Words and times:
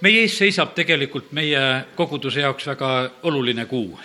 meie 0.00 0.22
ees 0.24 0.38
seisab 0.38 0.72
tegelikult 0.76 1.32
meie 1.36 1.60
koguduse 1.96 2.40
jaoks 2.40 2.66
väga 2.72 2.90
oluline 3.28 3.66
kuu. 3.66 3.98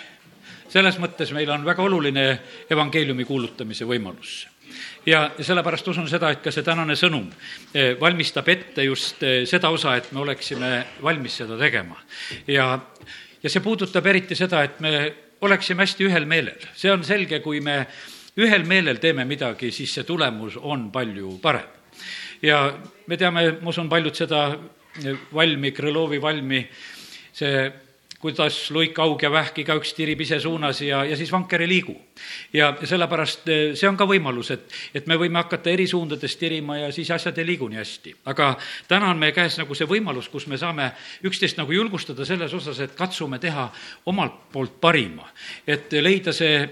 selles 0.68 0.98
mõttes 0.98 1.32
meil 1.32 1.50
on 1.50 1.64
väga 1.64 1.82
oluline 1.82 2.26
evangeeliumi 2.70 3.24
kuulutamise 3.24 3.84
võimalus 3.84 4.46
ja 5.06 5.30
sellepärast 5.40 5.88
usun 5.88 6.08
seda, 6.08 6.30
et 6.30 6.42
ka 6.44 6.52
see 6.52 6.64
tänane 6.66 6.96
sõnum 6.98 7.28
eh, 7.74 7.94
valmistab 8.00 8.48
ette 8.48 8.84
just 8.84 9.22
eh, 9.22 9.44
seda 9.46 9.70
osa, 9.70 9.96
et 9.96 10.10
me 10.12 10.20
oleksime 10.20 10.72
valmis 11.02 11.38
seda 11.42 11.58
tegema. 11.58 11.96
ja, 12.46 12.66
ja 13.42 13.50
see 13.50 13.62
puudutab 13.64 14.06
eriti 14.06 14.36
seda, 14.36 14.62
et 14.66 14.80
me 14.80 14.92
oleksime 15.40 15.84
hästi 15.86 16.08
ühel 16.08 16.26
meelel. 16.26 16.68
see 16.74 16.92
on 16.92 17.04
selge, 17.04 17.40
kui 17.40 17.60
me 17.60 17.84
ühel 18.36 18.66
meelel 18.68 19.00
teeme 19.00 19.24
midagi, 19.24 19.70
siis 19.72 19.94
see 19.94 20.04
tulemus 20.04 20.58
on 20.60 20.90
palju 20.92 21.38
parem. 21.42 21.70
ja 22.42 22.66
me 23.06 23.16
teame, 23.16 23.52
ma 23.62 23.72
usun, 23.72 23.88
paljud 23.88 24.14
seda 24.14 24.48
valmi, 25.34 25.72
Krõlovi 25.76 26.20
valmi, 26.22 26.62
see 27.36 27.66
kuidas 28.26 28.70
luik, 28.70 28.96
aug 28.98 29.20
ja 29.22 29.28
vähk 29.30 29.60
igaüks 29.60 29.92
tirib 29.94 30.20
ise 30.24 30.38
suunas 30.40 30.80
ja, 30.82 31.02
ja 31.04 31.16
siis 31.16 31.30
vanker 31.32 31.62
ei 31.62 31.68
liigu. 31.68 31.94
ja 32.52 32.72
sellepärast 32.84 33.48
eh, 33.48 33.74
see 33.76 33.88
on 33.88 33.96
ka 33.96 34.06
võimalus, 34.08 34.50
et, 34.54 34.72
et 34.94 35.06
me 35.06 35.18
võime 35.20 35.38
hakata 35.42 35.70
eri 35.70 35.86
suundades 35.86 36.36
tirima 36.40 36.78
ja 36.78 36.88
siis 36.92 37.10
asjad 37.12 37.38
ei 37.38 37.46
liigu 37.46 37.68
nii 37.68 37.78
hästi. 37.78 38.14
aga 38.32 38.54
täna 38.88 39.10
on 39.12 39.20
meie 39.20 39.36
käes 39.36 39.58
nagu 39.60 39.74
see 39.74 39.86
võimalus, 39.86 40.30
kus 40.32 40.46
me 40.46 40.58
saame 40.58 40.90
üksteist 41.28 41.60
nagu 41.60 41.72
julgustada 41.72 42.24
selles 42.24 42.54
osas, 42.54 42.80
et 42.80 42.96
katsume 42.96 43.38
teha 43.38 43.68
omalt 44.06 44.48
poolt 44.52 44.80
parima. 44.80 45.28
et 45.66 45.92
leida 45.92 46.32
see, 46.32 46.64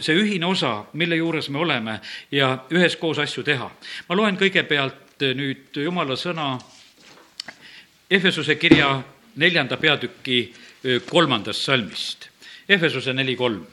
see 0.00 0.14
ühine 0.16 0.46
osa, 0.46 0.84
mille 0.92 1.18
juures 1.18 1.50
me 1.50 1.58
oleme 1.58 2.00
ja 2.30 2.54
üheskoos 2.70 3.18
asju 3.18 3.42
teha. 3.42 3.70
ma 4.08 4.16
loen 4.16 4.38
kõigepealt 4.38 5.26
nüüd 5.34 5.82
jumala 5.82 6.16
sõna 6.16 6.54
Efesuse 8.12 8.58
kirja 8.60 8.98
neljanda 9.40 9.78
peatüki 9.80 10.52
kolmandast 11.08 11.64
salmist. 11.64 12.26
Efesuse 12.68 13.14
neli 13.16 13.36
kolm. 13.36 13.64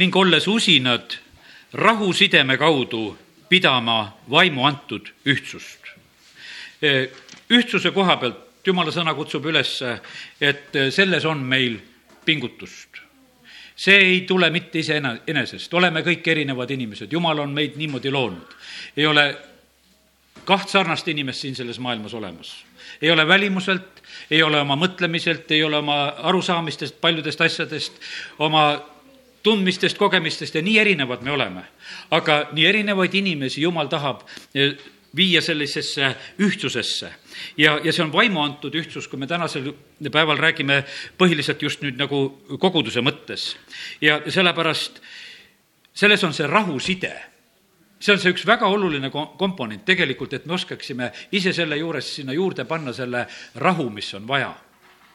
ning 0.00 0.16
olles 0.16 0.46
usinad 0.48 1.18
rahusideme 1.76 2.56
kaudu 2.56 3.18
pidama 3.50 4.14
vaimu 4.30 4.64
antud 4.64 5.10
ühtsust. 5.26 5.92
ühtsuse 7.50 7.92
koha 7.92 8.16
pealt 8.16 8.64
jumala 8.64 8.94
sõna 8.94 9.12
kutsub 9.18 9.44
üles, 9.52 9.74
et 10.40 10.80
selles 10.94 11.28
on 11.28 11.44
meil 11.44 11.76
pingutust 12.24 13.09
see 13.80 13.96
ei 13.96 14.20
tule 14.28 14.50
mitte 14.52 14.82
iseenesest, 14.82 15.74
oleme 15.74 16.02
kõik 16.04 16.26
erinevad 16.28 16.70
inimesed, 16.74 17.12
jumal 17.12 17.38
on 17.40 17.54
meid 17.56 17.78
niimoodi 17.80 18.12
loonud. 18.12 18.56
ei 18.96 19.06
ole 19.06 19.24
kaht 20.44 20.68
sarnast 20.68 21.08
inimest 21.08 21.46
siin 21.46 21.56
selles 21.56 21.78
maailmas 21.80 22.14
olemas. 22.14 22.52
ei 23.02 23.10
ole 23.10 23.26
välimuselt, 23.28 24.02
ei 24.30 24.42
ole 24.42 24.60
oma 24.60 24.76
mõtlemiselt, 24.76 25.50
ei 25.50 25.62
ole 25.64 25.76
oma 25.76 26.02
arusaamistest, 26.28 27.00
paljudest 27.00 27.40
asjadest, 27.40 28.00
oma 28.38 28.82
tundmistest, 29.42 29.98
kogemistest 29.98 30.54
ja 30.54 30.62
nii 30.62 30.78
erinevad 30.78 31.22
me 31.22 31.32
oleme. 31.32 31.64
aga 32.10 32.40
nii 32.52 32.66
erinevaid 32.66 33.14
inimesi 33.14 33.62
Jumal 33.62 33.88
tahab 33.88 34.26
eh, 34.54 34.76
viia 35.16 35.40
sellisesse 35.42 36.14
ühtsusesse. 36.38 37.12
ja, 37.56 37.80
ja 37.84 37.92
see 37.92 38.04
on 38.04 38.12
vaimu 38.12 38.42
antud 38.42 38.74
ühtsus, 38.74 39.08
kui 39.08 39.18
me 39.18 39.26
tänasel 39.26 39.72
päeval 40.12 40.38
räägime 40.38 40.84
põhiliselt 41.18 41.62
just 41.62 41.82
nüüd 41.82 41.98
nagu 41.98 42.22
koguduse 42.58 43.00
mõttes. 43.00 43.56
ja 44.00 44.20
sellepärast 44.26 45.02
selles 45.94 46.24
on 46.24 46.34
see 46.34 46.46
rahuside 46.46 47.14
see 48.00 48.14
on 48.14 48.20
see 48.22 48.32
üks 48.32 48.46
väga 48.48 48.68
oluline 48.70 49.10
komponent 49.12 49.84
tegelikult, 49.84 50.32
et 50.32 50.46
me 50.46 50.54
oskaksime 50.56 51.10
ise 51.32 51.52
selle 51.52 51.76
juures 51.76 52.14
sinna 52.16 52.32
juurde 52.32 52.64
panna 52.64 52.92
selle 52.96 53.26
rahu, 53.54 53.90
mis 53.90 54.14
on 54.14 54.28
vaja 54.28 54.54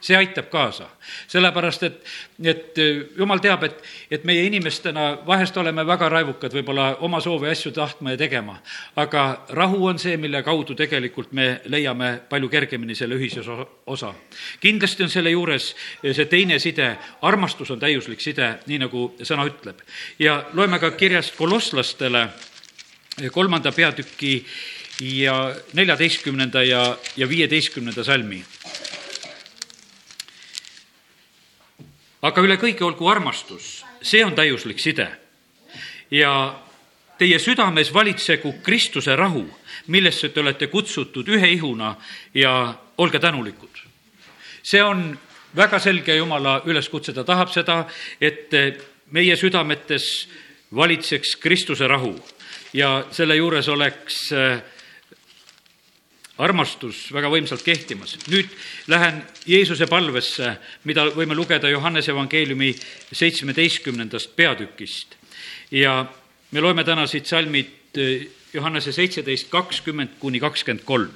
see 0.00 0.16
aitab 0.16 0.48
kaasa. 0.50 0.88
sellepärast, 1.28 1.82
et, 1.82 2.04
et 2.44 2.78
äh, 2.78 3.02
jumal 3.18 3.38
teab, 3.38 3.62
et, 3.64 3.82
et 4.10 4.24
meie 4.24 4.44
inimestena 4.46 5.18
vahest 5.26 5.56
oleme 5.56 5.86
väga 5.86 6.08
raevukad 6.12 6.54
võib-olla 6.54 6.88
oma 7.06 7.20
soovi 7.20 7.48
asju 7.50 7.72
tahtma 7.72 8.14
ja 8.14 8.20
tegema. 8.20 8.58
aga 8.96 9.44
rahu 9.48 9.86
on 9.86 9.98
see, 9.98 10.16
mille 10.16 10.42
kaudu 10.42 10.74
tegelikult 10.74 11.32
me 11.32 11.60
leiame 11.64 12.20
palju 12.28 12.48
kergemini 12.48 12.94
selle 12.94 13.16
ühise 13.16 13.44
osa. 13.86 14.14
kindlasti 14.60 15.02
on 15.02 15.10
selle 15.10 15.30
juures 15.30 15.74
see 16.02 16.26
teine 16.26 16.58
side, 16.58 16.96
armastus 17.22 17.70
on 17.70 17.80
täiuslik 17.80 18.20
side, 18.20 18.58
nii 18.66 18.78
nagu 18.86 19.08
sõna 19.22 19.46
ütleb. 19.48 19.80
ja 20.18 20.44
loeme 20.52 20.78
ka 20.78 20.90
kirjast 20.90 21.36
kolosslastele 21.36 22.28
kolmanda 23.32 23.72
peatüki 23.72 24.44
ja 25.00 25.54
neljateistkümnenda 25.72 26.62
ja, 26.62 26.96
ja 27.16 27.28
viieteistkümnenda 27.28 28.04
salmi 28.04 28.44
aga 32.26 32.42
üle 32.42 32.56
kõige 32.60 32.84
olgu 32.86 33.08
armastus, 33.10 33.84
see 34.02 34.24
on 34.24 34.34
täiuslik 34.34 34.80
side. 34.82 35.08
ja 36.10 36.54
teie 37.18 37.38
südames 37.38 37.92
valitsegu 37.94 38.54
Kristuse 38.62 39.16
rahu, 39.16 39.44
millesse 39.86 40.28
te 40.28 40.40
olete 40.40 40.66
kutsutud 40.66 41.28
ühe 41.28 41.48
ihuna 41.56 41.96
ja 42.34 42.74
olge 42.98 43.18
tänulikud. 43.18 43.82
see 44.62 44.82
on 44.82 45.18
väga 45.56 45.78
selge 45.78 46.16
Jumala 46.16 46.62
üleskutse, 46.66 47.12
ta 47.12 47.24
tahab 47.24 47.48
seda, 47.48 47.86
et 48.20 48.50
meie 49.10 49.36
südametes 49.36 50.28
valitseks 50.74 51.36
Kristuse 51.36 51.86
rahu 51.88 52.14
ja 52.72 53.04
selle 53.10 53.36
juures 53.36 53.68
oleks 53.68 54.32
äh, 54.32 54.62
armastus 56.38 57.06
väga 57.14 57.30
võimsalt 57.32 57.64
kehtimas. 57.64 58.16
nüüd 58.28 58.48
lähen 58.86 59.22
Jeesuse 59.46 59.86
palvesse, 59.86 60.56
mida 60.84 61.06
võime 61.14 61.34
lugeda 61.34 61.68
Johannese 61.68 62.12
evangeeliumi 62.12 62.74
seitsmeteistkümnendast 63.12 64.36
peatükist. 64.36 65.16
ja 65.70 66.06
me 66.50 66.60
loeme 66.60 66.84
täna 66.84 67.06
siit 67.06 67.26
salmid 67.26 67.96
eh, 67.96 68.28
Johannese 68.52 68.92
seitseteist, 68.92 69.48
kakskümmend 69.50 70.18
kuni 70.18 70.40
kakskümmend 70.40 70.84
kolm. 70.84 71.10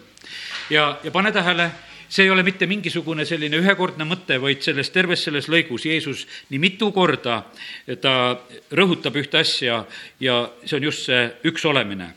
ja, 0.70 0.98
ja 1.04 1.10
pane 1.10 1.32
tähele, 1.32 1.70
see 2.08 2.24
ei 2.24 2.30
ole 2.30 2.42
mitte 2.42 2.66
mingisugune 2.66 3.24
selline 3.24 3.60
ühekordne 3.60 4.04
mõte, 4.04 4.40
vaid 4.40 4.62
selles 4.62 4.90
terves 4.90 5.24
selles 5.24 5.48
lõigus 5.48 5.84
Jeesus 5.84 6.26
nii 6.48 6.58
mitu 6.58 6.90
korda 6.92 7.42
ta 8.00 8.14
rõhutab 8.72 9.20
ühte 9.20 9.38
asja 9.44 9.84
ja 10.20 10.40
see 10.64 10.80
on 10.80 10.88
just 10.88 11.04
see 11.06 11.28
üks 11.44 11.64
olemine. 11.68 12.14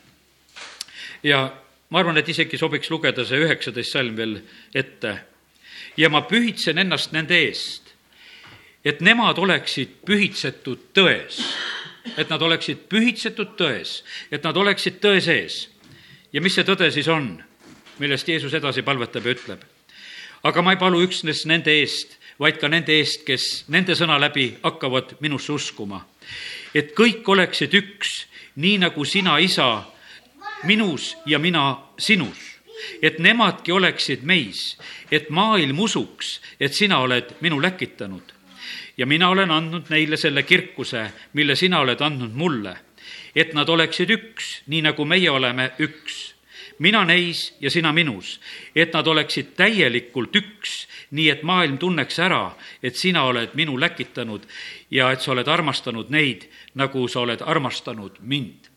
ja 1.24 1.62
ma 1.94 2.02
arvan, 2.02 2.18
et 2.18 2.30
isegi 2.30 2.58
sobiks 2.58 2.90
lugeda 2.90 3.22
see 3.22 3.44
üheksateist 3.46 3.94
salm 3.94 4.16
veel 4.18 4.40
ette. 4.74 5.14
ja 5.98 6.09
ma 6.09 6.24
pühitsen 6.26 6.81
ennast 6.81 7.14
nende 7.14 7.38
eest, 7.38 7.94
et 8.81 9.02
nemad 9.06 9.38
oleksid 9.38 10.00
pühitsetud 10.06 10.90
tões, 10.98 11.38
et 12.18 12.34
nad 12.34 12.42
oleksid 12.42 12.88
pühitsetud 12.90 13.54
tões, 13.59 14.02
et 14.34 14.42
nad 14.44 14.58
oleksid 14.58 14.98
tõe 15.06 15.22
sees. 15.22 15.70
ja 16.34 16.42
mis 16.42 16.58
see 16.58 16.66
tõde 16.66 16.90
siis 16.92 17.08
on, 17.08 17.38
millest 18.02 18.28
Jeesus 18.28 18.54
edasi 18.58 18.81
palvetab 18.81 19.30
ja 19.30 19.38
ütleb? 19.38 19.62
aga 20.44 20.62
ma 20.66 20.74
ei 20.74 20.81
palu 20.81 21.06
üksnes 21.06 21.46
nende 21.46 21.78
eest, 21.78 22.18
vaid 22.42 22.58
ka 22.58 22.68
nende 22.74 22.98
eest, 22.98 23.22
kes 23.22 23.66
nende 23.70 23.94
sõna 23.94 24.18
läbi 24.18 24.50
hakkavad 24.64 25.20
minusse 25.22 25.54
uskuma. 25.54 26.08
et 26.74 26.98
kõik 26.98 27.22
oleksid 27.22 27.74
üks, 27.74 28.25
nii 28.56 28.80
nagu 28.81 29.06
sina, 29.06 29.38
isa, 29.38 29.93
minus 30.63 31.18
ja 31.25 31.40
mina 31.40 31.78
sinus, 31.97 32.59
et 33.01 33.19
nemadki 33.19 33.72
oleksid 33.72 34.24
meis, 34.24 34.78
et 35.12 35.29
maailm 35.29 35.79
usuks, 35.79 36.41
et 36.59 36.74
sina 36.74 37.00
oled 37.00 37.35
minu 37.41 37.62
läkitanud. 37.62 38.34
ja 38.97 39.06
mina 39.06 39.29
olen 39.29 39.51
andnud 39.51 39.90
neile 39.90 40.18
selle 40.18 40.44
kirkuse, 40.44 41.12
mille 41.34 41.56
sina 41.56 41.80
oled 41.80 42.01
andnud 42.01 42.33
mulle, 42.33 42.77
et 43.36 43.54
nad 43.54 43.69
oleksid 43.69 44.10
üks, 44.10 44.62
nii 44.68 44.81
nagu 44.81 45.06
meie 45.06 45.30
oleme 45.30 45.71
üks 45.80 46.33
mina 46.80 47.06
neis 47.06 47.54
ja 47.62 47.71
sina 47.71 47.94
minus, 47.94 48.39
et 48.75 48.94
nad 48.94 49.07
oleksid 49.07 49.54
täielikult 49.57 50.36
üks, 50.36 50.74
nii 51.12 51.30
et 51.30 51.44
maailm 51.44 51.77
tunneks 51.77 52.19
ära, 52.19 52.56
et 52.83 52.98
sina 53.00 53.25
oled 53.30 53.54
minu 53.57 53.77
läkitanud 53.80 54.45
ja 54.92 55.12
et 55.13 55.21
sa 55.21 55.31
oled 55.31 55.48
armastanud 55.48 56.12
neid, 56.13 56.48
nagu 56.75 57.07
sa 57.07 57.24
oled 57.24 57.42
armastanud 57.45 58.19
mind. 58.21 58.69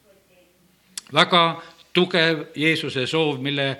väga 1.12 1.62
tugev 1.96 2.46
Jeesuse 2.56 3.06
soov, 3.08 3.40
mille, 3.42 3.72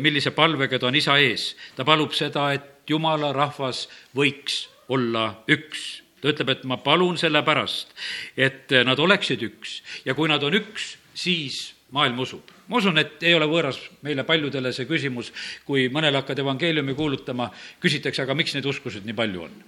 millise 0.00 0.34
palvega 0.36 0.78
ta 0.78 0.90
on 0.90 1.00
isa 1.00 1.16
ees. 1.22 1.54
ta 1.76 1.84
palub 1.84 2.12
seda, 2.16 2.50
et 2.52 2.88
jumala 2.90 3.32
rahvas 3.32 3.86
võiks 4.16 4.66
olla 4.92 5.30
üks. 5.48 6.02
ta 6.20 6.32
ütleb, 6.32 6.54
et 6.54 6.64
ma 6.68 6.78
palun 6.80 7.18
sellepärast, 7.20 7.94
et 8.36 8.72
nad 8.84 9.00
oleksid 9.00 9.42
üks 9.44 9.80
ja 10.04 10.14
kui 10.16 10.28
nad 10.28 10.42
on 10.44 10.56
üks, 10.60 10.94
siis 11.14 11.74
maailm 11.94 12.18
usub. 12.24 12.52
ma 12.68 12.80
usun, 12.80 12.98
et 12.98 13.22
ei 13.22 13.34
ole 13.36 13.46
võõras 13.48 13.78
meile 14.02 14.24
paljudele 14.24 14.72
see 14.72 14.88
küsimus, 14.88 15.32
kui 15.64 15.88
mõnele 15.92 16.20
hakkad 16.22 16.40
evangeeliumi 16.40 16.94
kuulutama, 16.96 17.50
küsitakse, 17.80 18.24
aga 18.24 18.34
miks 18.34 18.54
neid 18.54 18.66
uskusid 18.66 19.04
nii 19.04 19.16
palju 19.16 19.48
on? 19.48 19.60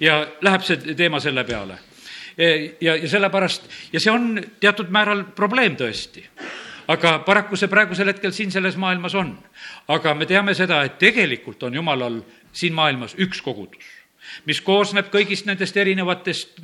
ja 0.00 0.24
läheb 0.42 0.66
see 0.66 0.96
teema 0.98 1.20
selle 1.22 1.44
peale 1.44 1.78
ja, 2.36 2.96
ja 2.96 3.08
sellepärast, 3.08 3.70
ja 3.92 4.02
see 4.02 4.12
on 4.12 4.34
teatud 4.60 4.90
määral 4.92 5.24
probleem 5.36 5.78
tõesti 5.78 6.26
aga 6.90 7.18
paraku 7.26 7.58
see 7.58 7.70
praegusel 7.70 8.10
hetkel 8.10 8.34
siin 8.34 8.50
selles 8.50 8.76
maailmas 8.80 9.14
on. 9.14 9.36
aga 9.88 10.14
me 10.14 10.26
teame 10.26 10.54
seda, 10.54 10.82
et 10.84 10.98
tegelikult 10.98 11.62
on 11.62 11.74
Jumalal 11.74 12.20
siin 12.52 12.74
maailmas 12.74 13.16
üks 13.18 13.42
kogudus 13.44 13.96
mis 14.44 14.60
koosneb 14.60 15.08
kõigist 15.12 15.46
nendest 15.48 15.76
erinevatest 15.80 16.60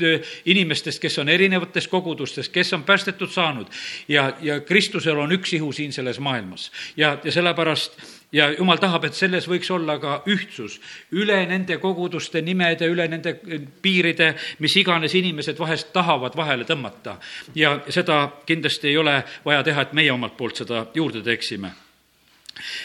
inimestest, 0.49 1.01
kes 1.03 1.19
on 1.23 1.31
erinevates 1.33 1.89
kogudustes, 1.89 2.51
kes 2.53 2.73
on 2.77 2.85
päästetud 2.87 3.33
saanud 3.33 3.71
ja, 4.09 4.29
ja 4.43 4.61
Kristusel 4.61 5.19
on 5.19 5.33
üks 5.33 5.57
ihu 5.57 5.73
siin 5.73 5.93
selles 5.93 6.21
maailmas. 6.21 6.71
ja, 6.97 7.17
ja 7.25 7.33
sellepärast 7.33 7.97
ja 8.33 8.51
jumal 8.59 8.81
tahab, 8.83 9.07
et 9.07 9.15
selles 9.15 9.47
võiks 9.49 9.69
olla 9.73 9.99
ka 10.03 10.19
ühtsus 10.31 10.81
üle 11.15 11.39
nende 11.47 11.79
koguduste 11.83 12.43
nimede, 12.43 12.89
üle 12.91 13.07
nende 13.09 13.37
piiride, 13.83 14.33
mis 14.59 14.75
iganes 14.81 15.15
inimesed 15.15 15.59
vahest 15.59 15.93
tahavad 15.95 16.37
vahele 16.37 16.67
tõmmata. 16.67 17.17
ja 17.55 17.81
seda 17.89 18.27
kindlasti 18.47 18.89
ei 18.89 18.97
ole 18.97 19.23
vaja 19.45 19.63
teha, 19.63 19.83
et 19.83 19.93
meie 19.93 20.13
omalt 20.13 20.37
poolt 20.37 20.57
seda 20.57 20.87
juurde 20.95 21.23
teeksime. 21.23 21.71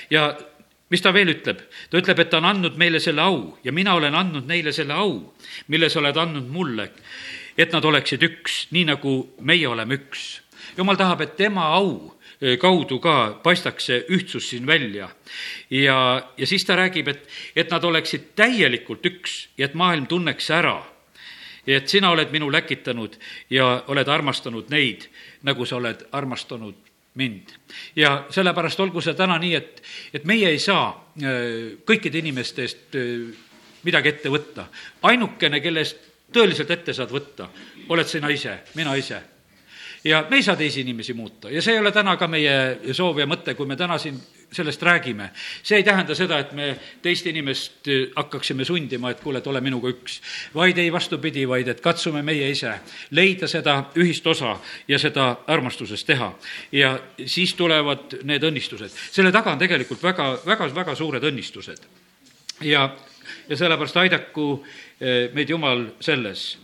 ja 0.10 0.38
mis 0.90 1.02
ta 1.02 1.14
veel 1.14 1.34
ütleb? 1.34 1.66
ta 1.90 1.98
ütleb, 1.98 2.20
et 2.20 2.30
ta 2.30 2.38
on 2.38 2.46
andnud 2.46 2.78
meile 2.78 3.00
selle 3.00 3.22
au 3.22 3.58
ja 3.64 3.72
mina 3.72 3.96
olen 3.96 4.16
andnud 4.16 4.48
neile 4.48 4.72
selle 4.72 4.94
au, 4.94 5.34
mille 5.68 5.90
sa 5.90 6.00
oled 6.00 6.18
andnud 6.18 6.48
mulle, 6.48 6.92
et 7.58 7.74
nad 7.74 7.86
oleksid 7.86 8.24
üks, 8.24 8.68
nii 8.72 8.86
nagu 8.94 9.18
meie 9.42 9.68
oleme 9.68 9.98
üks. 9.98 10.42
jumal 10.78 10.96
tahab, 10.96 11.22
et 11.22 11.36
tema 11.36 11.74
au 11.76 12.14
kaudu 12.62 12.98
ka 13.00 13.40
paistaks 13.44 13.86
see 13.86 14.00
ühtsus 14.10 14.50
siin 14.50 14.66
välja. 14.66 15.10
ja, 15.70 16.28
ja 16.38 16.48
siis 16.48 16.66
ta 16.66 16.76
räägib, 16.76 17.08
et, 17.08 17.28
et 17.56 17.70
nad 17.72 17.84
oleksid 17.84 18.32
täielikult 18.36 19.06
üks 19.06 19.50
ja 19.58 19.66
et 19.66 19.74
maailm 19.78 20.08
tunneks 20.08 20.50
ära, 20.50 20.80
et 21.68 21.88
sina 21.88 22.10
oled 22.10 22.32
minu 22.34 22.52
läkitanud 22.52 23.18
ja 23.50 23.84
oled 23.88 24.08
armastanud 24.08 24.72
neid, 24.74 25.06
nagu 25.46 25.66
sa 25.66 25.78
oled 25.78 26.08
armastanud 26.12 26.76
mind. 27.16 27.54
ja 27.96 28.26
sellepärast 28.30 28.80
olgu 28.80 29.02
see 29.02 29.14
täna 29.14 29.38
nii, 29.38 29.56
et, 29.56 29.84
et 30.14 30.26
meie 30.26 30.50
ei 30.50 30.60
saa 30.60 30.90
äh, 30.90 31.78
kõikide 31.86 32.24
inimeste 32.24 32.66
eest 32.66 32.98
äh, 32.98 33.30
midagi 33.84 34.10
ette 34.10 34.30
võtta. 34.30 34.66
ainukene, 35.02 35.62
kelle 35.62 35.86
eest 35.86 36.10
tõeliselt 36.34 36.72
ette 36.72 36.94
saad 36.94 37.12
võtta, 37.12 37.50
oled 37.90 38.08
sina 38.08 38.30
ise, 38.34 38.64
mina 38.76 38.96
ise 38.96 39.22
ja 40.04 40.26
me 40.30 40.36
ei 40.36 40.44
saa 40.44 40.56
teisi 40.56 40.82
inimesi 40.82 41.14
muuta 41.14 41.50
ja 41.50 41.62
see 41.62 41.74
ei 41.74 41.80
ole 41.80 41.92
täna 41.92 42.18
ka 42.18 42.28
meie 42.28 42.94
soov 42.94 43.20
ja 43.20 43.28
mõte, 43.30 43.56
kui 43.56 43.68
me 43.70 43.76
täna 43.76 43.98
siin 44.02 44.18
sellest 44.52 44.82
räägime. 44.84 45.30
see 45.64 45.78
ei 45.78 45.84
tähenda 45.84 46.16
seda, 46.16 46.40
et 46.40 46.52
me 46.52 46.80
teist 47.02 47.26
inimest 47.26 47.88
äh, 47.88 48.10
hakkaksime 48.16 48.66
sundima, 48.66 49.12
et 49.12 49.20
kuule, 49.22 49.38
et 49.38 49.48
ole 49.48 49.62
minuga 49.62 49.90
üks. 49.90 50.22
vaid 50.56 50.78
ei, 50.78 50.92
vastupidi, 50.92 51.48
vaid 51.48 51.68
et 51.68 51.82
katsume 51.82 52.22
meie 52.22 52.50
ise 52.50 52.74
leida 53.12 53.48
seda 53.48 53.92
ühist 53.96 54.28
osa 54.28 54.58
ja 54.88 55.00
seda 55.00 55.36
armastuses 55.48 56.04
teha. 56.04 56.34
ja 56.72 57.00
siis 57.26 57.54
tulevad 57.54 58.18
need 58.24 58.44
õnnistused. 58.44 58.92
selle 59.12 59.32
taga 59.32 59.52
on 59.52 59.60
tegelikult 59.60 60.04
väga, 60.04 60.38
väga, 60.46 60.76
väga 60.76 60.96
suured 60.96 61.24
õnnistused. 61.24 61.88
ja, 62.62 62.90
ja 63.50 63.58
sellepärast 63.58 63.98
aidaku 63.98 64.64
äh, 64.64 65.30
meid 65.34 65.50
Jumal 65.50 65.86
selles 66.00 66.58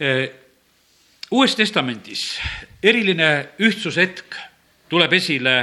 äh, 0.00 0.30
uues 1.30 1.54
Testamendis 1.56 2.40
eriline 2.82 3.30
ühtsushetk 3.62 4.34
tuleb 4.90 5.12
esile 5.12 5.54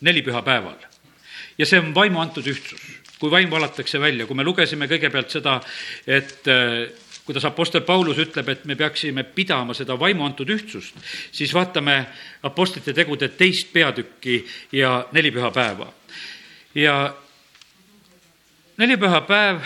nelipühapäeval 0.00 0.80
ja 1.58 1.66
see 1.66 1.78
on 1.78 1.94
vaimu 1.94 2.20
antud 2.22 2.46
ühtsus, 2.50 2.80
kui 3.20 3.30
vaim 3.30 3.50
valatakse 3.50 4.00
välja, 4.00 4.26
kui 4.26 4.36
me 4.36 4.44
lugesime 4.44 4.88
kõigepealt 4.90 5.30
seda, 5.30 5.60
et 6.06 6.48
äh, 6.50 6.88
kuidas 7.22 7.44
Apostel 7.46 7.84
Paulus 7.86 8.18
ütleb, 8.18 8.48
et 8.50 8.64
me 8.66 8.74
peaksime 8.74 9.22
pidama 9.22 9.76
seda 9.78 9.94
vaimu 9.98 10.26
antud 10.26 10.50
ühtsust, 10.50 10.96
siis 11.30 11.52
vaatame 11.54 12.00
Apostlite 12.42 12.94
tegude 12.96 13.28
teist 13.38 13.70
peatükki 13.72 14.40
ja 14.72 15.04
nelipühapäeva. 15.12 15.92
ja 16.74 17.14
nelipühapäev 18.76 19.60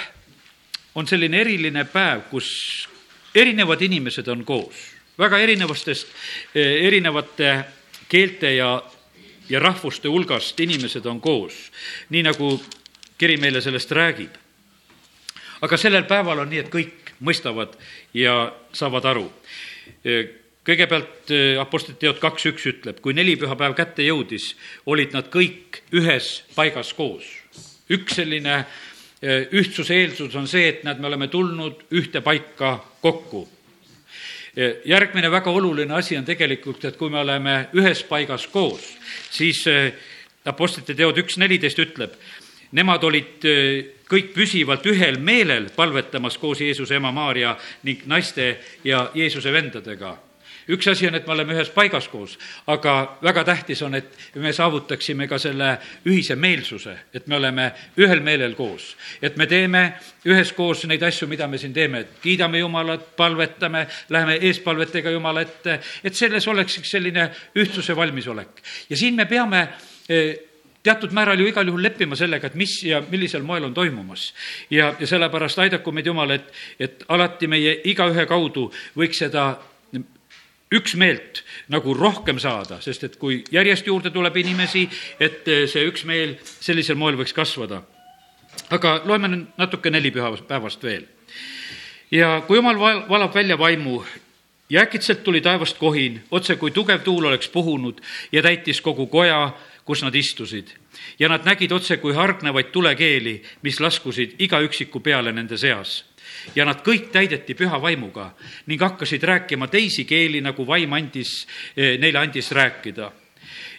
on 0.94 1.06
selline 1.06 1.40
eriline 1.40 1.84
päev, 1.84 2.28
kus 2.30 2.88
erinevad 3.34 3.80
inimesed 3.80 4.28
on 4.28 4.44
koos 4.44 4.95
väga 5.18 5.38
erinevastest, 5.38 6.08
eh, 6.54 6.86
erinevate 6.86 7.64
keelte 8.08 8.54
ja, 8.54 8.82
ja 9.48 9.60
rahvuste 9.60 10.08
hulgast 10.08 10.60
inimesed 10.60 11.06
on 11.06 11.20
koos, 11.20 11.70
nii 12.10 12.24
nagu 12.26 12.56
kiri 13.18 13.36
meile 13.40 13.60
sellest 13.60 13.92
räägib. 13.92 14.30
aga 15.60 15.76
sellel 15.76 16.04
päeval 16.04 16.38
on 16.38 16.50
nii, 16.50 16.58
et 16.58 16.68
kõik 16.68 17.14
mõistavad 17.24 17.72
ja 18.14 18.52
saavad 18.72 19.04
aru. 19.08 19.32
Eh, 20.04 20.28
kõigepealt 20.66 21.30
eh, 21.32 21.60
Apostlite 21.60 22.00
teod 22.00 22.20
kaks 22.20 22.46
üks 22.52 22.66
ütleb, 22.66 23.00
kui 23.00 23.14
nelipühapäev 23.16 23.74
kätte 23.74 24.04
jõudis, 24.04 24.54
olid 24.86 25.16
nad 25.16 25.30
kõik 25.32 25.80
ühes 25.92 26.42
paigas 26.54 26.92
koos. 26.92 27.24
üks 27.88 28.14
selline 28.18 28.66
ühtsuse 29.26 29.94
eeldus 29.94 30.34
on 30.36 30.46
see, 30.46 30.68
et 30.68 30.82
näed, 30.84 30.98
me 31.00 31.06
oleme 31.06 31.28
tulnud 31.28 31.86
ühte 31.90 32.20
paika 32.20 32.84
kokku 33.00 33.46
järgmine 34.84 35.30
väga 35.30 35.50
oluline 35.50 35.94
asi 35.94 36.16
on 36.16 36.24
tegelikult, 36.24 36.84
et 36.84 36.96
kui 36.96 37.10
me 37.12 37.20
oleme 37.20 37.56
ühes 37.76 38.02
paigas 38.08 38.46
koos, 38.52 38.86
siis 39.30 39.64
äh, 39.68 39.92
Apostlite 40.46 40.94
teod 40.94 41.16
üks 41.18 41.40
neliteist 41.42 41.78
ütleb, 41.82 42.12
nemad 42.78 43.04
olid 43.04 43.44
äh, 43.50 43.96
kõik 44.08 44.32
püsivalt 44.34 44.86
ühel 44.86 45.18
meelel 45.18 45.68
palvetamas 45.76 46.38
koos 46.38 46.62
Jeesuse 46.62 46.96
ema 46.96 47.10
Maarja 47.12 47.56
ning 47.84 48.06
naiste 48.06 48.54
ja 48.84 49.10
Jeesuse 49.14 49.52
vendadega 49.52 50.14
üks 50.68 50.88
asi 50.90 51.08
on, 51.08 51.14
et 51.14 51.26
me 51.26 51.32
oleme 51.34 51.54
ühes 51.54 51.70
paigas 51.74 52.08
koos, 52.10 52.36
aga 52.66 53.18
väga 53.22 53.44
tähtis 53.44 53.82
on, 53.86 53.94
et 53.94 54.16
me 54.34 54.52
saavutaksime 54.52 55.28
ka 55.28 55.38
selle 55.38 55.76
ühise 56.06 56.36
meelsuse, 56.36 56.96
et 57.14 57.26
me 57.26 57.36
oleme 57.36 57.70
ühel 57.98 58.22
meelel 58.24 58.56
koos. 58.58 58.96
et 59.22 59.36
me 59.36 59.46
teeme 59.46 59.84
üheskoos 60.26 60.86
neid 60.86 61.02
asju, 61.02 61.28
mida 61.28 61.46
me 61.48 61.58
siin 61.58 61.72
teeme, 61.72 62.00
et 62.00 62.18
kiidame 62.22 62.58
Jumalat, 62.58 63.16
palvetame, 63.16 63.86
läheme 64.08 64.38
eespalvetega 64.42 65.10
Jumala 65.10 65.46
ette, 65.46 65.80
et 66.04 66.14
selles 66.14 66.48
oleks 66.48 66.78
üks 66.80 66.90
selline 66.90 67.30
ühtsuse 67.54 67.96
valmisolek. 67.96 68.62
ja 68.90 68.96
siin 68.96 69.14
me 69.14 69.26
peame 69.26 69.68
eh, 70.08 70.36
teatud 70.86 71.12
määral 71.12 71.40
ju 71.40 71.46
igal 71.50 71.66
juhul 71.66 71.82
leppima 71.82 72.16
sellega, 72.18 72.46
et 72.46 72.58
mis 72.58 72.76
ja 72.86 73.00
millisel 73.10 73.42
moel 73.42 73.64
on 73.64 73.74
toimumas. 73.74 74.32
ja, 74.70 74.94
ja 74.98 75.06
sellepärast 75.06 75.58
aidaku 75.58 75.92
meid 75.92 76.06
Jumal, 76.06 76.30
et, 76.30 76.52
et 76.80 77.04
alati 77.08 77.46
meie 77.50 77.80
igaühe 77.90 78.26
kaudu 78.26 78.68
võiks 78.98 79.24
seda 79.24 79.48
üksmeelt 80.72 81.42
nagu 81.70 81.94
rohkem 81.94 82.38
saada, 82.42 82.80
sest 82.82 83.04
et 83.06 83.16
kui 83.20 83.42
järjest 83.54 83.86
juurde 83.86 84.10
tuleb 84.10 84.36
inimesi, 84.42 84.86
et 85.20 85.46
eh, 85.48 85.66
see 85.70 85.86
üksmeel 85.86 86.36
sellisel 86.42 86.98
moel 86.98 87.18
võiks 87.18 87.34
kasvada. 87.34 87.82
aga 88.70 89.02
loeme 89.04 89.28
nüüd 89.28 89.46
natuke 89.58 89.90
nelipühapäevast 89.90 90.82
veel. 90.82 91.06
ja 92.10 92.42
kui 92.46 92.56
jumal 92.56 92.78
val-, 92.78 93.04
valab 93.08 93.34
välja 93.34 93.58
vaimu 93.58 94.02
ja 94.70 94.82
äkitselt 94.82 95.22
tuli 95.22 95.40
taevast 95.40 95.78
kohin, 95.78 96.22
otse 96.30 96.56
kui 96.56 96.70
tugev 96.70 97.00
tuul 97.00 97.24
oleks 97.24 97.48
puhunud 97.48 98.00
ja 98.32 98.42
täitis 98.42 98.80
kogu 98.80 99.06
koja, 99.06 99.52
kus 99.84 100.02
nad 100.02 100.14
istusid. 100.14 100.68
ja 101.18 101.28
nad 101.28 101.44
nägid 101.44 101.72
otse 101.72 101.96
kui 101.96 102.14
hargnevaid 102.14 102.72
tulekeeli, 102.72 103.42
mis 103.62 103.80
laskusid 103.80 104.34
iga 104.38 104.60
üksiku 104.60 105.00
peale 105.00 105.32
nende 105.32 105.56
seas 105.56 106.04
ja 106.54 106.64
nad 106.64 106.82
kõik 106.86 107.10
täideti 107.12 107.54
püha 107.54 107.80
vaimuga 107.82 108.30
ning 108.66 108.80
hakkasid 108.80 109.22
rääkima 109.22 109.68
teisi 109.72 110.04
keeli, 110.04 110.40
nagu 110.40 110.66
vaim 110.66 110.92
andis, 110.92 111.46
eh, 111.76 111.98
neile 111.98 112.18
andis 112.18 112.50
rääkida. 112.52 113.12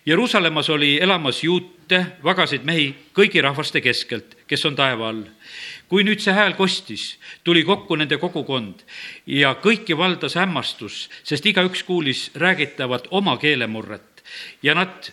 Jeruusalemmas 0.05 0.69
oli 0.69 0.97
elamas 1.01 1.43
juute, 1.43 2.05
vagasid 2.23 2.63
mehi 2.63 2.93
kõigi 3.15 3.41
rahvaste 3.43 3.81
keskelt, 3.83 4.37
kes 4.47 4.65
on 4.65 4.75
taeva 4.75 5.09
all. 5.09 5.25
kui 5.87 6.03
nüüd 6.03 6.19
see 6.19 6.33
hääl 6.35 6.53
kostis, 6.53 7.17
tuli 7.43 7.63
kokku 7.63 7.95
nende 7.95 8.17
kogukond 8.19 8.81
ja 9.25 9.53
kõiki 9.55 9.95
valdas 9.97 10.35
hämmastus, 10.35 11.09
sest 11.23 11.45
igaüks 11.45 11.83
kuulis 11.83 12.31
räägitavat 12.35 13.07
oma 13.11 13.37
keelemurret 13.37 14.23
ja 14.63 14.75
nad, 14.75 15.11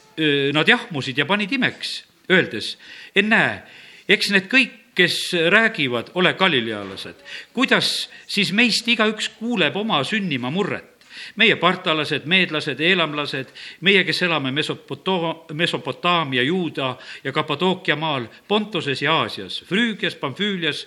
nad 0.52 0.68
jahmusid 0.68 1.18
ja 1.18 1.26
panid 1.26 1.52
imeks, 1.52 2.04
öeldes, 2.30 2.74
ennäe, 3.14 3.62
eks 4.08 4.30
need 4.34 4.50
kõik 4.50 4.83
kes 4.94 5.32
räägivad, 5.50 6.10
ole 6.14 6.32
galilealased. 6.34 7.14
kuidas 7.52 8.08
siis 8.26 8.52
meist 8.52 8.88
igaüks 8.88 9.28
kuuleb 9.38 9.76
oma 9.76 10.04
sünnimaa 10.04 10.50
murret? 10.50 10.93
Meie 11.36 11.56
partalased, 11.56 12.24
meedlased, 12.24 12.80
eelamlased, 12.80 13.50
meie, 13.80 14.04
kes 14.04 14.22
elame 14.22 14.50
Mesopoto-, 14.50 15.46
Mesopotaamia, 15.52 16.42
Juuda 16.42 16.96
ja 17.24 17.32
Kapadookia 17.32 17.96
maal, 17.96 18.26
Pontoses 18.48 19.02
ja 19.02 19.14
Aasias, 19.20 19.64
Früügias, 19.68 20.14
Pamfüülias, 20.14 20.86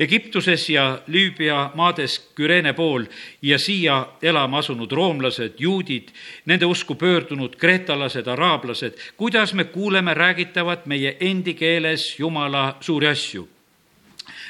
Egiptuses 0.00 0.68
ja 0.70 0.98
Lüübia 1.06 1.70
maades 1.74 2.18
Küreene 2.34 2.72
pool 2.72 3.06
ja 3.42 3.58
siia 3.58 4.06
elama 4.22 4.58
asunud 4.58 4.92
roomlased, 4.92 5.58
juudid, 5.58 6.10
nende 6.44 6.66
usku 6.66 6.94
pöördunud 6.94 7.56
kreetalased, 7.56 8.26
araablased, 8.26 8.98
kuidas 9.16 9.54
me 9.54 9.64
kuuleme 9.64 10.14
räägitavat 10.14 10.86
meie 10.86 11.16
endi 11.20 11.54
keeles 11.54 12.14
Jumala 12.18 12.76
suuri 12.80 13.06
asju 13.06 13.53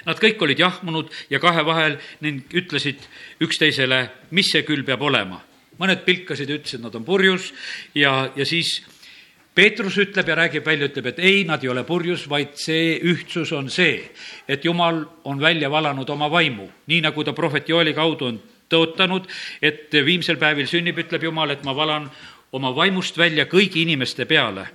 Nad 0.04 0.20
kõik 0.20 0.42
olid 0.44 0.60
jahmunud 0.60 1.12
ja 1.30 1.40
kahe 1.40 1.64
vahel 1.66 1.98
ning 2.24 2.52
ütlesid 2.54 3.02
üksteisele, 3.44 4.08
mis 4.30 4.50
see 4.52 4.64
küll 4.66 4.84
peab 4.84 5.02
olema. 5.02 5.42
mõned 5.74 6.04
pilkasid 6.06 6.48
ja 6.48 6.54
ütlesid, 6.54 6.80
nad 6.80 6.94
on 6.94 7.04
purjus 7.04 7.52
ja, 7.94 8.30
ja 8.36 8.44
siis 8.46 8.84
Peetrus 9.54 9.96
ütleb 9.98 10.28
ja 10.28 10.34
räägib 10.34 10.66
välja, 10.66 10.88
ütleb, 10.90 11.06
et 11.12 11.18
ei, 11.18 11.44
nad 11.46 11.62
ei 11.62 11.68
ole 11.70 11.84
purjus, 11.86 12.28
vaid 12.30 12.56
see 12.58 12.96
ühtsus 13.06 13.52
on 13.54 13.68
see, 13.70 14.00
et 14.50 14.64
Jumal 14.64 15.04
on 15.24 15.40
välja 15.40 15.70
valanud 15.70 16.10
oma 16.10 16.26
vaimu, 16.30 16.66
nii 16.90 17.00
nagu 17.04 17.24
ta 17.24 17.32
prohvet 17.32 17.68
Joeli 17.70 17.94
kaudu 17.94 18.26
on 18.32 18.40
tõotanud, 18.70 19.28
et 19.62 19.94
viimsel 19.94 20.40
päevil 20.42 20.66
sünnib, 20.66 20.98
ütleb 20.98 21.28
Jumal, 21.28 21.54
et 21.54 21.62
ma 21.62 21.74
valan 21.76 22.08
oma 22.54 22.74
vaimust 22.74 23.18
välja 23.18 23.46
kõigi 23.50 23.84
inimeste 23.86 24.26
peale. 24.26 24.66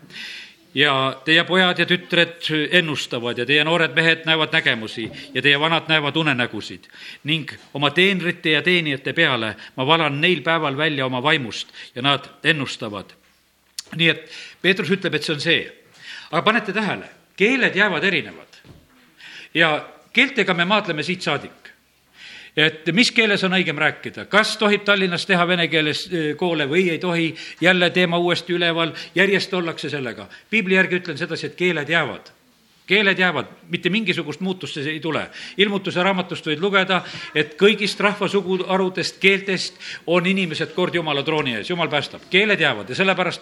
Ja 0.73 1.21
teie 1.25 1.43
pojad 1.43 1.79
ja 1.79 1.85
tütred 1.85 2.49
ennustavad 2.71 3.37
ja 3.37 3.45
teie 3.45 3.63
noored 3.63 3.95
mehed 3.95 4.25
näevad 4.25 4.53
nägemusi 4.53 5.11
ja 5.33 5.41
teie 5.41 5.59
vanad 5.59 5.89
näevad 5.89 6.15
unenägusid 6.15 6.85
ning 7.23 7.51
oma 7.73 7.89
teenrite 7.89 8.51
ja 8.57 8.61
teenijate 8.61 9.13
peale 9.13 9.55
ma 9.75 9.87
valan 9.87 10.21
neil 10.21 10.41
päeval 10.41 10.77
välja 10.77 11.05
oma 11.05 11.23
vaimust 11.23 11.73
ja 11.95 12.01
nad 12.01 12.29
ennustavad 12.43 13.19
nii 13.95 14.09
et 14.11 14.25
Peetrus 14.61 14.91
ütleb, 14.93 15.15
et 15.15 15.25
see 15.25 15.35
on 15.35 15.41
see. 15.41 15.61
aga 16.29 16.41
panete 16.45 16.73
tähele, 16.73 17.09
keeled 17.37 17.75
jäävad 17.75 18.03
erinevad. 18.03 18.59
ja 19.53 19.87
keeltega 20.13 20.53
me 20.53 20.65
maadleme 20.65 21.03
siit 21.03 21.21
saadik. 21.21 21.68
Et 22.65 22.89
mis 22.95 23.11
keeles 23.11 23.43
on 23.47 23.53
õigem 23.57 23.77
rääkida, 23.77 24.25
kas 24.31 24.55
tohib 24.57 24.83
Tallinnas 24.87 25.25
teha 25.29 25.45
vene 25.47 25.67
keeles 25.71 26.05
eh, 26.11 26.31
koole 26.37 26.67
või 26.69 26.87
ei 26.93 26.99
tohi, 26.99 27.29
jälle 27.61 27.89
teema 27.95 28.17
uuesti 28.17 28.55
üleval, 28.57 28.93
järjest 29.15 29.53
ollakse 29.53 29.89
sellega. 29.89 30.27
piibli 30.49 30.75
järgi 30.75 30.99
ütlen 30.99 31.17
sedasi, 31.17 31.47
et 31.47 31.55
keeled 31.55 31.89
jäävad. 31.89 32.33
Keeled 32.89 33.19
jäävad, 33.19 33.45
mitte 33.69 33.89
mingisugust 33.93 34.41
muutust 34.41 34.73
see 34.73 34.89
ei 34.89 34.99
tule. 34.99 35.29
ilmutuse 35.57 36.03
raamatust 36.03 36.47
võid 36.47 36.59
lugeda, 36.59 37.03
et 37.35 37.53
kõigist 37.59 37.99
rahvasuguharudest, 37.99 39.19
keeltest 39.19 39.77
on 40.07 40.25
inimesed 40.25 40.73
kord 40.73 40.95
Jumala 40.95 41.23
trooni 41.23 41.55
ees, 41.55 41.69
Jumal 41.69 41.89
päästab, 41.89 42.25
keeled 42.29 42.59
jäävad. 42.59 42.89
Ja 42.89 42.95
sellepärast 42.95 43.41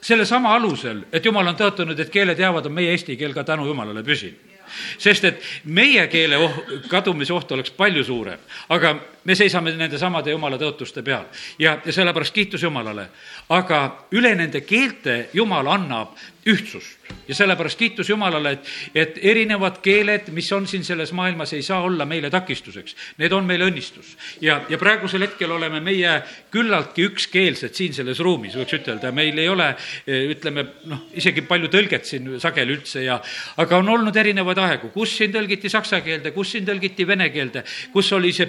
sellesama 0.00 0.54
alusel, 0.54 1.04
et 1.12 1.24
Jumal 1.24 1.46
on 1.46 1.56
tõotanud, 1.56 2.00
et 2.00 2.10
keeled 2.10 2.38
jäävad, 2.38 2.66
on 2.66 2.72
meie 2.72 2.90
eesti 2.90 3.16
keel 3.16 3.34
ka 3.34 3.44
tänu 3.44 3.66
Jumalale 3.66 4.02
püsinud 4.02 4.57
sest 4.98 5.24
et 5.28 5.44
meie 5.64 6.06
keele 6.12 6.38
oh, 6.42 6.58
kadumise 6.90 7.34
oht 7.34 7.52
oleks 7.56 7.74
palju 7.76 8.04
suurem, 8.06 8.40
aga 8.74 8.96
me 9.28 9.36
seisame 9.36 9.74
nendesamade 9.76 10.32
jumala 10.32 10.56
tõotuste 10.60 11.04
peal 11.04 11.26
ja, 11.60 11.76
ja 11.84 11.92
sellepärast 11.92 12.34
kiitus 12.34 12.64
Jumalale. 12.64 13.08
aga 13.52 13.82
üle 14.16 14.32
nende 14.38 14.64
keelte 14.64 15.28
Jumal 15.36 15.68
annab 15.68 16.16
ühtsust 16.48 17.10
ja 17.28 17.34
sellepärast 17.36 17.78
kiitus 17.78 18.08
Jumalale, 18.08 18.54
et, 18.56 18.68
et 18.94 19.18
erinevad 19.30 19.82
keeled, 19.84 20.30
mis 20.32 20.48
on 20.56 20.66
siin 20.68 20.84
selles 20.84 21.12
maailmas, 21.12 21.52
ei 21.52 21.62
saa 21.62 21.82
olla 21.84 22.06
meile 22.08 22.30
takistuseks. 22.32 22.96
Need 23.20 23.32
on 23.36 23.44
meile 23.48 23.66
õnnistus. 23.68 24.14
ja, 24.40 24.62
ja 24.68 24.78
praegusel 24.80 25.26
hetkel 25.26 25.52
oleme 25.52 25.80
meie 25.84 26.14
küllaltki 26.52 27.04
ükskeelsed 27.10 27.76
siin 27.76 27.96
selles 27.96 28.22
ruumis, 28.24 28.56
võiks 28.56 28.78
ütelda, 28.78 29.12
meil 29.12 29.38
ei 29.38 29.48
ole, 29.52 29.68
ütleme, 30.06 30.64
noh, 30.88 31.04
isegi 31.20 31.44
palju 31.48 31.68
tõlget 31.72 32.08
siin 32.08 32.30
sageli 32.40 32.78
üldse 32.78 33.04
ja 33.04 33.18
aga 33.60 33.82
on 33.82 33.92
olnud 33.98 34.16
erinevaid 34.16 34.62
aegu, 34.64 34.92
kus 34.94 35.18
siin 35.20 35.34
tõlgiti 35.34 35.68
saksa 35.72 36.00
keelde, 36.04 36.32
kus 36.32 36.56
siin 36.56 36.68
tõlgiti 36.68 37.06
vene 37.08 37.28
keelde, 37.34 37.64
kus 37.92 38.12
oli 38.16 38.32
see 38.32 38.48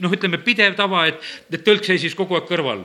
noh, 0.00 0.12
ütleme 0.12 0.40
pidev 0.44 0.76
tava, 0.78 1.04
et, 1.10 1.20
et 1.52 1.64
tõlk 1.66 1.86
seisis 1.86 2.14
kogu 2.18 2.38
aeg 2.38 2.48
kõrval. 2.48 2.84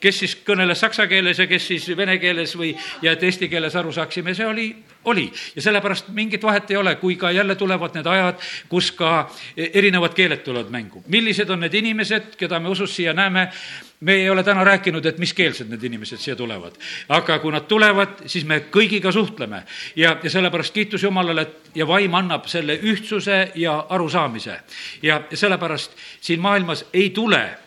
kes 0.00 0.20
siis 0.22 0.36
kõneles 0.46 0.80
saksa 0.80 1.06
keeles 1.10 1.38
ja 1.38 1.46
kes 1.50 1.66
siis 1.66 1.88
vene 1.96 2.18
keeles 2.18 2.54
või, 2.56 2.70
ja 3.02 3.12
et 3.12 3.22
eesti 3.22 3.48
keeles 3.48 3.74
aru 3.76 3.92
saaksime, 3.92 4.34
see 4.34 4.46
oli, 4.46 4.68
oli. 5.04 5.26
ja 5.56 5.62
sellepärast 5.62 6.12
mingit 6.14 6.42
vahet 6.42 6.70
ei 6.70 6.76
ole, 6.76 6.94
kui 6.96 7.16
ka 7.16 7.30
jälle 7.34 7.54
tulevad 7.58 7.98
need 7.98 8.06
ajad, 8.06 8.40
kus 8.68 8.92
ka 8.92 9.28
erinevad 9.56 10.14
keeled 10.14 10.44
tulevad 10.46 10.70
mängu. 10.70 11.02
millised 11.06 11.50
on 11.50 11.60
need 11.60 11.74
inimesed, 11.74 12.34
keda 12.38 12.60
me 12.60 12.68
usus 12.68 12.96
siia 12.96 13.12
näeme, 13.12 13.48
me 14.00 14.14
ei 14.14 14.30
ole 14.30 14.42
täna 14.44 14.64
rääkinud, 14.64 15.06
et 15.06 15.18
mis 15.18 15.34
keelsed 15.34 15.70
need 15.70 15.82
inimesed 15.82 16.20
siia 16.22 16.36
tulevad. 16.36 16.76
aga 17.08 17.38
kui 17.38 17.52
nad 17.52 17.66
tulevad, 17.68 18.22
siis 18.26 18.44
me 18.44 18.60
kõigiga 18.70 19.12
suhtleme 19.12 19.62
ja, 19.96 20.16
ja 20.22 20.30
sellepärast 20.30 20.74
kiitus 20.74 21.02
Jumalale, 21.02 21.42
et 21.42 21.70
ja 21.74 21.86
vaim 21.86 22.14
annab 22.14 22.46
selle 22.46 22.78
ühtsuse 22.78 23.52
ja 23.54 23.86
arusaamise. 23.88 24.60
ja, 25.02 25.22
sellepärast 25.34 25.96
siin 26.20 26.40
maailmas 26.40 26.84
ei 26.92 27.10
tule 27.10 27.58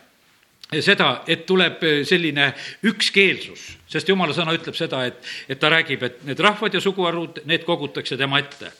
seda, 0.80 1.24
et 1.28 1.46
tuleb 1.46 1.84
selline 2.08 2.54
ükskeelsus, 2.88 3.66
sest 3.88 4.08
jumala 4.08 4.34
sõna 4.34 4.54
ütleb 4.56 4.76
seda, 4.76 5.04
et, 5.06 5.20
et 5.50 5.60
ta 5.60 5.70
räägib, 5.70 6.04
et 6.04 6.24
need 6.24 6.40
rahvad 6.40 6.74
ja 6.74 6.82
suguharud, 6.82 7.42
need 7.46 7.68
kogutakse 7.68 8.18
tema 8.18 8.40
ette. 8.40 8.72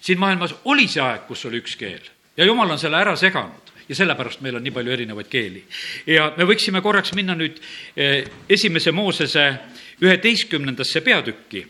siin 0.00 0.18
maailmas 0.18 0.54
oli 0.64 0.88
see 0.88 1.02
aeg, 1.02 1.28
kus 1.28 1.44
oli 1.46 1.62
üks 1.62 1.76
keel 1.78 2.02
ja 2.36 2.44
jumal 2.44 2.70
on 2.70 2.78
selle 2.78 2.98
ära 2.98 3.14
seganud 3.16 3.61
ja 3.88 3.94
sellepärast 3.94 4.40
meil 4.40 4.56
on 4.56 4.64
nii 4.64 4.74
palju 4.74 4.92
erinevaid 4.92 5.28
keeli. 5.30 5.64
ja 6.06 6.32
me 6.36 6.46
võiksime 6.48 6.82
korraks 6.82 7.14
minna 7.18 7.34
nüüd 7.38 7.60
eh, 7.96 8.24
esimese 8.48 8.92
Moosese 8.92 9.46
üheteistkümnendasse 10.02 11.00
peatükki 11.00 11.66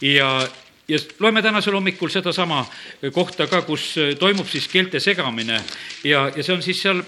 ja, 0.00 0.48
ja 0.88 0.98
loeme 1.18 1.42
tänasel 1.42 1.74
hommikul 1.74 2.08
sedasama 2.08 2.64
kohta 3.12 3.46
ka, 3.46 3.62
kus 3.62 3.94
toimub 4.18 4.48
siis 4.48 4.68
keelte 4.68 5.00
segamine 5.00 5.60
ja, 6.04 6.30
ja 6.36 6.42
see 6.42 6.54
on 6.54 6.62
siis 6.62 6.82
seal 6.82 7.02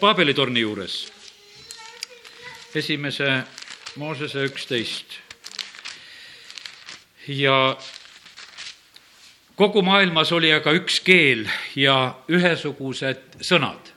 Paabeli 0.00 0.34
torni 0.34 0.60
juures. 0.60 1.12
esimese 2.74 3.42
Moosese 3.96 4.44
üksteist. 4.44 5.06
ja 7.28 7.76
kogu 9.54 9.82
maailmas 9.82 10.32
oli 10.32 10.52
aga 10.52 10.72
üks 10.72 11.00
keel 11.04 11.46
ja 11.76 12.14
ühesugused 12.28 13.38
sõnad 13.42 13.87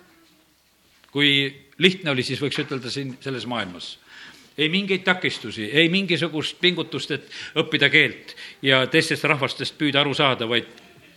kui 1.12 1.52
lihtne 1.78 2.12
oli 2.12 2.24
siis, 2.24 2.42
võiks 2.42 2.60
ütelda 2.62 2.92
siin 2.92 3.18
selles 3.22 3.46
maailmas 3.46 3.98
ei 4.58 4.70
mingeid 4.70 5.04
takistusi, 5.04 5.70
ei 5.74 5.90
mingisugust 5.90 6.60
pingutust, 6.62 7.12
et 7.16 7.30
õppida 7.58 7.90
keelt 7.90 8.36
ja 8.62 8.84
teistest 8.92 9.24
rahvastest 9.24 9.78
püüda 9.80 10.04
aru 10.04 10.14
saada, 10.14 10.46
vaid 10.46 10.68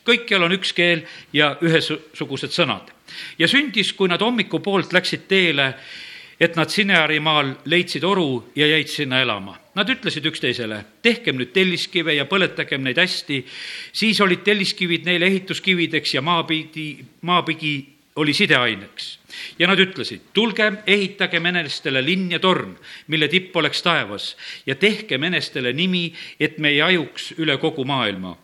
kõikjal 0.07 0.47
on 0.47 0.55
üks 0.57 0.73
keel 0.77 1.05
ja 1.33 1.55
ühesugused 1.65 2.55
sõnad. 2.55 2.93
ja 3.39 3.49
sündis, 3.49 3.93
kui 3.93 4.09
nad 4.09 4.23
hommikupoolt 4.23 4.93
läksid 4.93 5.27
teele, 5.29 5.75
et 6.41 6.57
nad 6.57 6.71
Sinearimaal 6.71 7.55
leidsid 7.71 8.05
oru 8.05 8.51
ja 8.57 8.67
jäid 8.67 8.89
sinna 8.91 9.21
elama. 9.23 9.55
Nad 9.75 9.89
ütlesid 9.91 10.27
üksteisele, 10.27 10.85
tehkem 11.03 11.39
nüüd 11.39 11.53
telliskive 11.55 12.15
ja 12.15 12.27
põletagem 12.27 12.83
neid 12.83 12.99
hästi. 12.99 13.45
siis 13.93 14.21
olid 14.21 14.43
telliskivid 14.45 15.05
neile 15.05 15.27
ehituskivideks 15.27 16.15
ja 16.15 16.23
maapidi, 16.23 17.05
maapigi 17.21 17.94
oli 18.17 18.33
sideaineks. 18.35 19.19
Ja 19.59 19.67
nad 19.69 19.79
ütlesid, 19.79 20.31
tulgem, 20.33 20.79
ehitagem 20.87 21.47
enestele 21.47 22.05
linn 22.05 22.31
ja 22.33 22.39
torn, 22.39 22.77
mille 23.07 23.29
tipp 23.29 23.57
oleks 23.57 23.83
taevas 23.83 24.37
ja 24.67 24.75
tehkem 24.75 25.23
enestele 25.23 25.73
nimi, 25.73 26.13
et 26.41 26.59
me 26.59 26.71
ei 26.71 26.83
ajuks 26.83 27.35
üle 27.39 27.57
kogu 27.59 27.85
maailma. 27.85 28.37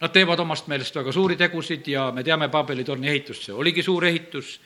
Nad 0.00 0.12
teevad 0.12 0.38
omast 0.38 0.68
meelest 0.68 0.94
väga 0.94 1.12
suuri 1.12 1.36
tegusid 1.36 1.88
ja 1.88 2.10
me 2.12 2.22
teame 2.24 2.48
Paabeli 2.52 2.84
torni 2.84 3.08
ehitust, 3.08 3.48
see 3.48 3.54
oligi 3.54 3.82
suur 3.82 4.04
ehitus, 4.04 4.60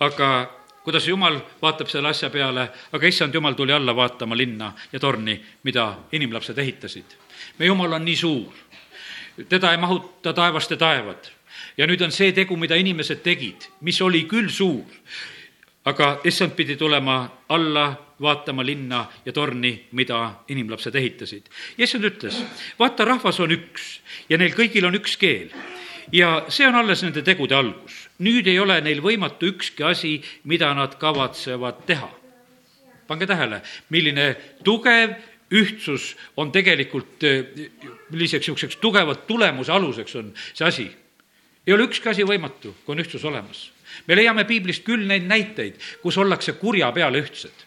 aga 0.00 0.48
kuidas 0.84 1.08
Jumal 1.08 1.40
vaatab 1.62 1.90
selle 1.90 2.08
asja 2.08 2.30
peale, 2.30 2.68
aga 2.92 3.06
issand 3.06 3.34
Jumal 3.34 3.58
tuli 3.58 3.74
alla 3.74 3.96
vaatama 3.96 4.36
linna 4.36 4.72
ja 4.92 5.00
torni, 5.00 5.40
mida 5.62 5.88
inimlapsed 6.12 6.58
ehitasid. 6.58 7.16
me 7.58 7.66
Jumal 7.66 7.92
on 7.92 8.04
nii 8.04 8.16
suur, 8.16 8.52
teda 9.48 9.72
ei 9.72 9.76
mahuta 9.76 10.32
taevaste 10.32 10.76
taevad 10.76 11.35
ja 11.76 11.86
nüüd 11.86 12.02
on 12.02 12.12
see 12.14 12.32
tegu, 12.36 12.56
mida 12.56 12.76
inimesed 12.78 13.22
tegid, 13.24 13.68
mis 13.84 14.00
oli 14.02 14.24
küll 14.28 14.48
suur, 14.52 14.84
aga 15.86 16.16
issand 16.26 16.56
pidi 16.56 16.76
tulema 16.76 17.18
alla 17.52 17.86
vaatama 18.20 18.64
linna 18.64 19.04
ja 19.26 19.32
torni, 19.32 19.74
mida 19.92 20.42
inimlapsed 20.48 20.94
ehitasid. 20.94 21.50
issand 21.78 22.08
ütles, 22.08 22.40
vaata, 22.78 23.04
rahvas 23.04 23.40
on 23.40 23.52
üks 23.52 24.00
ja 24.28 24.38
neil 24.38 24.56
kõigil 24.56 24.88
on 24.88 24.96
üks 24.96 25.18
keel 25.20 25.52
ja 26.12 26.46
see 26.48 26.66
on 26.66 26.74
alles 26.74 27.02
nende 27.04 27.22
tegude 27.22 27.54
algus. 27.54 28.08
nüüd 28.18 28.46
ei 28.48 28.58
ole 28.58 28.80
neil 28.80 29.02
võimatu 29.04 29.52
ükski 29.52 29.84
asi, 29.84 30.20
mida 30.44 30.72
nad 30.74 30.96
kavatsevad 30.98 31.84
teha. 31.86 32.10
pange 33.06 33.26
tähele, 33.26 33.62
milline 33.90 34.36
tugev 34.64 35.14
ühtsus 35.52 36.16
on 36.36 36.50
tegelikult, 36.52 37.22
milliseks 38.10 38.48
niisuguseks 38.48 38.76
tugevalt 38.82 39.26
tulemuse 39.26 39.72
aluseks 39.72 40.16
on 40.16 40.32
see 40.54 40.66
asi 40.66 40.86
ei 41.66 41.74
ole 41.74 41.86
ükski 41.88 42.10
asi 42.10 42.24
võimatu, 42.26 42.74
kui 42.84 42.94
on 42.94 43.02
ühtsus 43.02 43.24
olemas. 43.24 43.70
me 44.06 44.16
leiame 44.16 44.44
piiblist 44.44 44.84
küll 44.84 45.06
neid 45.06 45.24
näiteid, 45.26 45.78
kus 46.02 46.18
ollakse 46.18 46.52
kurja 46.60 46.92
peale 46.92 47.22
ühtsed. 47.22 47.64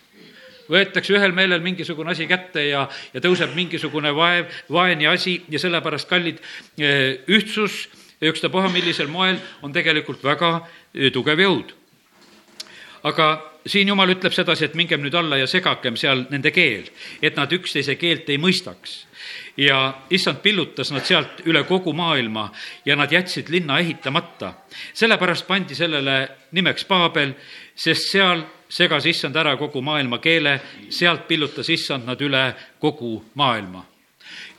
võetakse 0.69 1.13
ühel 1.13 1.31
meelel 1.33 1.61
mingisugune 1.65 2.11
asi 2.11 2.27
kätte 2.27 2.67
ja, 2.67 2.87
ja 3.13 3.21
tõuseb 3.21 3.55
mingisugune 3.55 4.13
vaev, 4.15 4.45
vaen 4.69 5.01
ja 5.01 5.11
asi 5.11 5.41
ja 5.49 5.59
sellepärast, 5.59 6.07
kallid, 6.09 6.39
eh, 6.77 7.19
ühtsus, 7.27 7.89
ükstapuha 8.21 8.69
millisel 8.69 9.07
moel, 9.07 9.39
on 9.61 9.73
tegelikult 9.73 10.23
väga 10.23 10.67
eh, 10.93 11.11
tugev 11.11 11.39
jõud. 11.39 11.73
aga 13.03 13.27
siin 13.65 13.87
jumal 13.87 14.09
ütleb 14.09 14.33
sedasi, 14.33 14.65
et 14.65 14.75
mingem 14.75 15.01
nüüd 15.01 15.15
alla 15.15 15.37
ja 15.37 15.47
segakem 15.47 15.95
seal 15.97 16.25
nende 16.29 16.51
keel, 16.51 16.89
et 17.21 17.35
nad 17.35 17.51
üksteise 17.51 17.95
keelt 17.95 18.29
ei 18.29 18.37
mõistaks 18.37 19.08
ja 19.59 19.79
issand 20.09 20.39
pillutas 20.43 20.91
nad 20.95 21.03
sealt 21.03 21.41
üle 21.45 21.63
kogu 21.67 21.93
maailma 21.93 22.47
ja 22.85 22.95
nad 22.95 23.11
jätsid 23.11 23.49
linna 23.49 23.79
ehitamata. 23.79 24.53
sellepärast 24.93 25.47
pandi 25.47 25.75
sellele 25.75 26.29
nimeks 26.51 26.85
Paabel, 26.85 27.33
sest 27.75 28.11
seal 28.11 28.43
segas 28.69 29.05
issand 29.05 29.35
ära 29.35 29.57
kogu 29.57 29.81
maailma 29.81 30.17
keele, 30.17 30.59
sealt 30.89 31.27
pillutas 31.27 31.69
issand 31.69 32.05
nad 32.05 32.21
üle 32.21 32.53
kogu 32.79 33.23
maailma 33.35 33.85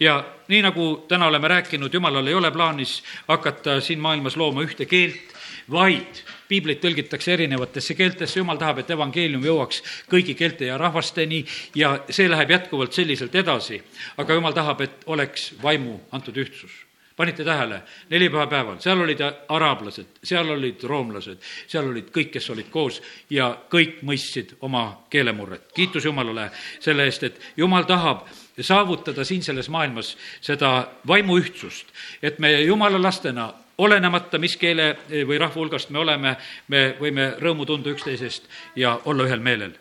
ja 0.01 0.25
nii, 0.49 0.63
nagu 0.63 1.05
täna 1.09 1.27
oleme 1.27 1.49
rääkinud, 1.49 1.95
jumalal 1.95 2.27
ei 2.27 2.35
ole 2.35 2.51
plaanis 2.51 3.03
hakata 3.29 3.81
siin 3.81 4.01
maailmas 4.01 4.37
looma 4.37 4.63
ühte 4.63 4.87
keelt, 4.87 5.35
vaid 5.71 6.23
piiblit 6.49 6.81
tõlgitakse 6.83 7.33
erinevatesse 7.37 7.95
keeltesse, 7.95 8.41
jumal 8.41 8.59
tahab, 8.59 8.83
et 8.83 8.91
evangeelium 8.91 9.45
jõuaks 9.47 9.83
kõigi 10.11 10.35
keelte 10.39 10.67
ja 10.71 10.79
rahvasteni 10.81 11.45
ja 11.79 11.97
see 12.11 12.29
läheb 12.31 12.57
jätkuvalt 12.57 12.93
selliselt 12.93 13.35
edasi. 13.35 13.83
aga 14.17 14.35
jumal 14.35 14.53
tahab, 14.53 14.81
et 14.81 15.03
oleks 15.07 15.53
vaimu 15.63 16.01
antud 16.13 16.37
ühtsus 16.37 16.91
panite 17.21 17.45
tähele, 17.45 17.83
nelipäevapäeval, 18.09 18.79
seal 18.81 19.01
olid 19.05 19.19
araablased, 19.49 20.23
seal 20.25 20.49
olid 20.55 20.81
roomlased, 20.89 21.43
seal 21.69 21.91
olid 21.91 22.07
kõik, 22.15 22.31
kes 22.33 22.47
olid 22.55 22.71
koos 22.73 23.03
ja 23.31 23.51
kõik 23.69 23.99
mõistsid 24.09 24.55
oma 24.65 25.03
keelemurret. 25.13 25.67
kiitus 25.77 26.07
Jumalale 26.09 26.49
selle 26.81 27.05
eest, 27.05 27.23
et 27.29 27.41
Jumal 27.57 27.85
tahab 27.85 28.25
saavutada 28.61 29.25
siin 29.25 29.43
selles 29.43 29.69
maailmas 29.69 30.15
seda 30.41 30.89
vaimuühtsust, 31.07 31.93
et 32.23 32.39
me 32.39 32.55
Jumala 32.63 33.03
lastena 33.03 33.53
olenemata, 33.81 34.39
mis 34.39 34.57
keele 34.61 34.93
või 35.09 35.39
rahva 35.41 35.61
hulgast 35.61 35.91
me 35.91 36.03
oleme, 36.03 36.37
me 36.69 36.83
võime 37.01 37.33
rõõmu 37.41 37.67
tunda 37.69 37.91
üksteisest 37.93 38.49
ja 38.77 38.99
olla 39.05 39.27
ühel 39.29 39.41
meelel. 39.41 39.75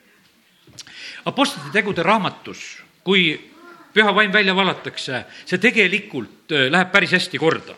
Apostlite 1.27 1.73
tegude 1.73 2.03
raamatus, 2.05 2.63
kui 3.03 3.33
püha 3.93 4.13
vaim 4.15 4.31
välja 4.33 4.53
valatakse, 4.55 5.23
see 5.49 5.61
tegelikult 5.61 6.53
äh, 6.53 6.67
läheb 6.71 6.91
päris 6.93 7.13
hästi 7.17 7.39
korda. 7.41 7.75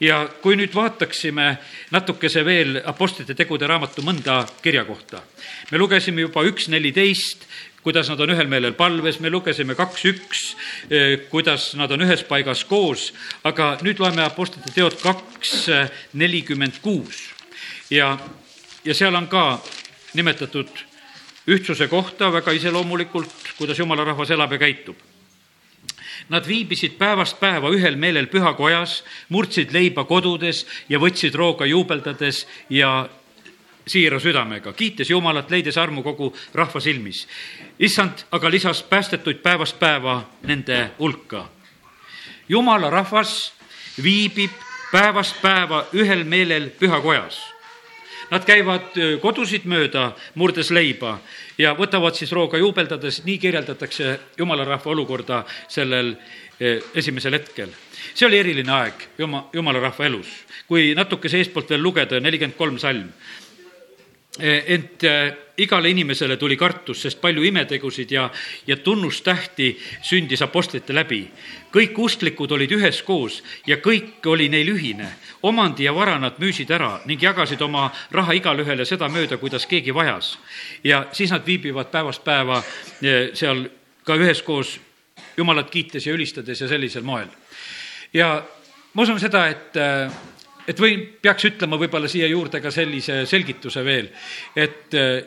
ja 0.00 0.26
kui 0.42 0.56
nüüd 0.56 0.74
vaataksime 0.74 1.46
natukese 1.90 2.44
veel 2.44 2.82
Apostlite 2.84 3.34
tegude 3.34 3.66
raamatu 3.66 4.02
mõnda 4.02 4.42
kirja 4.62 4.84
kohta. 4.84 5.22
me 5.70 5.78
lugesime 5.78 6.20
juba 6.20 6.42
üks 6.44 6.68
neliteist, 6.68 7.46
kuidas 7.82 8.08
nad 8.10 8.20
on 8.20 8.34
ühel 8.34 8.48
meelel 8.50 8.76
palves, 8.78 9.18
me 9.20 9.30
lugesime 9.30 9.74
kaks 9.78 10.04
üks, 10.12 10.44
äh, 10.88 11.16
kuidas 11.30 11.72
nad 11.78 11.90
on 11.90 12.06
ühes 12.06 12.24
paigas 12.28 12.64
koos, 12.64 13.10
aga 13.44 13.76
nüüd 13.82 14.02
loeme 14.02 14.24
Apostlite 14.26 14.74
teod 14.74 14.98
kaks 15.02 15.68
nelikümmend 16.14 16.80
kuus. 16.82 17.28
Ja, 17.90 18.16
ja 18.84 18.94
seal 18.94 19.14
on 19.14 19.28
ka 19.28 19.60
nimetatud 20.14 20.70
ühtsuse 21.50 21.88
kohta 21.88 22.30
väga 22.32 22.52
iseloomulikult, 22.54 23.54
kuidas 23.58 23.78
jumala 23.78 24.04
rahvas 24.04 24.30
elab 24.30 24.52
ja 24.52 24.60
käitub. 24.62 24.96
Nad 26.30 26.46
viibisid 26.46 26.94
päevast 26.98 27.40
päeva 27.40 27.72
ühel 27.74 27.96
meelel 27.98 28.28
pühakojas, 28.30 29.00
murdsid 29.28 29.72
leiba 29.74 30.04
kodudes 30.06 30.62
ja 30.88 31.00
võtsid 31.02 31.34
rooga 31.34 31.66
juubeldades 31.66 32.44
ja 32.70 33.08
siira 33.86 34.20
südamega, 34.20 34.72
kiites 34.72 35.10
Jumalat, 35.10 35.50
leides 35.50 35.78
armu 35.78 36.02
kogu 36.02 36.32
rahva 36.54 36.80
silmis. 36.80 37.26
issand 37.78 38.26
aga 38.30 38.50
lisas 38.50 38.82
päästetuid 38.82 39.42
päevast 39.42 39.78
päeva 39.78 40.24
nende 40.42 40.90
hulka. 40.98 41.48
jumala 42.48 42.90
rahvas 42.90 43.52
viibib 44.02 44.52
päevast 44.92 45.42
päeva 45.42 45.86
ühel 45.92 46.24
meelel 46.24 46.70
pühakojas 46.70 47.52
Nad 48.32 48.46
käivad 48.48 48.94
kodusid 49.20 49.66
mööda, 49.68 50.14
murdes 50.40 50.70
leiba 50.72 51.18
ja 51.60 51.74
võtavad 51.76 52.16
siis 52.16 52.30
rooga 52.32 52.56
juubeldades, 52.56 53.18
nii 53.26 53.36
kirjeldatakse 53.42 54.14
jumala 54.40 54.64
rahva 54.64 54.88
olukorda 54.94 55.42
sellel 55.68 56.14
esimesel 56.96 57.36
hetkel. 57.36 57.68
see 58.14 58.26
oli 58.26 58.38
eriline 58.38 58.72
aeg 58.72 59.04
juma, 59.18 59.44
jumala 59.52 59.80
rahva 59.80 60.06
elus. 60.06 60.28
kui 60.68 60.94
natukese 60.94 61.42
eestpoolt 61.42 61.70
veel 61.70 61.82
lugeda, 61.82 62.20
nelikümmend 62.20 62.56
kolm 62.56 62.78
salm, 62.78 63.12
ent 64.40 65.04
igale 65.56 65.90
inimesele 65.90 66.36
tuli 66.36 66.56
kartus, 66.56 67.02
sest 67.02 67.20
palju 67.20 67.42
imetegusid 67.44 68.10
ja, 68.10 68.30
ja 68.66 68.76
tunnustähti 68.76 69.76
sündis 70.02 70.42
apostlite 70.42 70.94
läbi. 70.94 71.28
kõik 71.72 71.98
usklikud 71.98 72.50
olid 72.52 72.72
üheskoos 72.72 73.42
ja 73.66 73.76
kõik 73.76 74.26
oli 74.26 74.48
neil 74.48 74.68
ühine. 74.68 75.08
omandi 75.42 75.84
ja 75.84 75.94
vara 75.94 76.18
nad 76.18 76.38
müüsid 76.38 76.70
ära 76.70 77.00
ning 77.04 77.22
jagasid 77.22 77.60
oma 77.60 77.90
raha 78.10 78.32
igalühele 78.32 78.84
sedamööda, 78.84 79.36
kuidas 79.36 79.66
keegi 79.66 79.94
vajas. 79.94 80.38
ja 80.84 81.06
siis 81.12 81.30
nad 81.30 81.46
viibivad 81.46 81.90
päevast 81.90 82.24
päeva 82.24 82.62
eh, 83.02 83.30
seal 83.34 83.68
ka 84.04 84.14
üheskoos 84.14 84.80
Jumalat 85.36 85.70
kiites 85.70 86.06
ja 86.06 86.12
ülistades 86.12 86.60
ja 86.60 86.68
sellisel 86.68 87.02
moel. 87.02 87.28
ja 88.12 88.42
ma 88.94 89.02
usun 89.02 89.20
seda, 89.20 89.46
et 89.48 89.76
eh, 89.76 90.10
et 90.68 90.80
või 90.80 90.96
peaks 91.22 91.50
ütlema 91.50 91.78
võib-olla 91.80 92.08
siia 92.08 92.26
juurde 92.30 92.60
ka 92.60 92.70
sellise 92.70 93.22
selgituse 93.26 93.84
veel, 93.84 94.10
et 94.56 94.94
eh, 94.94 95.22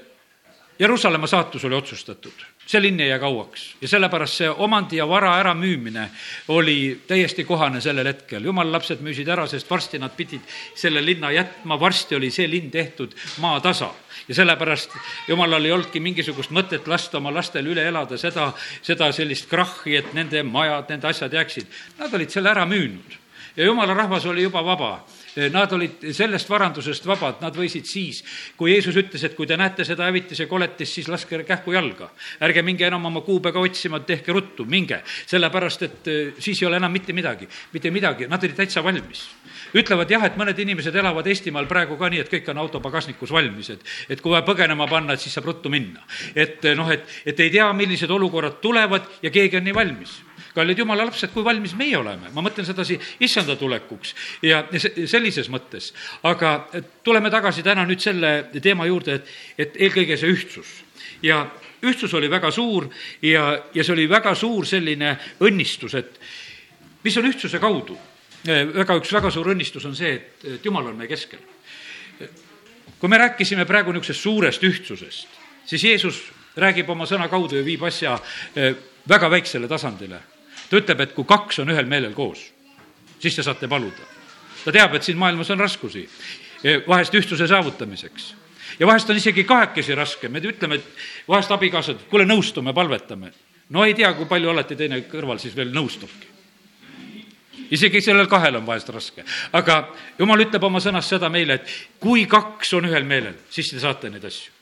Jeruusalemma 0.80 1.28
saatus 1.28 1.63
oli 1.65 1.76
otsustatud, 1.76 2.41
see 2.67 2.82
linn 2.82 3.00
ei 3.00 3.08
jää 3.08 3.19
kauaks. 3.19 3.62
Ja 3.82 3.88
sellepärast 3.88 4.41
see 4.41 4.50
omandi 4.50 4.98
ja 5.00 5.06
vara 5.08 5.38
äramüümine 5.39 6.10
oli 6.52 7.02
täiesti 7.08 7.45
kohane 7.48 7.80
sellel 7.82 8.10
hetkel. 8.12 8.43
jumala 8.43 8.71
lapsed 8.71 9.00
müüsid 9.00 9.32
ära, 9.32 9.48
sest 9.48 9.71
varsti 9.71 10.00
nad 10.04 10.12
pidid 10.17 10.41
selle 10.76 11.06
linna 11.06 11.32
jätma, 11.32 11.80
varsti 11.80 12.15
oli 12.15 12.32
see 12.32 12.50
linn 12.52 12.71
tehtud 12.71 13.15
maatasa 13.39 13.93
ja 14.28 14.36
sellepärast 14.36 14.91
jumalal 15.28 15.65
ei 15.65 15.71
olnudki 15.71 16.00
mingisugust 16.00 16.52
mõtet 16.52 16.88
lasta 16.91 17.17
oma 17.17 17.32
lastel 17.34 17.67
üle 17.71 17.88
elada 17.88 18.17
seda, 18.17 18.52
seda 18.82 19.12
sellist 19.15 19.48
krahhi, 19.50 19.95
et 19.95 20.13
nende 20.13 20.43
majad, 20.43 20.89
nende 20.89 21.08
asjad 21.08 21.34
jääksid. 21.34 21.71
Nad 22.00 22.13
olid 22.13 22.30
selle 22.30 22.52
ära 22.52 22.65
müünud. 22.67 23.15
Ja 23.56 23.63
jumala 23.63 23.93
rahvas 23.93 24.26
oli 24.26 24.43
juba 24.43 24.65
vaba 24.65 25.06
Nad 25.36 25.74
olid 25.76 26.04
sellest 26.15 26.48
varandusest 26.48 27.08
vabad, 27.10 27.41
nad 27.43 27.56
võisid 27.58 27.88
siis, 27.89 28.21
kui 28.56 28.71
Jeesus 28.71 28.95
ütles, 28.95 29.24
et 29.28 29.34
kui 29.36 29.48
te 29.48 29.58
näete 29.60 29.84
seda 29.84 30.08
hävitise 30.08 30.45
koletist, 30.48 30.95
siis 30.95 31.10
laske 31.12 31.41
kähku 31.43 31.74
jalga. 31.76 32.08
ärge 32.39 32.62
minge 32.63 32.86
enam 32.88 33.06
oma 33.06 33.21
kuubega 33.21 33.60
otsima, 33.60 34.00
tehke 34.00 34.32
ruttu, 34.32 34.65
minge, 34.65 35.02
sellepärast 35.28 35.82
et 35.84 36.08
siis 36.39 36.62
ei 36.62 36.67
ole 36.67 36.80
enam 36.80 36.91
mitte 36.91 37.13
midagi, 37.13 37.48
mitte 37.74 37.91
midagi, 37.91 38.30
nad 38.32 38.43
olid 38.43 38.56
täitsa 38.56 38.84
valmis. 38.84 39.26
Ütlevad 39.76 40.12
jah, 40.12 40.24
et 40.24 40.38
mõned 40.39 40.60
inimesed 40.60 40.95
elavad 40.95 41.28
Eestimaal 41.28 41.67
praegu 41.67 41.98
ka 42.00 42.10
nii, 42.10 42.21
et 42.24 42.32
kõik 42.32 42.48
on 42.54 42.62
auto 42.63 42.80
pagasnikus 42.80 43.34
valmis, 43.36 43.74
et, 43.76 43.84
et 44.10 44.21
kui 44.21 44.32
vaja 44.32 44.45
põgenema 44.48 44.88
panna, 44.88 45.13
et 45.13 45.19
siis 45.19 45.36
saab 45.36 45.52
ruttu 45.52 45.69
minna. 45.69 46.00
et 46.36 46.63
noh, 46.76 46.88
et, 46.91 47.04
et 47.26 47.39
ei 47.39 47.52
tea, 47.52 47.67
millised 47.74 48.12
olukorrad 48.12 48.62
tulevad 48.63 49.12
ja 49.21 49.34
keegi 49.36 49.60
on 49.60 49.67
nii 49.67 49.76
valmis 49.76 50.15
kallid 50.56 50.80
jumala 50.80 51.06
lapsed, 51.06 51.34
kui 51.34 51.44
valmis 51.46 51.76
meie 51.78 51.98
oleme, 52.00 52.32
ma 52.34 52.44
mõtlen 52.46 52.65
sedasi 52.68 52.98
issanda 53.24 53.58
tulekuks 53.60 54.15
ja, 54.46 54.63
sellises 55.06 55.50
mõttes. 55.52 55.91
aga 56.24 56.56
tuleme 57.04 57.32
tagasi 57.34 57.63
täna 57.63 57.86
nüüd 57.86 58.02
selle 58.04 58.34
teema 58.62 58.88
juurde, 58.89 59.20
et, 59.20 59.32
et 59.58 59.80
eelkõige 59.88 60.18
see 60.18 60.32
ühtsus 60.32 60.74
ja 61.24 61.44
ühtsus 61.86 62.13
oli 62.18 62.30
väga 62.32 62.52
suur 62.52 62.88
ja, 63.22 63.46
ja 63.74 63.84
see 63.84 63.94
oli 63.94 64.08
väga 64.10 64.36
suur 64.36 64.68
selline 64.68 65.15
õnnistus, 65.44 65.96
et 66.00 66.20
mis 67.04 67.18
on 67.18 67.30
ühtsuse 67.30 67.60
kaudu. 67.62 67.98
väga, 68.46 68.96
üks 69.00 69.12
väga 69.13 69.32
suur 69.34 69.52
õnnistus 69.54 69.86
on 69.86 69.96
see, 69.98 70.13
et, 70.13 70.46
et 70.56 70.65
jumal 70.65 70.88
on 70.88 70.98
meie 70.98 71.10
keskel. 71.10 71.39
kui 73.00 73.10
me 73.10 73.18
rääkisime 73.18 73.65
praegu 73.65 73.91
niisugusest 73.91 74.22
suurest 74.22 74.63
ühtsusest, 74.63 75.28
siis 75.65 75.84
Jeesus 75.84 76.22
räägib 76.56 76.89
oma 76.89 77.06
sõna 77.06 77.28
kaudu 77.30 77.58
ja 77.58 77.65
viib 77.65 77.84
asja 77.84 78.15
eh, 78.56 78.76
väga 79.10 79.30
väiksele 79.30 79.68
tasandile 79.68 80.22
ta 80.69 80.78
ütleb, 80.78 81.01
et 81.01 81.13
kui 81.15 81.28
kaks 81.28 81.60
on 81.63 81.71
ühel 81.73 81.88
meelel 81.89 82.13
koos, 82.13 82.41
siis 83.19 83.36
te 83.36 83.43
saate 83.43 83.67
paluda. 83.67 84.13
ta 84.65 84.71
teab, 84.71 84.95
et 84.95 85.04
siin 85.04 85.17
maailmas 85.17 85.49
on 85.54 85.60
raskusi, 85.60 86.08
e, 86.63 86.80
vahest 86.88 87.13
ühtsuse 87.13 87.47
saavutamiseks. 87.47 88.36
ja 88.80 88.88
vahest 88.88 89.10
on 89.10 89.15
isegi 89.15 89.43
kahekesi 89.43 89.95
raske, 89.95 90.30
me 90.30 90.39
ütleme, 90.39 90.75
et 90.75 90.86
vahest 91.28 91.51
abikaasad, 91.51 92.08
kuule, 92.10 92.25
nõustume, 92.25 92.73
palvetame. 92.73 93.32
no 93.69 93.86
ei 93.86 93.93
tea, 93.93 94.13
kui 94.13 94.25
palju 94.25 94.49
alati 94.49 94.75
teine 94.75 95.01
kõrval 95.01 95.39
siis 95.39 95.56
veel 95.56 95.73
nõustubki 95.73 96.34
isegi 97.71 98.01
sellel 98.01 98.28
kahel 98.28 98.56
on 98.56 98.65
vahest 98.65 98.89
raske. 98.89 99.23
aga 99.51 99.95
jumal 100.19 100.39
ütleb 100.39 100.63
oma 100.63 100.80
sõnas 100.80 101.10
seda 101.10 101.30
meile, 101.30 101.54
et 101.54 101.71
kui 101.99 102.25
kaks 102.25 102.73
on 102.73 102.86
ühel 102.86 103.04
meelel, 103.04 103.34
siis 103.49 103.69
te 103.69 103.80
saate 103.80 104.10
neid 104.10 104.25
asju 104.25 104.55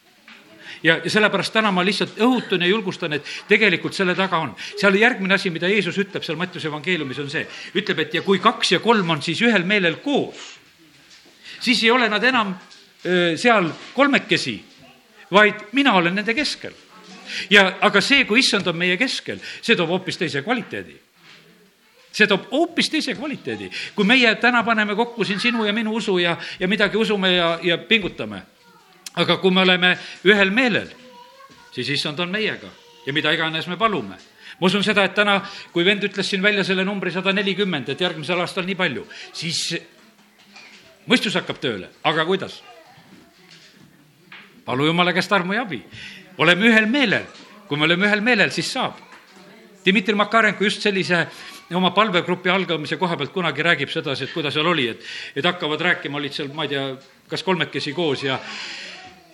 ja, 0.83 0.97
ja 1.03 1.09
sellepärast 1.09 1.53
täna 1.53 1.71
ma 1.71 1.85
lihtsalt 1.85 2.19
õhutan 2.21 2.63
ja 2.63 2.69
julgustan, 2.69 3.13
et 3.17 3.29
tegelikult 3.47 3.95
selle 3.95 4.15
taga 4.15 4.41
on. 4.43 4.53
seal 4.79 4.97
järgmine 4.99 5.37
asi, 5.37 5.49
mida 5.53 5.69
Jeesus 5.71 5.97
ütleb 6.01 6.23
seal 6.23 6.37
Mattiuse 6.39 6.67
evangeeliumis, 6.71 7.21
on 7.23 7.31
see, 7.31 7.45
ütleb, 7.75 8.03
et 8.05 8.19
ja 8.19 8.21
kui 8.25 8.41
kaks 8.43 8.75
ja 8.75 8.81
kolm 8.83 9.09
on 9.15 9.21
siis 9.21 9.41
ühel 9.41 9.65
meelel 9.67 9.99
koos, 10.03 10.43
siis 11.59 11.83
ei 11.83 11.91
ole 11.91 12.09
nad 12.09 12.23
enam 12.23 12.55
öö, 13.05 13.37
seal 13.37 13.71
kolmekesi, 13.93 14.57
vaid 15.31 15.69
mina 15.71 15.95
olen 15.99 16.15
nende 16.15 16.33
keskel. 16.33 16.73
ja 17.49 17.77
aga 17.81 18.01
see, 18.01 18.25
kui 18.25 18.39
issand 18.39 18.67
on 18.67 18.77
meie 18.77 18.97
keskel, 18.97 19.39
see 19.61 19.75
toob 19.75 19.89
hoopis 19.89 20.17
teise 20.19 20.43
kvaliteedi 20.43 20.99
see 22.13 22.27
toob 22.29 22.45
hoopis 22.51 22.89
teise 22.93 23.15
kvaliteedi. 23.17 23.71
kui 23.95 24.05
meie 24.05 24.35
täna 24.35 24.63
paneme 24.63 24.95
kokku 24.95 25.25
siin 25.25 25.39
sinu 25.39 25.65
ja 25.65 25.73
minu 25.73 25.95
usu 25.95 26.17
ja, 26.17 26.37
ja 26.59 26.67
midagi 26.67 26.97
usume 26.97 27.33
ja, 27.35 27.59
ja 27.63 27.77
pingutame, 27.77 28.43
aga 29.13 29.37
kui 29.37 29.51
me 29.51 29.61
oleme 29.61 29.95
ühel 30.25 30.51
meelel, 30.51 30.89
siis 31.73 31.89
issand 31.89 32.19
on 32.19 32.31
meiega 32.33 32.69
ja 33.05 33.13
mida 33.13 33.33
iganes 33.33 33.67
me 33.67 33.77
palume. 33.77 34.17
ma 34.59 34.67
usun 34.67 34.83
seda, 34.83 35.03
et 35.03 35.15
täna, 35.15 35.41
kui 35.73 35.85
vend 35.85 36.03
ütles 36.03 36.29
siin 36.29 36.41
välja 36.41 36.63
selle 36.63 36.85
numbri 36.85 37.11
sada 37.11 37.33
nelikümmend, 37.33 37.89
et 37.89 38.01
järgmisel 38.01 38.39
aastal 38.39 38.65
nii 38.65 38.75
palju, 38.75 39.05
siis 39.33 39.73
mõistus 41.09 41.35
hakkab 41.35 41.59
tööle, 41.59 41.89
aga 42.03 42.25
kuidas? 42.25 42.61
palu 44.65 44.85
jumala 44.87 45.13
käest 45.13 45.31
armu 45.31 45.53
ja 45.53 45.65
abi. 45.65 45.81
oleme 46.37 46.69
ühel 46.69 46.85
meelel, 46.87 47.25
kui 47.67 47.77
me 47.77 47.83
oleme 47.83 48.07
ühel 48.07 48.21
meelel, 48.21 48.51
siis 48.51 48.71
saab. 48.71 48.95
Dmitri 49.83 50.15
Makarenko 50.15 50.63
just 50.63 50.81
sellise 50.81 51.27
oma 51.75 51.91
palvegrupi 51.91 52.49
algamise 52.49 52.95
koha 52.97 53.17
pealt 53.17 53.33
kunagi 53.33 53.63
räägib 53.63 53.89
sedasi, 53.91 54.23
et 54.23 54.33
kuidas 54.33 54.53
seal 54.53 54.67
oli, 54.67 54.87
et, 54.87 55.03
et 55.35 55.45
hakkavad 55.45 55.81
rääkima, 55.81 56.17
olid 56.17 56.33
seal, 56.33 56.53
ma 56.55 56.63
ei 56.63 56.71
tea, 56.71 56.85
kas 57.27 57.43
kolmekesi 57.43 57.93
koos 57.93 58.23
ja 58.23 58.39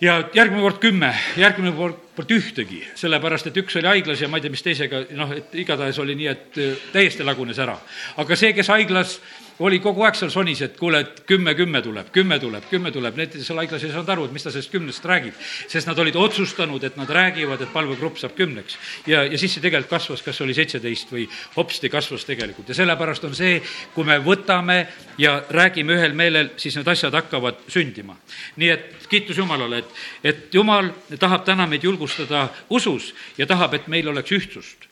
ja 0.00 0.20
järgmine 0.34 0.62
kord 0.62 0.80
kümme, 0.82 1.10
järgmine 1.36 1.72
kord 1.76 1.98
polnud 2.16 2.32
ühtegi, 2.36 2.80
sellepärast 2.98 3.50
et 3.50 3.60
üks 3.60 3.76
oli 3.80 3.88
haiglas 3.88 4.20
ja 4.20 4.28
ma 4.28 4.38
ei 4.38 4.44
tea, 4.44 4.52
mis 4.52 4.64
teisega, 4.64 5.04
noh, 5.16 5.30
et 5.36 5.54
igatahes 5.62 5.98
oli 6.02 6.16
nii, 6.18 6.28
et 6.30 6.60
äh, 6.60 6.88
täiesti 6.92 7.24
lagunes 7.26 7.58
ära. 7.58 7.78
aga 8.16 8.36
see, 8.36 8.52
kes 8.56 8.68
haiglas 8.72 9.18
oli 9.60 9.78
kogu 9.82 10.04
aeg 10.06 10.16
seal 10.16 10.30
sonis, 10.32 10.62
et 10.64 10.76
kuule, 10.78 11.02
et 11.04 11.22
kümme, 11.28 11.54
kümme 11.58 11.82
tuleb, 11.84 12.08
kümme 12.14 12.38
tuleb, 12.40 12.64
kümme 12.70 12.92
tuleb, 12.94 13.16
need 13.20 13.36
seal 13.44 13.60
haiglas 13.60 13.84
ei 13.84 13.92
saanud 13.92 14.12
aru, 14.14 14.26
et 14.28 14.34
mis 14.34 14.44
ta 14.44 14.52
sellest 14.52 14.72
kümnest 14.72 15.04
räägib. 15.06 15.36
sest 15.68 15.88
nad 15.88 15.98
olid 15.98 16.16
otsustanud, 16.16 16.84
et 16.84 16.96
nad 16.96 17.10
räägivad, 17.10 17.60
et 17.60 17.72
palvegrupp 17.72 18.18
saab 18.18 18.34
kümneks. 18.36 18.78
ja, 19.06 19.24
ja 19.24 19.38
siis 19.38 19.54
see 19.54 19.62
tegelikult 19.62 19.90
kasvas, 19.90 20.22
kas 20.22 20.40
oli 20.40 20.54
seitseteist 20.56 21.12
või 21.12 21.28
hopsti 21.56 21.88
kasvas 21.88 22.24
tegelikult 22.24 22.68
ja 22.68 22.74
sellepärast 22.74 23.24
on 23.24 23.34
see, 23.34 23.60
kui 23.94 24.04
me 24.04 24.18
võtame 24.24 24.86
ja 25.18 25.42
räägime 25.50 25.96
ühel 25.98 26.16
meelel, 26.16 26.52
siis 26.56 26.76
need 26.76 26.88
asjad 26.88 27.14
hakkavad 27.14 27.64
sündima. 27.68 28.16
nii 28.56 28.70
et 28.70 29.08
kiitus 29.08 29.38
Jumalale, 29.38 29.84
et, 29.84 29.96
et 30.24 30.54
Jumal 30.54 30.92
tahab 31.18 31.44
täna 31.44 31.66
meid 31.66 31.84
julgustada 31.84 32.48
usus 32.70 33.14
ja 33.38 33.46
tahab, 33.46 33.74
et 33.74 33.88
meil 33.88 34.08
oleks 34.08 34.32
ühtsust 34.32 34.89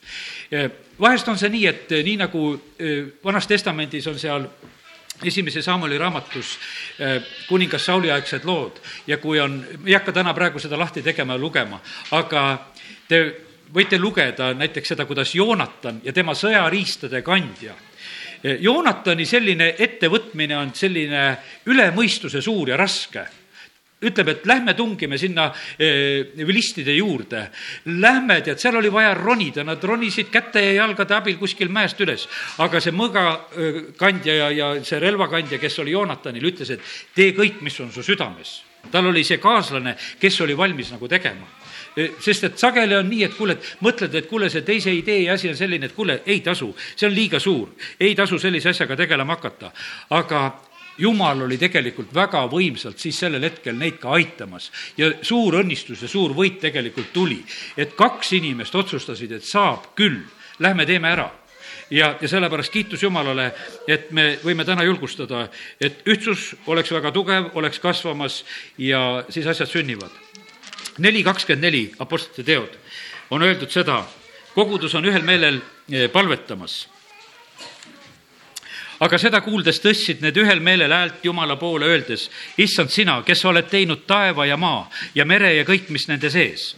vahest 0.99 1.27
on 1.27 1.37
see 1.37 1.49
nii, 1.49 1.65
et 1.67 1.93
nii 2.03 2.17
nagu 2.19 2.43
Vanas 3.23 3.47
Testamendis 3.47 4.07
on 4.07 4.19
seal 4.19 4.47
esimese 5.23 5.61
Samuli 5.61 5.97
raamatus 5.97 6.57
kuningas 7.47 7.85
Sauli 7.85 8.11
aegsed 8.11 8.45
lood. 8.47 8.79
Ja 9.07 9.17
kui 9.17 9.39
on, 9.39 9.59
ei 9.85 9.93
hakka 9.93 10.11
täna 10.15 10.33
praegu 10.33 10.59
seda 10.59 10.79
lahti 10.79 11.03
tegema 11.03 11.35
ja 11.35 11.41
lugema, 11.41 11.81
aga 12.15 12.43
te 13.07 13.21
võite 13.73 13.99
lugeda 13.99 14.53
näiteks 14.57 14.95
seda, 14.95 15.05
kuidas 15.05 15.35
Joonatan 15.35 16.01
ja 16.03 16.13
tema 16.13 16.33
sõjariistade 16.37 17.21
kandja. 17.21 17.75
Joonatani 18.59 19.25
selline 19.27 19.73
ettevõtmine 19.77 20.55
on 20.57 20.71
selline 20.73 21.23
üle 21.67 21.89
mõistuse 21.91 22.41
suur 22.41 22.71
ja 22.71 22.77
raske 22.79 23.25
ütleb, 24.01 24.31
et 24.31 24.45
lähme 24.47 24.73
tungime 24.77 25.17
sinna 25.19 25.49
eh, 25.79 26.31
vilistide 26.47 26.95
juurde. 26.95 27.43
Lähme, 27.99 28.39
tead, 28.45 28.59
seal 28.61 28.79
oli 28.79 28.91
vaja 28.91 29.13
ronida, 29.17 29.65
nad 29.67 29.83
ronisid 29.83 30.31
käte 30.31 30.63
ja 30.63 30.73
jalgade 30.83 31.17
abil 31.17 31.37
kuskil 31.39 31.71
mäest 31.73 31.99
üles. 32.03 32.27
aga 32.57 32.79
see 32.79 32.95
mõõgakandja 32.95 34.35
ja, 34.35 34.49
ja 34.55 34.71
see 34.83 34.99
relvakandja, 34.99 35.59
kes 35.59 35.79
oli 35.83 35.95
Joonatanil, 35.95 36.51
ütles, 36.51 36.71
et 36.71 36.81
tee 37.15 37.33
kõik, 37.35 37.61
mis 37.61 37.79
on 37.79 37.91
su 37.91 38.03
südames. 38.03 38.61
tal 38.91 39.05
oli 39.05 39.23
see 39.27 39.37
kaaslane, 39.37 39.97
kes 40.19 40.41
oli 40.41 40.55
valmis 40.57 40.91
nagu 40.91 41.07
tegema 41.07 41.45
eh, 41.97 42.13
sest 42.23 42.43
et 42.43 42.57
sageli 42.57 42.95
on 42.95 43.09
nii, 43.09 43.23
et 43.23 43.35
kuule, 43.35 43.57
et 43.59 43.83
mõtled, 43.83 44.15
et 44.15 44.27
kuule, 44.29 44.49
see 44.49 44.61
teise 44.63 44.93
idee 44.95 45.25
ja 45.25 45.33
asi 45.33 45.49
on 45.49 45.57
selline, 45.57 45.85
et 45.85 45.95
kuule, 45.95 46.21
ei 46.25 46.39
tasu, 46.39 46.71
see 46.95 47.07
on 47.07 47.13
liiga 47.13 47.39
suur, 47.39 47.75
ei 47.99 48.15
tasu 48.15 48.39
sellise 48.39 48.69
asjaga 48.69 48.95
tegelema 48.95 49.35
hakata. 49.35 49.71
aga 50.09 50.68
jumal 50.99 51.45
oli 51.45 51.57
tegelikult 51.57 52.13
väga 52.15 52.43
võimsalt 52.51 52.99
siis 52.99 53.19
sellel 53.19 53.43
hetkel 53.47 53.77
neid 53.79 53.99
ka 54.01 54.13
aitamas. 54.17 54.69
Ja 54.97 55.11
suur 55.21 55.59
õnnistus 55.61 56.03
ja 56.03 56.11
suur 56.11 56.35
võit 56.37 56.59
tegelikult 56.61 57.13
tuli, 57.13 57.39
et 57.77 57.95
kaks 57.97 58.33
inimest 58.39 58.75
otsustasid, 58.75 59.31
et 59.37 59.47
saab 59.47 59.91
küll, 59.99 60.21
lähme 60.59 60.85
teeme 60.85 61.11
ära. 61.11 61.29
Ja, 61.89 62.11
ja 62.21 62.27
sellepärast 62.29 62.73
kiitus 62.73 63.01
Jumalale, 63.03 63.49
et 63.89 64.11
me 64.13 64.35
võime 64.43 64.65
täna 64.65 64.83
julgustada, 64.85 65.47
et 65.81 66.03
ühtsus 66.05 66.51
oleks 66.69 66.91
väga 66.93 67.11
tugev, 67.11 67.49
oleks 67.57 67.81
kasvamas 67.81 68.43
ja 68.77 69.23
siis 69.29 69.47
asjad 69.47 69.69
sünnivad. 69.69 70.11
neli 70.97 71.23
kakskümmend 71.23 71.63
neli 71.63 71.91
Apostlite 71.99 72.43
teod. 72.43 72.77
On 73.29 73.41
öeldud 73.41 73.71
seda, 73.71 74.03
kogudus 74.53 74.95
on 74.95 75.05
ühel 75.05 75.23
meelel 75.23 75.61
eh, 75.89 76.09
palvetamas 76.11 76.87
aga 78.99 79.17
seda 79.21 79.41
kuuldes 79.41 79.81
tõstsid 79.83 80.23
need 80.23 80.37
ühel 80.37 80.61
meelel 80.63 80.93
häält 80.93 81.23
Jumala 81.23 81.55
poole, 81.59 81.87
öeldes, 81.87 82.29
issand 82.57 82.91
sina, 82.93 83.21
kes 83.25 83.45
oled 83.45 83.69
teinud 83.69 84.05
taeva 84.07 84.45
ja 84.45 84.57
maa 84.57 84.89
ja 85.15 85.25
mere 85.25 85.53
ja 85.55 85.65
kõik, 85.67 85.89
mis 85.89 86.07
nende 86.11 86.31
sees. 86.33 86.75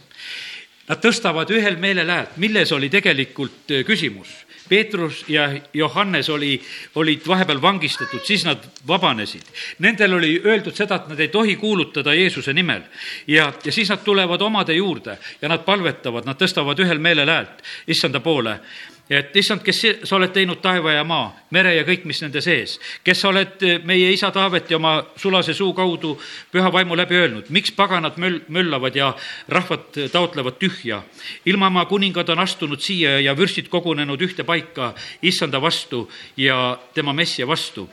Nad 0.88 1.02
tõstavad 1.02 1.50
ühel 1.54 1.78
meelel 1.80 2.10
häält, 2.10 2.38
milles 2.42 2.72
oli 2.72 2.90
tegelikult 2.90 3.70
äh, 3.70 3.84
küsimus 3.86 4.32
Peetrus 4.72 5.24
ja 5.28 5.50
Johannes 5.74 6.30
oli, 6.30 6.62
olid 6.94 7.20
vahepeal 7.28 7.62
vangistatud, 7.62 8.20
siis 8.24 8.44
nad 8.44 8.62
vabanesid. 8.88 9.42
Nendel 9.78 10.14
oli 10.16 10.38
öeldud 10.44 10.72
seda, 10.72 10.96
et 10.96 11.10
nad 11.12 11.20
ei 11.20 11.28
tohi 11.28 11.56
kuulutada 11.60 12.14
Jeesuse 12.14 12.54
nimel. 12.56 12.82
ja, 13.26 13.52
ja 13.64 13.72
siis 13.72 13.90
nad 13.90 14.00
tulevad 14.04 14.40
omade 14.40 14.72
juurde 14.72 15.18
ja 15.42 15.48
nad 15.48 15.60
palvetavad, 15.66 16.24
nad 16.24 16.40
tõstavad 16.40 16.80
ühel 16.80 16.98
meelel 16.98 17.28
häält 17.28 17.60
issanda 17.86 18.20
poole 18.20 18.60
et 19.10 19.36
issand, 19.36 19.62
kes 19.64 19.80
sa 20.06 20.16
oled 20.16 20.32
teinud 20.32 20.60
taeva 20.62 20.94
ja 20.94 21.02
maa, 21.04 21.30
mere 21.54 21.74
ja 21.74 21.84
kõik, 21.86 22.04
mis 22.08 22.20
nende 22.22 22.40
sees, 22.44 22.78
kes 23.04 23.20
sa 23.20 23.30
oled 23.32 23.64
eh, 23.66 23.80
meie 23.84 24.12
isa 24.14 24.30
Taaveti 24.32 24.76
oma 24.76 24.94
sulase 25.18 25.54
suu 25.54 25.72
kaudu 25.76 26.14
püha 26.52 26.70
vaimu 26.72 26.96
läbi 26.96 27.18
öelnud, 27.18 27.50
miks 27.54 27.74
paganad 27.76 28.18
möll, 28.22 28.40
möllavad 28.48 28.96
ja 28.96 29.12
rahvad 29.48 29.98
taotlevad 30.12 30.58
tühja. 30.60 31.02
ilmamaa 31.46 31.84
kuningad 31.90 32.28
on 32.28 32.38
astunud 32.38 32.80
siia 32.80 33.18
ja 33.20 33.36
vürstid 33.36 33.68
kogunenud 33.68 34.22
ühte 34.22 34.44
paika 34.44 34.94
issanda 35.22 35.60
vastu 35.60 36.08
ja 36.36 36.78
tema 36.94 37.12
messia 37.12 37.46
vastu. 37.46 37.88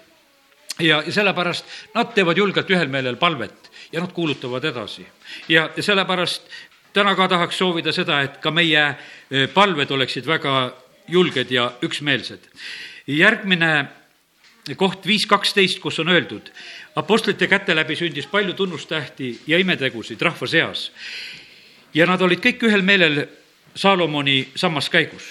ja, 0.79 1.03
ja 1.05 1.11
sellepärast 1.11 1.65
nad 1.95 2.13
teevad 2.13 2.37
julgelt 2.37 2.69
ühel 2.69 2.87
meelel 2.87 3.15
palvet 3.15 3.71
ja 3.91 3.99
nad 3.99 4.11
kuulutavad 4.13 4.63
edasi. 4.63 5.07
ja, 5.49 5.69
ja 5.75 5.83
sellepärast 5.83 6.47
täna 6.93 7.15
ka 7.15 7.27
tahaks 7.27 7.57
soovida 7.57 7.91
seda, 7.91 8.21
et 8.21 8.37
ka 8.37 8.51
meie 8.51 8.85
eh, 9.31 9.49
palved 9.53 9.91
oleksid 9.91 10.25
väga 10.27 10.71
julged 11.09 11.51
ja 11.51 11.71
üksmeelsed. 11.81 12.39
järgmine 13.07 13.87
koht 14.77 15.05
viis 15.07 15.25
kaksteist, 15.25 15.79
kus 15.79 15.99
on 15.99 16.09
öeldud, 16.09 16.51
apostlite 16.95 17.47
käte 17.47 17.75
läbi 17.75 17.95
sündis 17.95 18.27
palju 18.27 18.53
tunnustähti 18.53 19.39
ja 19.47 19.57
imetegusid 19.57 20.21
rahva 20.21 20.47
seas. 20.47 20.91
ja 21.93 22.05
nad 22.05 22.21
olid 22.21 22.39
kõik 22.39 22.63
ühel 22.63 22.81
meelel 22.81 23.25
Saalomoni 23.75 24.49
sammaskäigus. 24.55 25.23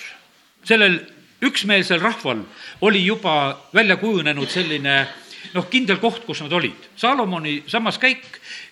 sellel 0.64 1.00
üksmeelsel 1.42 2.00
rahval 2.00 2.42
oli 2.80 3.06
juba 3.06 3.66
välja 3.74 3.96
kujunenud 3.96 4.48
selline 4.48 5.06
noh, 5.54 5.68
kindel 5.70 5.96
koht, 5.96 6.24
kus 6.26 6.40
nad 6.40 6.52
olid. 6.52 6.88
Saalomoni 6.96 7.62
sammaskäik, 7.66 8.24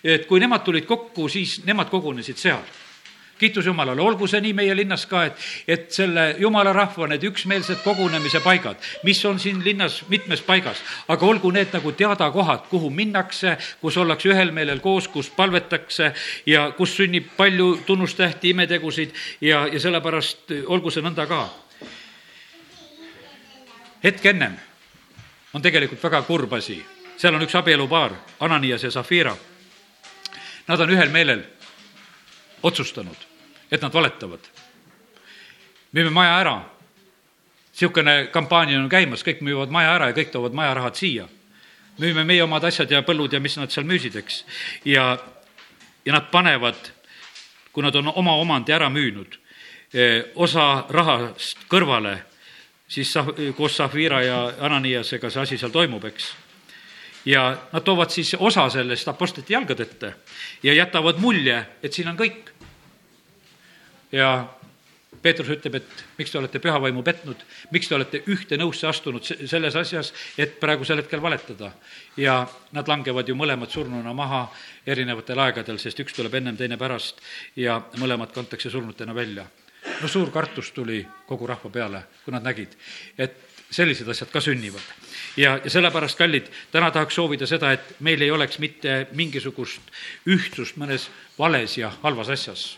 et 0.03 0.25
kui 0.25 0.39
nemad 0.39 0.63
tulid 0.63 0.85
kokku, 0.85 1.29
siis 1.29 1.63
nemad 1.65 1.89
kogunesid 1.89 2.37
seal 2.37 2.63
kiitus 3.39 3.65
Jumalale, 3.65 4.01
olgu 4.01 4.27
see 4.27 4.41
nii 4.41 4.53
meie 4.57 4.75
linnas 4.75 5.05
ka, 5.09 5.23
et, 5.29 5.45
et 5.67 5.91
selle 5.93 6.27
Jumala 6.39 6.73
rahva 6.73 7.07
need 7.11 7.23
üksmeelsed 7.29 7.83
kogunemise 7.85 8.41
paigad, 8.45 8.81
mis 9.05 9.21
on 9.25 9.39
siin 9.39 9.61
linnas 9.65 10.01
mitmes 10.09 10.41
paigas, 10.45 10.81
aga 11.07 11.25
olgu 11.25 11.51
need 11.53 11.73
nagu 11.73 11.91
teadakohad, 11.91 12.67
kuhu 12.71 12.89
minnakse, 12.89 13.57
kus 13.81 13.97
ollakse 13.97 14.31
ühel 14.33 14.51
meelel 14.55 14.81
koos, 14.83 15.07
kus 15.11 15.29
palvetakse 15.29 16.11
ja 16.45 16.71
kus 16.77 16.95
sünnib 16.97 17.29
palju 17.37 17.77
tunnustähti, 17.85 18.53
imetegusid 18.55 19.13
ja, 19.41 19.67
ja 19.67 19.79
sellepärast 19.79 20.53
olgu 20.65 20.93
see 20.93 21.05
nõnda 21.05 21.27
ka. 21.29 21.45
hetk 24.03 24.25
ennem 24.25 24.57
on 25.53 25.61
tegelikult 25.61 26.03
väga 26.03 26.21
kurb 26.21 26.53
asi, 26.53 26.77
seal 27.17 27.35
on 27.35 27.45
üks 27.45 27.55
abielupaar, 27.57 28.13
Ananias 28.39 28.83
ja 28.83 28.91
Zafira. 28.91 29.35
Nad 30.67 30.81
on 30.83 30.91
ühel 30.91 31.09
meelel 31.09 31.41
otsustanud 32.61 33.26
et 33.71 33.81
nad 33.81 33.93
valetavad. 33.93 34.39
müüme 35.93 36.09
maja 36.09 36.39
ära. 36.39 36.61
niisugune 37.71 38.27
kampaania 38.31 38.79
on 38.79 38.89
käimas, 38.89 39.23
kõik 39.23 39.41
müüvad 39.41 39.69
maja 39.69 39.93
ära 39.95 40.07
ja 40.07 40.13
kõik 40.13 40.31
toovad 40.31 40.53
majarahad 40.53 40.95
siia. 40.95 41.27
müüme 41.99 42.23
meie 42.23 42.43
omad 42.43 42.63
asjad 42.63 42.91
ja 42.91 43.01
põllud 43.01 43.33
ja 43.33 43.39
mis 43.39 43.57
nad 43.57 43.71
seal 43.71 43.85
müüsid, 43.85 44.15
eks. 44.15 44.45
ja, 44.85 45.17
ja 46.05 46.13
nad 46.13 46.31
panevad, 46.31 46.91
kui 47.71 47.83
nad 47.83 47.95
on 47.95 48.07
oma 48.15 48.35
omandi 48.35 48.71
ära 48.71 48.89
müünud, 48.89 49.37
eh, 49.93 50.23
osa 50.35 50.85
rahast 50.89 51.67
kõrvale, 51.69 52.17
siis 52.87 53.13
sa-, 53.13 53.25
koos 53.57 53.77
Zafira 53.77 54.21
ja 54.23 54.53
Ananiasega 54.59 55.29
see 55.29 55.41
asi 55.41 55.57
seal 55.57 55.71
toimub, 55.71 56.05
eks 56.05 56.33
ja 57.27 57.57
nad 57.71 57.83
toovad 57.83 58.09
siis 58.09 58.35
osa 58.39 58.69
sellest 58.69 59.07
apostlite 59.07 59.53
jalgade 59.53 59.83
ette 59.83 60.13
ja 60.63 60.73
jätavad 60.73 61.19
mulje, 61.19 61.57
et 61.83 61.93
siin 61.93 62.07
on 62.07 62.17
kõik 62.17 62.53
ja 64.11 64.47
Peetrus 65.21 65.49
ütleb, 65.49 65.79
et 65.79 66.03
miks 66.17 66.31
te 66.31 66.37
olete 66.39 66.59
pühavaimu 66.61 67.01
petnud, 67.05 67.39
miks 67.73 67.89
te 67.89 67.95
olete 67.97 68.21
ühte 68.29 68.57
nõusse 68.59 68.87
astunud 68.89 69.25
selles 69.25 69.75
asjas, 69.79 70.11
et 70.37 70.59
praegusel 70.61 71.01
hetkel 71.01 71.21
valetada. 71.23 71.71
ja 72.17 72.47
nad 72.71 72.87
langevad 72.87 73.27
ju 73.27 73.35
mõlemad 73.35 73.71
surnuna 73.71 74.13
maha 74.13 74.47
erinevatel 74.85 75.39
aegadel, 75.39 75.79
sest 75.79 75.99
üks 75.99 76.13
tuleb 76.13 76.33
ennem, 76.33 76.57
teine 76.57 76.77
pärast 76.77 77.21
ja 77.55 77.81
mõlemad 77.97 78.31
kantakse 78.33 78.69
surnutena 78.69 79.15
välja. 79.15 79.47
no 80.01 80.07
suur 80.07 80.31
kartus 80.31 80.71
tuli 80.71 81.05
kogu 81.25 81.47
rahva 81.47 81.69
peale, 81.69 82.03
kui 82.23 82.31
nad 82.33 82.43
nägid, 82.43 82.77
et 83.17 83.35
sellised 83.71 84.07
asjad 84.07 84.31
ka 84.31 84.41
sünnivad. 84.41 84.81
ja, 85.37 85.59
ja 85.63 85.69
sellepärast, 85.69 86.17
kallid, 86.17 86.47
täna 86.71 86.91
tahaks 86.91 87.15
soovida 87.15 87.47
seda, 87.47 87.71
et 87.71 87.95
meil 87.99 88.21
ei 88.21 88.31
oleks 88.31 88.59
mitte 88.59 89.07
mingisugust 89.13 89.81
ühtsust 90.27 90.77
mõnes 90.77 91.09
vales 91.39 91.77
ja 91.77 91.91
halvas 92.03 92.29
asjas. 92.29 92.77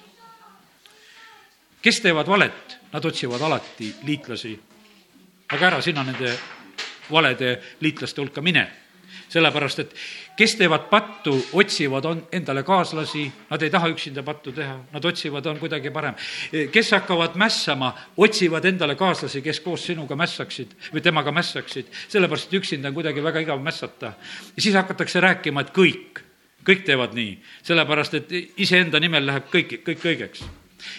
Kes 1.81 2.01
teevad 2.01 2.27
valet, 2.27 2.77
nad 2.91 3.05
otsivad 3.05 3.41
alati 3.41 3.93
liitlasi. 4.03 4.59
aga 5.49 5.67
ära 5.67 5.81
sina 5.81 6.03
nende 6.03 6.35
valede 7.11 7.59
liitlaste 7.81 8.21
hulka 8.21 8.41
mine. 8.41 8.67
Sellepärast 9.29 9.79
et 9.79 9.93
kes 10.37 10.55
teevad 10.57 10.87
pattu, 10.89 11.33
otsivad 11.53 12.05
on 12.05 12.21
endale 12.33 12.63
kaaslasi, 12.63 13.23
nad 13.49 13.61
ei 13.61 13.69
taha 13.69 13.89
üksinda 13.89 14.23
pattu 14.25 14.51
teha, 14.53 14.75
nad 14.93 15.05
otsivad, 15.05 15.45
on 15.45 15.59
kuidagi 15.59 15.89
parem. 15.89 16.15
kes 16.71 16.91
hakkavad 16.91 17.35
mässama, 17.35 17.93
otsivad 18.17 18.65
endale 18.65 18.95
kaaslasi, 18.95 19.41
kes 19.41 19.59
koos 19.59 19.85
sinuga 19.85 20.15
mässaksid 20.15 20.73
või 20.93 21.01
temaga 21.01 21.31
mässaksid, 21.31 21.89
sellepärast 22.07 22.49
et 22.49 22.57
üksinda 22.61 22.89
on 22.89 22.93
kuidagi 22.93 23.23
väga 23.23 23.39
igav 23.39 23.61
mässata. 23.61 24.13
ja 24.55 24.61
siis 24.61 24.75
hakatakse 24.75 25.19
rääkima, 25.19 25.61
et 25.61 25.73
kõik, 25.73 26.23
kõik 26.65 26.85
teevad 26.85 27.13
nii, 27.13 27.37
sellepärast 27.63 28.13
et 28.13 28.33
iseenda 28.57 28.99
nimel 28.99 29.25
läheb 29.25 29.49
kõik, 29.53 29.81
kõik 29.85 30.05
õigeks 30.05 30.43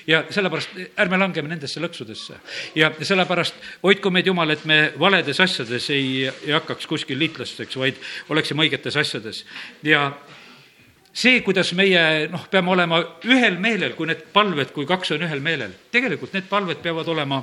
ja 0.07 0.25
sellepärast 0.31 0.77
ärme 0.99 1.19
langeme 1.19 1.49
nendesse 1.49 1.81
lõksudesse. 1.81 2.41
ja 2.75 2.91
sellepärast 3.03 3.55
hoidku 3.83 4.11
meid 4.11 4.27
Jumal, 4.27 4.51
et 4.51 4.65
me 4.65 4.93
valedes 4.99 5.41
asjades 5.41 5.91
ei, 5.91 6.27
ei 6.47 6.53
hakkaks 6.53 6.87
kuskil 6.87 7.19
liitlasteks, 7.19 7.77
vaid 7.77 7.97
oleksime 8.29 8.67
õigetes 8.67 8.97
asjades. 9.01 9.45
ja 9.83 10.11
see, 11.13 11.41
kuidas 11.47 11.73
meie 11.75 12.29
noh, 12.31 12.47
peame 12.51 12.71
olema 12.71 13.01
ühel 13.25 13.59
meelel, 13.59 13.97
kui 13.99 14.11
need 14.11 14.29
palved, 14.33 14.73
kui 14.77 14.87
kaks 14.87 15.17
on 15.17 15.27
ühel 15.27 15.43
meelel, 15.43 15.75
tegelikult 15.93 16.37
need 16.37 16.49
palved 16.51 16.83
peavad 16.83 17.09
olema 17.09 17.43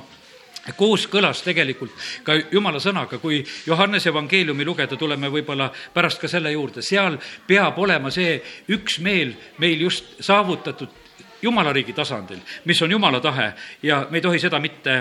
kooskõlas 0.76 1.40
tegelikult 1.44 1.94
ka 2.26 2.36
jumala 2.52 2.80
sõnaga, 2.82 3.20
kui 3.22 3.40
Johannese 3.66 4.10
evangeeliumi 4.12 4.66
lugeda, 4.66 4.96
tuleme 5.00 5.30
võib-olla 5.32 5.70
pärast 5.94 6.20
ka 6.20 6.28
selle 6.28 6.52
juurde, 6.52 6.82
seal 6.82 7.18
peab 7.46 7.78
olema 7.78 8.10
see 8.12 8.38
üksmeel 8.74 9.34
meil 9.62 9.86
just 9.86 10.18
saavutatud 10.20 11.07
jumala 11.42 11.72
riigi 11.72 11.92
tasandil, 11.92 12.40
mis 12.64 12.82
on 12.82 12.90
jumala 12.90 13.20
tahe 13.20 13.52
ja 13.82 14.06
me 14.10 14.18
ei 14.18 14.22
tohi 14.22 14.38
seda 14.38 14.60
mitte 14.60 14.94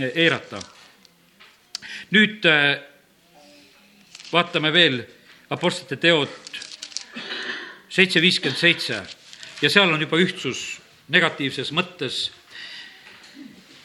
eh, 0.00 0.12
eirata. 0.14 0.60
nüüd 2.10 2.44
eh, 2.44 2.80
vaatame 4.32 4.72
veel 4.72 5.02
Apostlite 5.50 5.96
teod 5.96 6.30
seitse 7.90 8.20
viiskümmend 8.22 8.58
seitse 8.58 9.02
ja 9.62 9.70
seal 9.70 9.90
on 9.90 10.00
juba 10.00 10.18
ühtsus 10.22 10.78
negatiivses 11.10 11.72
mõttes 11.74 12.28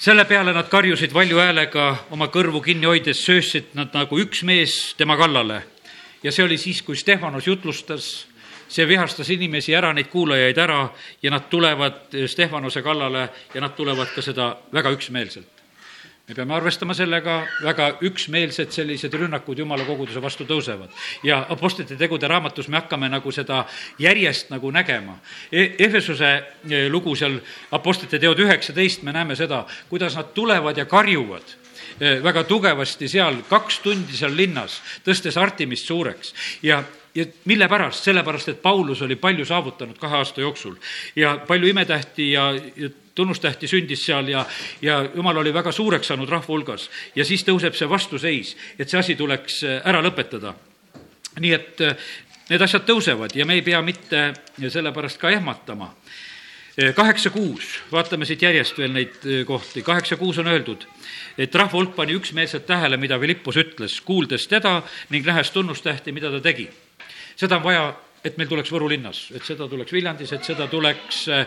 selle 0.06 0.26
peale 0.30 0.54
nad 0.54 0.68
karjusid 0.70 1.14
valju 1.14 1.40
häälega, 1.42 1.86
oma 2.14 2.28
kõrvu 2.30 2.62
kinni 2.62 2.86
hoides 2.86 3.24
söösid 3.26 3.72
nad 3.74 3.94
nagu 3.96 4.20
üks 4.22 4.44
mees 4.46 4.94
tema 4.98 5.18
kallale. 5.18 5.64
ja 6.24 6.32
see 6.32 6.46
oli 6.46 6.58
siis, 6.58 6.82
kui 6.82 6.96
Stefanos 6.96 7.48
jutlustas 7.48 8.28
see 8.68 8.88
vihastas 8.88 9.30
inimesi 9.30 9.76
ära, 9.76 9.92
neid 9.94 10.10
kuulajaid 10.12 10.58
ära 10.58 10.80
ja 11.24 11.32
nad 11.34 11.50
tulevad 11.50 12.16
Stefanuse 12.28 12.82
kallale 12.82 13.30
ja 13.54 13.62
nad 13.62 13.76
tulevad 13.76 14.14
ka 14.16 14.22
seda 14.22 14.56
väga 14.74 14.92
üksmeelselt. 14.96 15.52
me 16.28 16.34
peame 16.34 16.56
arvestama 16.56 16.94
sellega, 16.98 17.44
väga 17.62 18.00
üksmeelsed 18.02 18.72
sellised 18.74 19.14
rünnakud 19.14 19.60
jumala 19.62 19.86
koguduse 19.86 20.22
vastu 20.22 20.46
tõusevad. 20.46 20.90
ja 21.24 21.46
Apostlite 21.50 21.96
tegude 21.96 22.28
raamatus 22.28 22.68
me 22.68 22.78
hakkame 22.78 23.10
nagu 23.10 23.32
seda 23.32 23.66
järjest 24.00 24.50
nagu 24.50 24.72
nägema 24.72 25.20
e. 25.52 25.76
Efesuse 25.80 26.44
e, 26.70 26.90
lugu 26.90 27.16
seal 27.16 27.40
Apostlite 27.72 28.20
teod 28.20 28.40
üheksateist, 28.40 29.04
me 29.04 29.14
näeme 29.14 29.36
seda, 29.36 29.66
kuidas 29.90 30.16
nad 30.16 30.34
tulevad 30.34 30.78
ja 30.78 30.86
karjuvad 30.86 31.56
e, 32.00 32.20
väga 32.24 32.44
tugevasti 32.44 33.08
seal, 33.08 33.44
kaks 33.50 33.80
tundi 33.80 34.18
seal 34.18 34.36
linnas, 34.36 34.82
tõstes 35.06 35.38
Artimist 35.38 35.86
suureks 35.86 36.34
ja 36.64 36.84
ja 37.16 37.26
mille 37.46 37.68
pärast? 37.68 38.04
sellepärast, 38.04 38.50
et 38.50 38.62
Paulus 38.62 39.02
oli 39.02 39.16
palju 39.16 39.46
saavutanud 39.46 39.98
kahe 39.98 40.18
aasta 40.18 40.42
jooksul 40.42 40.76
ja 41.16 41.38
palju 41.48 41.68
imetähti 41.68 42.32
ja, 42.32 42.52
ja 42.76 42.90
tunnustähti 43.16 43.68
sündis 43.68 44.06
seal 44.06 44.28
ja, 44.28 44.46
ja 44.82 45.00
jumal 45.16 45.38
oli 45.38 45.54
väga 45.54 45.72
suureks 45.72 46.08
saanud 46.08 46.30
rahva 46.30 46.48
hulgas. 46.48 46.90
ja 47.16 47.26
siis 47.26 47.46
tõuseb 47.48 47.76
see 47.76 47.90
vastuseis, 47.90 48.56
et 48.80 48.90
see 48.90 49.00
asi 49.00 49.16
tuleks 49.16 49.64
äh, 49.64 49.82
ära 49.88 50.04
lõpetada. 50.04 50.54
nii 51.40 51.54
et 51.54 51.82
äh, 51.82 51.96
need 52.50 52.62
asjad 52.62 52.86
tõusevad 52.88 53.36
ja 53.36 53.46
me 53.46 53.56
ei 53.56 53.62
pea 53.62 53.82
mitte 53.82 54.34
sellepärast 54.60 55.18
ka 55.18 55.30
ehmatama. 55.30 55.94
Äh, 56.76 56.92
kaheksa 56.96 57.30
kuus, 57.30 57.80
vaatame 57.92 58.26
siit 58.26 58.42
järjest 58.42 58.78
veel 58.78 58.92
neid 58.92 59.16
kohti, 59.48 59.82
kaheksa 59.82 60.20
kuus 60.20 60.38
on 60.44 60.52
öeldud, 60.52 60.84
et 61.38 61.56
rahva 61.56 61.80
hulk 61.80 61.96
pani 61.96 62.20
üksmeelselt 62.20 62.68
tähele, 62.68 62.98
mida 62.98 63.20
Philippus 63.20 63.56
ütles, 63.56 64.02
kuuldes 64.02 64.48
teda 64.48 64.82
ning 65.10 65.26
nähes 65.26 65.52
tunnustähti, 65.56 66.12
mida 66.12 66.32
ta 66.32 66.44
tegi 66.44 66.68
seda 67.36 67.60
on 67.60 67.64
vaja 67.64 67.86
et 68.26 68.40
meil 68.40 68.50
tuleks 68.50 68.72
Võru 68.74 68.88
linnas, 68.90 69.28
et 69.38 69.46
seda 69.46 69.68
tuleks 69.70 69.94
Viljandis, 69.94 70.32
et 70.34 70.46
seda 70.48 70.68
tuleks. 70.72 71.26
Äh, 71.30 71.46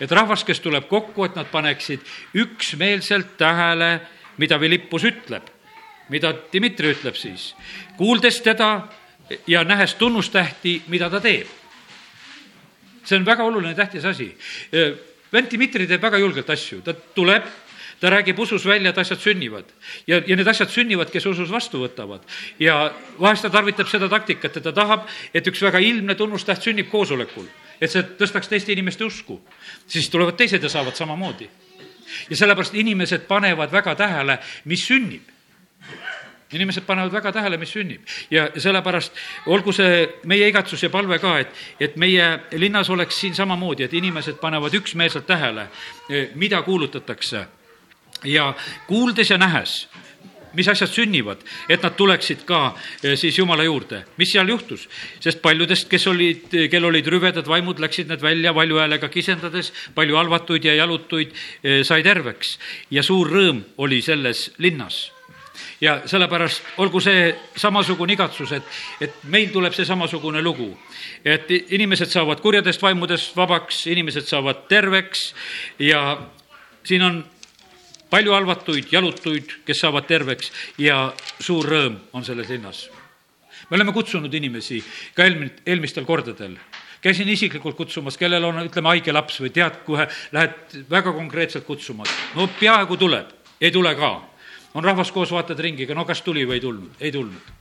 et 0.00 0.12
rahvas, 0.16 0.44
kes 0.46 0.62
tuleb 0.64 0.88
kokku, 0.88 1.26
et 1.26 1.36
nad 1.36 1.48
paneksid 1.50 2.04
üksmeelselt 2.40 3.36
tähele, 3.40 3.92
mida 4.40 4.58
Philippus 4.58 5.04
ütleb, 5.08 5.50
mida 6.10 6.32
Dmitri 6.52 6.94
ütleb 6.94 7.18
siis, 7.18 7.52
kuuldes 7.98 8.40
teda 8.44 8.70
ja 9.46 9.64
nähes 9.64 9.94
tunnustähti, 10.00 10.82
mida 10.88 11.10
ta 11.10 11.20
teeb. 11.20 11.46
see 13.04 13.16
on 13.16 13.24
väga 13.26 13.42
oluline, 13.44 13.74
tähtis 13.74 14.04
asi. 14.04 14.28
Äh, 14.72 14.94
vend 15.32 15.52
Dmitri 15.52 15.86
teeb 15.86 16.02
väga 16.02 16.18
julgelt 16.18 16.50
asju, 16.50 16.80
ta 16.84 16.94
tuleb 16.94 17.44
ta 18.00 18.10
räägib 18.10 18.38
usus 18.38 18.64
välja, 18.66 18.90
et 18.90 18.98
asjad 18.98 19.20
sünnivad. 19.20 19.64
ja, 20.06 20.22
ja 20.26 20.36
need 20.36 20.48
asjad 20.48 20.70
sünnivad, 20.70 21.10
kes 21.12 21.26
usus 21.26 21.50
vastu 21.50 21.82
võtavad. 21.84 22.24
ja 22.58 22.92
vahest 23.20 23.42
ta 23.42 23.50
tarvitab 23.50 23.88
seda 23.88 24.08
taktikat, 24.08 24.56
et 24.56 24.62
ta 24.62 24.72
tahab, 24.72 25.08
et 25.34 25.46
üks 25.46 25.62
väga 25.62 25.78
ilmne 25.78 26.14
tunnustäht 26.14 26.62
sünnib 26.62 26.90
koosolekul. 26.90 27.46
et 27.80 27.90
see 27.90 28.02
tõstaks 28.02 28.48
teiste 28.48 28.72
inimeste 28.72 29.04
usku. 29.04 29.40
siis 29.86 30.08
tulevad 30.10 30.36
teised 30.36 30.62
ja 30.62 30.68
saavad 30.68 30.96
samamoodi. 30.96 31.50
ja 32.30 32.36
sellepärast 32.36 32.74
inimesed 32.74 33.28
panevad 33.28 33.72
väga 33.72 33.94
tähele, 33.94 34.38
mis 34.64 34.86
sünnib 34.86 35.22
inimesed 36.52 36.82
panevad 36.82 37.12
väga 37.12 37.32
tähele, 37.32 37.56
mis 37.56 37.72
sünnib 37.72 38.02
ja 38.30 38.48
sellepärast 38.56 39.12
olgu 39.46 39.72
see 39.72 40.08
meie 40.24 40.48
igatsus 40.48 40.82
ja 40.82 40.90
palve 40.90 41.18
ka, 41.18 41.38
et, 41.38 41.52
et 41.80 41.96
meie 41.96 42.40
linnas 42.52 42.90
oleks 42.90 43.20
siin 43.20 43.34
samamoodi, 43.34 43.84
et 43.84 43.94
inimesed 43.94 44.40
panevad 44.40 44.74
üksmeelselt 44.74 45.26
tähele, 45.26 45.68
mida 46.34 46.62
kuulutatakse 46.62 47.46
ja 48.24 48.54
kuuldes 48.86 49.30
ja 49.30 49.38
nähes, 49.38 49.88
mis 50.52 50.68
asjad 50.68 50.90
sünnivad, 50.90 51.42
et 51.68 51.82
nad 51.82 51.94
tuleksid 51.96 52.42
ka 52.48 52.72
eh, 53.02 53.16
siis 53.18 53.38
Jumala 53.38 53.64
juurde. 53.64 54.04
mis 54.16 54.32
seal 54.32 54.48
juhtus? 54.48 54.88
sest 55.20 55.42
paljudest, 55.42 55.88
kes 55.88 56.06
olid, 56.06 56.50
kel 56.70 56.84
olid 56.84 57.06
rüvedad 57.06 57.46
vaimud, 57.46 57.78
läksid 57.78 58.10
need 58.10 58.22
välja 58.22 58.54
valju 58.54 58.78
häälega 58.78 59.08
kisendades, 59.08 59.72
palju 59.94 60.16
halvatuid 60.16 60.64
ja 60.64 60.74
jalutuid 60.74 61.32
eh, 61.62 61.84
sai 61.84 62.02
terveks 62.02 62.58
ja 62.90 63.02
suur 63.02 63.30
rõõm 63.30 63.64
oli 63.78 64.02
selles 64.02 64.50
linnas 64.58 65.10
ja 65.80 66.00
sellepärast 66.06 66.62
olgu 66.78 67.00
see 67.00 67.30
samasugune 67.56 68.14
igatsus, 68.14 68.52
et, 68.52 68.62
et 69.00 69.22
meil 69.32 69.50
tuleb 69.52 69.74
see 69.76 69.86
samasugune 69.88 70.42
lugu. 70.42 70.76
et 71.24 71.50
inimesed 71.50 72.10
saavad 72.10 72.40
kurjadest 72.40 72.82
vaimudest 72.82 73.36
vabaks, 73.36 73.86
inimesed 73.86 74.26
saavad 74.26 74.66
terveks 74.68 75.34
ja 75.78 76.18
siin 76.84 77.02
on 77.02 77.24
palju 78.10 78.34
halvatuid, 78.34 78.88
jalutuid, 78.92 79.56
kes 79.66 79.82
saavad 79.84 80.06
terveks 80.08 80.52
ja 80.78 81.12
suur 81.40 81.66
rõõm 81.66 81.98
on 82.12 82.24
selles 82.24 82.48
linnas. 82.48 82.88
me 83.70 83.76
oleme 83.76 83.92
kutsunud 83.92 84.34
inimesi 84.34 84.82
ka 85.14 85.24
eelmine, 85.24 85.62
eelmistel 85.66 86.04
kordadel 86.04 86.56
käisin 87.00 87.28
isiklikult 87.28 87.76
kutsumas, 87.76 88.16
kellel 88.20 88.44
on, 88.44 88.58
ütleme, 88.66 88.88
haige 88.92 89.12
laps 89.12 89.40
või 89.40 89.52
tead, 89.54 89.78
kohe 89.86 90.06
lähed 90.32 90.82
väga 90.90 91.12
konkreetselt 91.12 91.64
kutsuma. 91.64 92.04
no 92.34 92.48
peaaegu 92.60 92.96
tuleb, 92.96 93.30
ei 93.60 93.70
tule 93.70 93.94
ka. 93.94 94.20
on 94.74 94.84
rahvas 94.84 95.12
koos, 95.12 95.30
vaatad 95.30 95.58
ringiga, 95.58 95.94
no 95.94 96.04
kas 96.04 96.22
tuli 96.22 96.44
või 96.46 96.60
ei 96.60 96.60
tulnud, 96.60 97.00
ei 97.00 97.12
tulnud 97.12 97.56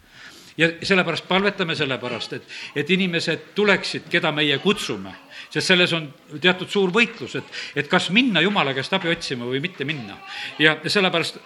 ja 0.60 0.68
sellepärast 0.84 1.28
palvetame 1.28 1.76
selle 1.76 1.98
pärast, 1.98 2.34
et, 2.34 2.44
et 2.76 2.90
inimesed 2.90 3.54
tuleksid, 3.56 4.10
keda 4.12 4.32
meie 4.36 4.58
kutsume. 4.60 5.14
Sest 5.50 5.68
selles 5.68 5.94
on 5.98 6.08
teatud 6.42 6.70
suur 6.70 6.92
võitlus, 6.94 7.36
et, 7.40 7.56
et 7.76 7.88
kas 7.90 8.10
minna 8.14 8.42
Jumala 8.42 8.74
käest 8.78 8.94
abi 8.94 9.10
otsima 9.10 9.48
või 9.50 9.62
mitte 9.64 9.86
minna. 9.86 10.18
ja 10.60 10.78
sellepärast 10.86 11.40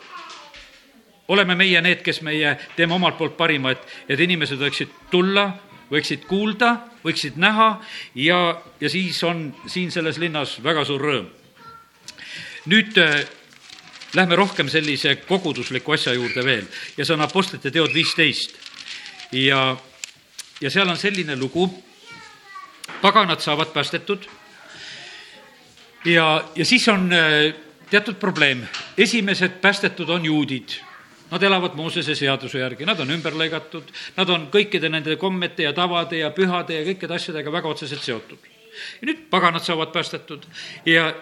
oleme 1.28 1.56
meie 1.56 1.82
need, 1.82 2.02
kes 2.04 2.22
meie 2.22 2.58
teeme 2.76 2.98
omalt 2.98 3.18
poolt 3.18 3.38
parima, 3.38 3.72
et, 3.72 3.86
et 4.10 4.20
inimesed 4.20 4.60
võiksid 4.60 4.92
tulla, 5.12 5.48
võiksid 5.92 6.26
kuulda, 6.28 6.74
võiksid 7.04 7.38
näha 7.40 7.70
ja, 8.16 8.40
ja 8.82 8.90
siis 8.90 9.22
on 9.24 9.48
siin 9.68 9.92
selles 9.92 10.20
linnas 10.22 10.58
väga 10.64 10.86
suur 10.88 11.02
rõõm. 11.02 11.32
nüüd 12.66 12.98
äh, 12.98 13.24
lähme 14.16 14.36
rohkem 14.36 14.70
sellise 14.70 15.16
kogudusliku 15.28 15.94
asja 15.94 16.14
juurde 16.14 16.44
veel 16.46 16.68
ja 16.98 17.06
see 17.06 17.16
on 17.16 17.26
Apostlite 17.26 17.72
teod 17.72 17.94
viisteist 17.94 18.56
ja, 19.32 19.76
ja 20.62 20.70
seal 20.70 20.90
on 20.90 20.98
selline 20.98 21.36
lugu, 21.36 21.68
paganad 23.02 23.40
saavad 23.40 23.74
päästetud, 23.74 24.26
ja, 26.06 26.44
ja 26.56 26.66
siis 26.66 26.88
on 26.88 27.10
äh, 27.14 27.54
teatud 27.90 28.16
probleem. 28.16 28.68
esimesed 28.98 29.62
päästetud 29.62 30.10
on 30.10 30.26
juudid. 30.26 30.70
Nad 31.32 31.44
elavad 31.44 31.74
Moosese 31.76 32.16
seaduse 32.16 32.60
järgi, 32.60 32.86
nad 32.86 33.00
on 33.00 33.10
ümber 33.10 33.34
lõigatud, 33.34 33.88
nad 34.18 34.30
on 34.30 34.48
kõikide 34.54 34.90
nende 34.90 35.16
kommete 35.18 35.64
ja 35.64 35.72
tavade 35.74 36.20
ja 36.20 36.30
pühade 36.30 36.76
ja 36.78 36.84
kõikide 36.86 37.16
asjadega 37.16 37.52
väga 37.52 37.70
otseselt 37.70 38.04
seotud. 38.06 38.38
ja 39.02 39.08
nüüd 39.08 39.24
paganad 39.30 39.64
saavad 39.64 39.92
päästetud 39.94 40.46
ja, 40.86 41.14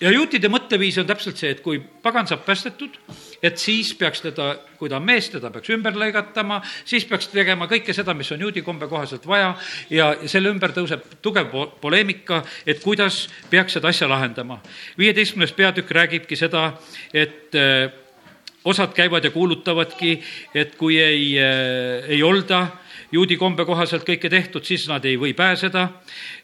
ja 0.00 0.10
juutide 0.12 0.48
mõtteviis 0.52 0.98
on 1.00 1.08
täpselt 1.08 1.40
see, 1.40 1.52
et 1.54 1.60
kui 1.64 1.80
pagan 1.80 2.28
saab 2.28 2.42
päästetud, 2.46 2.96
et 3.42 3.60
siis 3.60 3.92
peaks 3.98 4.22
teda, 4.24 4.50
kui 4.78 4.90
ta 4.90 4.98
on 4.98 5.06
mees, 5.06 5.28
teda 5.32 5.50
peaks 5.52 5.72
ümber 5.74 5.96
lõigatama, 6.00 6.60
siis 6.88 7.06
peaks 7.08 7.30
tegema 7.32 7.68
kõike 7.70 7.94
seda, 7.96 8.14
mis 8.16 8.30
on 8.32 8.44
juudi 8.46 8.64
kombe 8.66 8.88
kohaselt 8.90 9.26
vaja 9.28 9.52
ja 9.92 10.12
selle 10.24 10.52
ümber 10.52 10.74
tõuseb 10.76 11.04
tugev 11.22 11.50
po 11.52 11.66
poleemika, 11.82 12.42
et 12.66 12.82
kuidas 12.84 13.26
peaks 13.50 13.78
seda 13.78 13.92
asja 13.92 14.08
lahendama. 14.08 14.60
viieteistkümnes 14.98 15.52
peatükk 15.56 15.90
räägibki 15.90 16.36
seda, 16.36 16.72
et 17.12 17.56
äh, 17.58 17.90
osad 18.64 18.92
käivad 18.96 19.24
ja 19.24 19.30
kuulutavadki, 19.30 20.20
et 20.54 20.76
kui 20.76 20.98
ei, 21.00 21.36
ei 22.08 22.22
olda 22.22 22.66
juudi 23.12 23.36
kombe 23.36 23.64
kohaselt 23.66 24.04
kõike 24.06 24.30
tehtud, 24.30 24.64
siis 24.64 24.86
nad 24.88 25.04
ei 25.04 25.16
või 25.18 25.34
pääseda. 25.34 25.88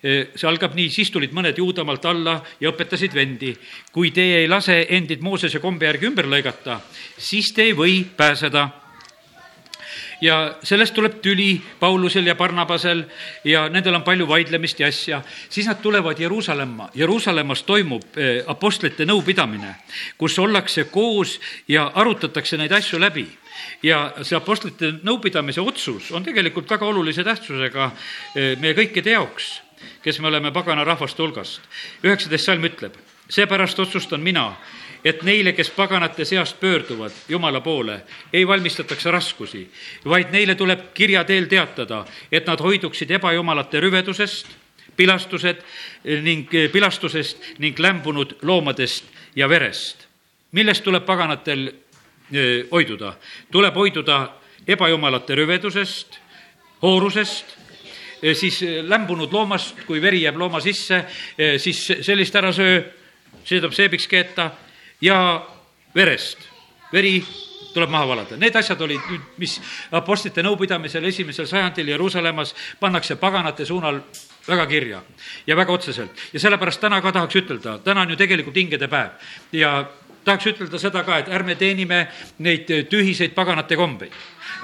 see 0.03 0.49
algab 0.49 0.75
nii, 0.75 0.91
siis 0.91 1.11
tulid 1.11 1.33
mõned 1.33 1.59
juudamaalt 1.59 2.05
alla 2.05 2.41
ja 2.61 2.71
õpetasid 2.71 3.15
vendi. 3.15 3.57
kui 3.93 4.11
te 4.11 4.23
ei 4.41 4.49
lase 4.49 4.87
endid 4.91 5.21
Moosese 5.21 5.59
kombe 5.59 5.87
järgi 5.87 6.07
ümber 6.07 6.27
lõigata, 6.27 6.81
siis 7.19 7.53
te 7.53 7.63
ei 7.63 7.73
või 7.73 8.05
pääseda 8.17 8.87
ja 10.21 10.57
sellest 10.63 10.95
tuleb 10.95 11.21
tüli 11.23 11.61
Paulusel 11.81 12.27
ja 12.27 12.35
Barnabasel 12.35 13.05
ja 13.45 13.69
nendel 13.69 13.95
on 13.95 14.03
palju 14.03 14.29
vaidlemist 14.29 14.81
ja 14.81 14.89
asja. 14.89 15.23
siis 15.49 15.67
nad 15.67 15.81
tulevad 15.83 16.19
Jeruusalemma, 16.21 16.91
Jeruusalemmas 16.95 17.63
toimub 17.63 18.03
eh, 18.17 18.45
apostlite 18.47 19.05
nõupidamine, 19.05 19.75
kus 20.19 20.39
ollakse 20.39 20.85
koos 20.85 21.41
ja 21.69 21.91
arutatakse 21.95 22.57
neid 22.57 22.73
asju 22.73 23.01
läbi 23.01 23.27
ja 23.83 24.13
see 24.23 24.37
apostlite 24.37 24.93
nõupidamise 25.07 25.61
otsus 25.61 26.11
on 26.13 26.25
tegelikult 26.25 26.71
väga 26.71 26.87
olulise 26.87 27.25
tähtsusega 27.25 27.91
eh, 27.91 28.57
meie 28.61 28.75
kõikide 28.75 29.17
jaoks, 29.17 29.61
kes 30.03 30.21
me 30.21 30.29
oleme 30.29 30.53
pagana 30.53 30.85
rahvaste 30.85 31.23
hulgast. 31.23 31.61
üheksateist 32.05 32.45
salm 32.45 32.65
ütleb, 32.65 32.97
seepärast 33.29 33.79
otsustan 33.79 34.21
mina, 34.21 34.53
et 35.05 35.23
neile, 35.23 35.53
kes 35.53 35.71
paganate 35.71 36.25
seast 36.25 36.61
pöörduvad 36.61 37.13
Jumala 37.29 37.61
poole, 37.61 38.01
ei 38.33 38.47
valmistataks 38.47 39.05
raskusi, 39.05 39.67
vaid 40.05 40.33
neile 40.33 40.55
tuleb 40.55 40.93
kirja 40.95 41.25
teel 41.25 41.47
teatada, 41.47 42.05
et 42.33 42.47
nad 42.47 42.61
hoiduksid 42.61 43.11
ebajumalate 43.11 43.81
rüvedusest, 43.81 44.47
pilastused 44.97 45.63
ning 46.25 46.51
pilastusest 46.73 47.59
ning 47.59 47.79
lämbunud 47.79 48.39
loomadest 48.43 49.05
ja 49.37 49.49
verest. 49.49 50.07
millest 50.53 50.85
tuleb 50.85 51.05
paganatel 51.05 51.73
hoiduda? 52.73 53.15
tuleb 53.53 53.75
hoiduda 53.75 54.21
ebajumalate 54.67 55.35
rüvedusest, 55.39 56.19
hoorusest, 56.83 57.57
siis 58.35 58.61
lämbunud 58.83 59.33
loomast, 59.33 59.85
kui 59.87 60.01
veri 60.03 60.23
jääb 60.23 60.39
looma 60.41 60.61
sisse, 60.61 61.05
siis 61.63 61.83
sellist 62.03 62.35
ära 62.37 62.53
söö, 62.53 62.81
see 63.45 63.61
tuleb 63.61 63.75
seebiks 63.77 64.09
keeta 64.11 64.51
ja 65.01 65.19
verest. 65.95 66.39
veri 66.93 67.19
tuleb 67.77 67.91
maha 67.91 68.09
valada. 68.09 68.37
Need 68.41 68.57
asjad 68.57 68.81
olid 68.81 69.03
nüüd, 69.11 69.25
mis 69.43 69.59
apostlite 69.95 70.43
nõupidamisel 70.45 71.05
esimesel 71.11 71.49
sajandil 71.51 71.91
Jeruusalemmas 71.93 72.55
pannakse 72.81 73.19
paganate 73.21 73.67
suunal 73.69 74.01
väga 74.47 74.67
kirja 74.71 75.03
ja 75.47 75.57
väga 75.57 75.73
otseselt. 75.73 76.11
ja 76.33 76.41
sellepärast 76.41 76.81
täna 76.81 77.01
ka 77.03 77.13
tahaks 77.13 77.37
ütelda, 77.37 77.79
täna 77.85 78.07
on 78.07 78.11
ju 78.11 78.17
tegelikult 78.17 78.57
hingede 78.57 78.89
päev 78.89 79.11
ja 79.53 79.85
tahaks 80.27 80.49
ütelda 80.51 80.79
seda 80.83 81.03
ka, 81.07 81.21
et 81.23 81.29
ärme 81.33 81.55
teenime 81.59 82.07
neid 82.43 82.71
tühiseid 82.91 83.35
paganate 83.37 83.79
kombeid. 83.79 84.15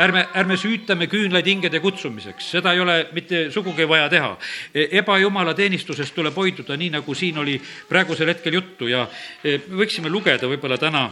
Ärme, 0.02 0.24
ärme 0.34 0.56
süütame 0.56 1.06
küünlaid 1.10 1.46
hingede 1.46 1.80
kutsumiseks, 1.82 2.48
seda 2.54 2.72
ei 2.72 2.80
ole 2.80 2.96
mitte 3.12 3.44
sugugi 3.52 3.86
vaja 3.88 4.08
teha. 4.10 4.30
ebajumala 4.74 5.54
teenistusest 5.54 6.14
tuleb 6.14 6.36
hoiduda, 6.36 6.76
nii 6.76 6.90
nagu 6.96 7.14
siin 7.14 7.38
oli 7.38 7.60
praegusel 7.88 8.32
hetkel 8.32 8.56
juttu. 8.58 8.88
Ja 8.88 9.06
e, 9.44 9.58
me 9.68 9.84
võiksime 9.84 10.10
lugeda 10.10 10.48
võib-olla 10.48 10.80
täna 10.80 11.10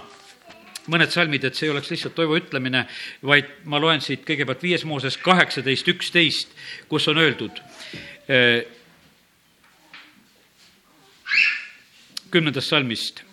mõned 0.91 1.13
salmid, 1.13 1.45
et 1.45 1.55
see 1.55 1.69
ei 1.69 1.75
oleks 1.75 1.91
lihtsalt 1.93 2.17
Toivo 2.17 2.39
ütlemine, 2.41 2.87
vaid 3.23 3.53
ma 3.65 3.79
loen 3.79 4.01
siit 4.01 4.25
kõigepealt 4.27 4.63
viies 4.65 4.85
Mooses 4.89 5.21
kaheksateist, 5.21 5.89
üksteist, 5.93 6.55
kus 6.89 7.07
on 7.13 7.21
öeldud 7.21 7.61
e, 8.27 8.39
kümnendast 12.31 12.73
salmist 12.73 13.30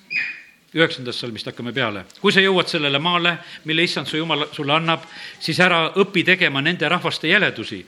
üheksandast 0.77 1.19
salmist 1.23 1.49
hakkame 1.49 1.73
peale. 1.73 2.05
kui 2.21 2.31
sa 2.31 2.41
jõuad 2.41 2.69
sellele 2.69 2.99
maale, 2.99 3.37
mille 3.65 3.83
issand 3.83 4.07
su 4.07 4.17
jumal 4.17 4.47
sulle 4.51 4.73
annab, 4.73 5.03
siis 5.39 5.59
ära 5.59 5.87
õpi 5.97 6.23
tegema 6.25 6.61
nende 6.61 6.89
rahvaste 6.89 7.27
jäledusi. 7.27 7.85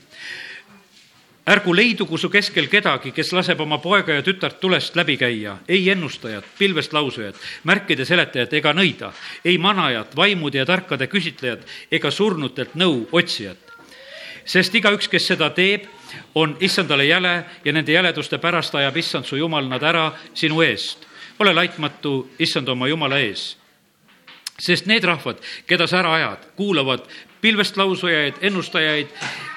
ärgu 1.50 1.74
leidugu 1.74 2.18
su 2.18 2.28
keskel 2.30 2.68
kedagi, 2.68 3.10
kes 3.12 3.32
laseb 3.32 3.60
oma 3.60 3.78
poega 3.78 4.14
ja 4.14 4.22
tütart 4.22 4.60
tulest 4.60 4.96
läbi 4.96 5.16
käia, 5.16 5.56
ei 5.68 5.88
ennustajat, 5.90 6.44
pilvest 6.58 6.92
lausujat, 6.92 7.34
märkide 7.64 8.04
seletajat 8.04 8.52
ega 8.52 8.72
nõida, 8.72 9.12
ei 9.44 9.58
manajat, 9.58 10.16
vaimude 10.16 10.58
ja 10.58 10.66
tarkade 10.66 11.06
küsitlejat 11.06 11.66
ega 11.90 12.10
surnutelt 12.10 12.74
nõu 12.74 13.08
otsijat 13.12 13.58
sest 14.44 14.74
igaüks, 14.74 15.08
kes 15.08 15.26
seda 15.26 15.50
teeb, 15.54 15.84
on 16.34 16.56
issandale 16.60 17.04
jäle 17.04 17.44
ja 17.64 17.72
nende 17.72 17.92
jäleduste 17.92 18.38
pärast 18.38 18.74
ajab 18.74 18.96
issand 18.96 19.24
su 19.24 19.36
jumal 19.36 19.68
nad 19.68 19.82
ära 19.82 20.10
sinu 20.34 20.62
eest 20.62 21.09
ole 21.40 21.54
laitmatu, 21.54 22.30
issand 22.38 22.68
oma 22.68 22.88
jumala 22.88 23.18
ees. 23.18 23.56
sest 24.60 24.84
need 24.86 25.04
rahvad, 25.04 25.38
keda 25.66 25.86
sa 25.88 26.02
ära 26.02 26.12
ajad, 26.14 26.42
kuulavad 26.56 27.06
pilvest 27.40 27.78
lausujaid, 27.80 28.42
ennustajaid, 28.44 29.08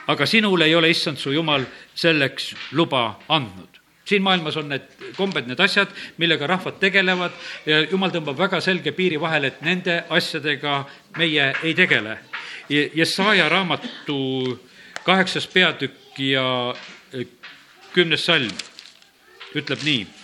aga 0.08 0.26
sinul 0.26 0.62
ei 0.64 0.76
ole 0.76 0.90
issand 0.90 1.20
su 1.20 1.34
jumal 1.36 1.66
selleks 1.96 2.54
luba 2.72 3.20
andnud 3.28 3.84
siin 4.06 4.24
maailmas 4.24 4.58
on 4.58 4.70
need 4.70 4.88
kombed, 5.16 5.48
need 5.48 5.60
asjad, 5.64 5.88
millega 6.18 6.48
rahvad 6.48 6.80
tegelevad 6.80 7.36
ja 7.66 7.80
jumal 7.88 8.12
tõmbab 8.12 8.38
väga 8.38 8.60
selge 8.62 8.92
piiri 8.92 9.20
vahele, 9.20 9.48
et 9.48 9.62
nende 9.64 10.02
asjadega 10.10 10.84
meie 11.18 11.54
ei 11.64 11.74
tegele. 11.74 12.18
Jesaja 12.70 13.48
raamatu 13.50 14.18
kaheksas 15.04 15.48
peatükk 15.48 16.20
ja 16.20 16.44
kümnes 17.94 18.26
salm 18.26 18.52
ütleb 19.56 19.88
nii 19.88 20.23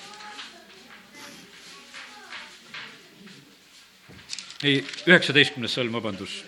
ei, 4.63 4.79
üheksateistkümnes 5.07 5.73
salm, 5.73 5.93
vabandust. 5.93 6.45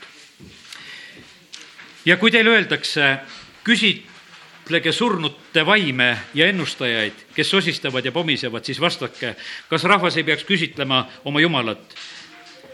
ja 2.06 2.18
kui 2.18 2.32
teile 2.32 2.50
öeldakse, 2.50 3.18
küsitlege 3.64 4.92
surnute 4.92 5.66
vaime 5.66 6.18
ja 6.34 6.48
ennustajaid, 6.52 7.28
kes 7.36 7.50
sosistavad 7.50 8.06
ja 8.06 8.12
pomisevad, 8.12 8.66
siis 8.66 8.82
vastake, 8.82 9.36
kas 9.70 9.84
rahvas 9.84 10.18
ei 10.18 10.24
peaks 10.24 10.44
küsitlema 10.44 11.06
oma 11.26 11.42
Jumalat? 11.42 11.96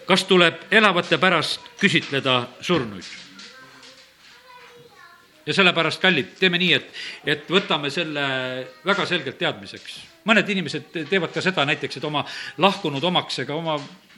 kas 0.08 0.24
tuleb 0.24 0.70
elavate 0.72 1.18
pärast 1.18 1.62
küsitleda 1.80 2.48
surnuid? 2.62 3.06
ja 5.46 5.54
sellepärast, 5.54 6.02
kallid, 6.02 6.34
teeme 6.40 6.58
nii, 6.60 6.74
et, 6.74 6.90
et 7.26 7.50
võtame 7.52 7.92
selle 7.94 8.24
väga 8.86 9.06
selgelt 9.06 9.38
teadmiseks. 9.38 10.02
mõned 10.26 10.50
inimesed 10.50 10.90
teevad 11.10 11.32
ka 11.32 11.42
seda 11.42 11.66
näiteks, 11.66 11.98
et 11.98 12.04
oma 12.04 12.26
lahkunud 12.58 13.04
omaksega, 13.04 13.56
oma 13.56 13.78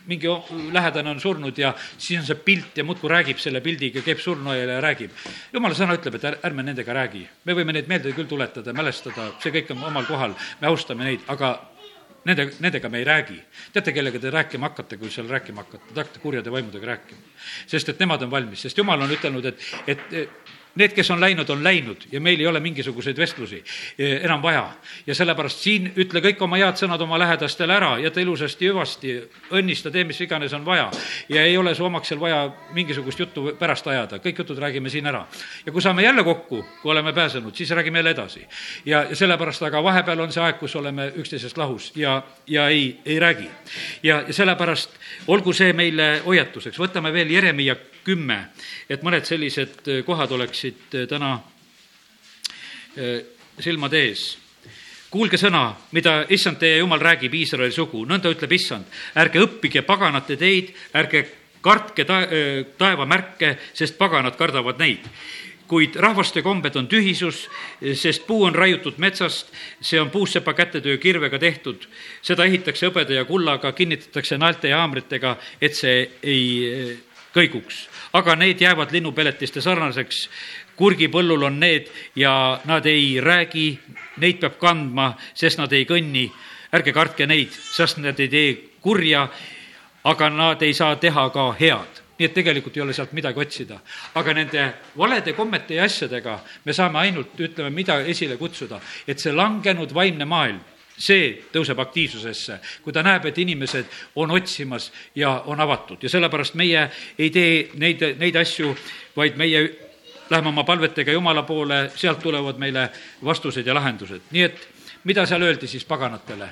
mingi 0.09 0.29
lähedane 0.73 1.13
on 1.13 1.21
surnud 1.21 1.57
ja 1.57 1.73
siis 1.97 2.19
on 2.19 2.27
see 2.27 2.37
pilt 2.45 2.77
ja 2.77 2.85
muudkui 2.87 3.11
räägib 3.11 3.41
selle 3.41 3.61
pildiga, 3.61 4.03
käib 4.05 4.21
surnuaiale 4.23 4.79
ja 4.79 4.83
räägib. 4.83 5.15
jumala 5.53 5.77
sõna 5.77 5.97
ütleb, 5.99 6.17
et 6.17 6.45
ärme 6.45 6.65
nendega 6.65 6.93
räägi. 6.93 7.27
me 7.45 7.55
võime 7.57 7.75
neid 7.75 7.87
meelde 7.87 8.13
küll 8.17 8.29
tuletada, 8.29 8.73
mälestada, 8.73 9.31
see 9.43 9.53
kõik 9.55 9.73
on 9.75 9.83
omal 9.91 10.07
kohal, 10.09 10.35
me 10.61 10.67
austame 10.67 11.05
neid, 11.05 11.25
aga 11.27 11.53
nende, 12.25 12.49
nendega 12.59 12.89
me 12.89 13.01
ei 13.01 13.03
räägi. 13.03 13.41
teate, 13.73 13.93
kellega 13.93 14.19
te 14.19 14.29
rääkima 14.29 14.69
hakkate, 14.69 14.97
kui 14.97 15.11
seal 15.11 15.27
rääkima 15.29 15.63
hakkate? 15.63 15.93
Te 15.93 16.01
hakkate 16.01 16.19
kurjade 16.19 16.51
vaimudega 16.51 16.85
rääkima. 16.85 17.21
sest 17.67 17.89
et 17.89 17.99
nemad 17.99 18.23
on 18.23 18.31
valmis, 18.31 18.61
sest 18.61 18.77
jumal 18.77 19.01
on 19.01 19.11
ütelnud, 19.11 19.45
et, 19.45 19.67
et 19.87 20.57
Need, 20.75 20.93
kes 20.93 21.09
on 21.11 21.21
läinud, 21.21 21.49
on 21.49 21.63
läinud 21.63 22.03
ja 22.11 22.19
meil 22.21 22.39
ei 22.39 22.47
ole 22.47 22.59
mingisuguseid 22.61 23.17
vestlusi 23.17 23.57
eh, 23.97 24.19
enam 24.25 24.41
vaja. 24.41 24.69
ja 25.07 25.15
sellepärast 25.15 25.63
siin 25.65 25.87
ütle 25.97 26.21
kõik 26.21 26.43
oma 26.45 26.59
head 26.61 26.77
sõnad 26.77 27.01
oma 27.01 27.17
lähedastele 27.19 27.73
ära, 27.73 27.95
jäta 27.97 28.21
ilusasti 28.21 28.69
hüvasti, 28.69 29.15
õnnista, 29.57 29.89
tee, 29.91 30.03
mis 30.05 30.21
iganes 30.21 30.53
on 30.53 30.65
vaja. 30.65 30.91
ja 31.29 31.43
ei 31.43 31.57
ole 31.57 31.73
su 31.75 31.85
omaksel 31.85 32.19
vaja 32.19 32.43
mingisugust 32.77 33.19
juttu 33.19 33.55
pärast 33.59 33.87
ajada, 33.87 34.21
kõik 34.21 34.43
jutud 34.43 34.61
räägime 34.61 34.89
siin 34.93 35.09
ära. 35.09 35.25
ja 35.65 35.71
kui 35.71 35.81
saame 35.81 36.05
jälle 36.05 36.23
kokku, 36.23 36.61
kui 36.81 36.91
oleme 36.91 37.13
pääsenud, 37.13 37.55
siis 37.55 37.71
räägime 37.71 37.97
jälle 37.99 38.13
edasi. 38.13 38.45
ja, 38.85 39.07
sellepärast, 39.13 39.63
aga 39.63 39.83
vahepeal 39.83 40.19
on 40.19 40.31
see 40.31 40.43
aeg, 40.43 40.59
kus 40.61 40.75
oleme 40.75 41.11
üksteisest 41.15 41.57
lahus 41.57 41.91
ja, 41.95 42.21
ja 42.47 42.69
ei, 42.69 42.99
ei 43.05 43.19
räägi. 43.19 43.49
ja, 44.03 44.23
ja 44.27 44.33
sellepärast 44.33 44.89
olgu 45.27 45.53
see 45.53 45.73
meile 45.73 46.21
hoiatuseks, 46.25 46.77
võtame 46.79 47.13
veel 47.13 47.31
Jeremiah 47.31 47.77
kümme, 48.09 48.39
et 48.89 49.03
mõned 49.05 49.27
sellised 49.27 49.87
äh, 49.87 50.03
kohad 50.07 50.31
oleksid 50.35 50.97
äh, 50.97 51.07
täna 51.09 51.35
äh, 52.97 53.19
silmade 53.59 54.05
ees. 54.09 54.29
kuulge 55.09 55.39
sõna, 55.41 55.73
mida 55.97 56.21
issand 56.29 56.59
teie 56.61 56.77
jumal 56.77 57.01
räägib 57.01 57.33
Iisraeli 57.33 57.73
sugu, 57.73 58.03
nõnda 58.05 58.29
ütleb 58.29 58.51
issand. 58.53 58.85
ärge 59.17 59.41
õppige 59.41 59.81
paganate 59.81 60.37
teid, 60.37 60.73
ärge 60.93 61.25
kartke 61.61 62.05
ta-, 62.05 62.27
taevamärke, 62.77 63.57
sest 63.73 63.97
paganad 63.97 64.37
kardavad 64.37 64.79
neid 64.79 65.09
kuid 65.69 65.97
rahvaste 66.01 66.41
kombed 66.41 66.73
on 66.79 66.87
tühisus, 66.89 67.43
sest 67.93 68.23
puu 68.25 68.47
on 68.47 68.55
raiutud 68.57 68.97
metsast, 68.97 69.51
see 69.81 69.99
on 70.01 70.09
puussepa 70.09 70.53
kätetöö 70.57 70.97
kirvega 70.97 71.39
tehtud. 71.39 71.85
seda 72.21 72.45
ehitakse 72.49 72.89
hõbeda 72.89 73.13
ja 73.13 73.25
kullaga, 73.25 73.71
kinnitatakse 73.71 74.37
naelte 74.37 74.71
ja 74.73 74.81
haamritega, 74.81 75.35
et 75.61 75.77
see 75.77 76.09
ei 76.23 76.97
kõiguks. 77.35 77.88
Aga 78.13 78.35
need 78.35 78.61
jäävad 78.61 78.91
linnupeletiste 78.91 79.61
sarnaseks, 79.61 80.29
kurgipõllul 80.75 81.43
on 81.43 81.59
need 81.59 81.89
ja 82.15 82.59
nad 82.65 82.85
ei 82.85 83.19
räägi, 83.21 83.79
neid 84.17 84.39
peab 84.39 84.57
kandma, 84.59 85.13
sest 85.33 85.59
nad 85.59 85.73
ei 85.73 85.85
kõnni. 85.85 86.29
ärge 86.73 86.93
kartke 86.93 87.25
neid, 87.25 87.49
sest 87.49 87.97
nad 87.97 88.19
ei 88.19 88.27
tee 88.29 88.49
kurja, 88.81 89.27
aga 90.03 90.29
nad 90.29 90.61
ei 90.61 90.73
saa 90.73 90.95
teha 90.95 91.29
ka 91.29 91.51
head 91.59 91.99
nii 92.19 92.27
et 92.27 92.33
tegelikult 92.35 92.75
ei 92.77 92.81
ole 92.83 92.93
sealt 92.93 93.13
midagi 93.15 93.39
otsida. 93.39 93.79
aga 94.15 94.33
nende 94.33 94.73
valede 94.97 95.33
kommete 95.33 95.75
ja 95.75 95.83
asjadega 95.83 96.39
me 96.65 96.73
saame 96.73 96.99
ainult, 96.99 97.39
ütleme, 97.39 97.69
mida 97.69 98.01
esile 98.01 98.37
kutsuda, 98.37 98.79
et 99.07 99.19
see 99.19 99.31
langenud 99.31 99.93
vaimne 99.93 100.25
maailm, 100.25 100.59
see 100.99 101.29
tõuseb 101.53 101.79
aktiivsusesse, 101.79 102.59
kui 102.83 102.93
ta 102.93 103.03
näeb, 103.03 103.25
et 103.29 103.37
inimesed 103.37 103.85
on 104.19 104.31
otsimas 104.35 104.91
ja 105.15 105.31
on 105.47 105.59
avatud 105.59 106.03
ja 106.03 106.09
sellepärast 106.09 106.57
meie 106.59 106.89
ei 107.17 107.29
tee 107.31 107.69
neid, 107.79 108.03
neid 108.19 108.35
asju, 108.35 108.75
vaid 109.15 109.39
meie 109.39 109.63
läheme 110.29 110.51
oma 110.51 110.63
palvetega 110.63 111.11
Jumala 111.11 111.43
poole, 111.43 111.89
sealt 111.95 112.19
tulevad 112.19 112.59
meile 112.61 112.89
vastused 113.25 113.67
ja 113.67 113.73
lahendused, 113.73 114.27
nii 114.31 114.43
et 114.43 114.67
mida 115.03 115.25
seal 115.25 115.41
öeldi 115.41 115.67
siis 115.67 115.85
paganatele? 115.85 116.49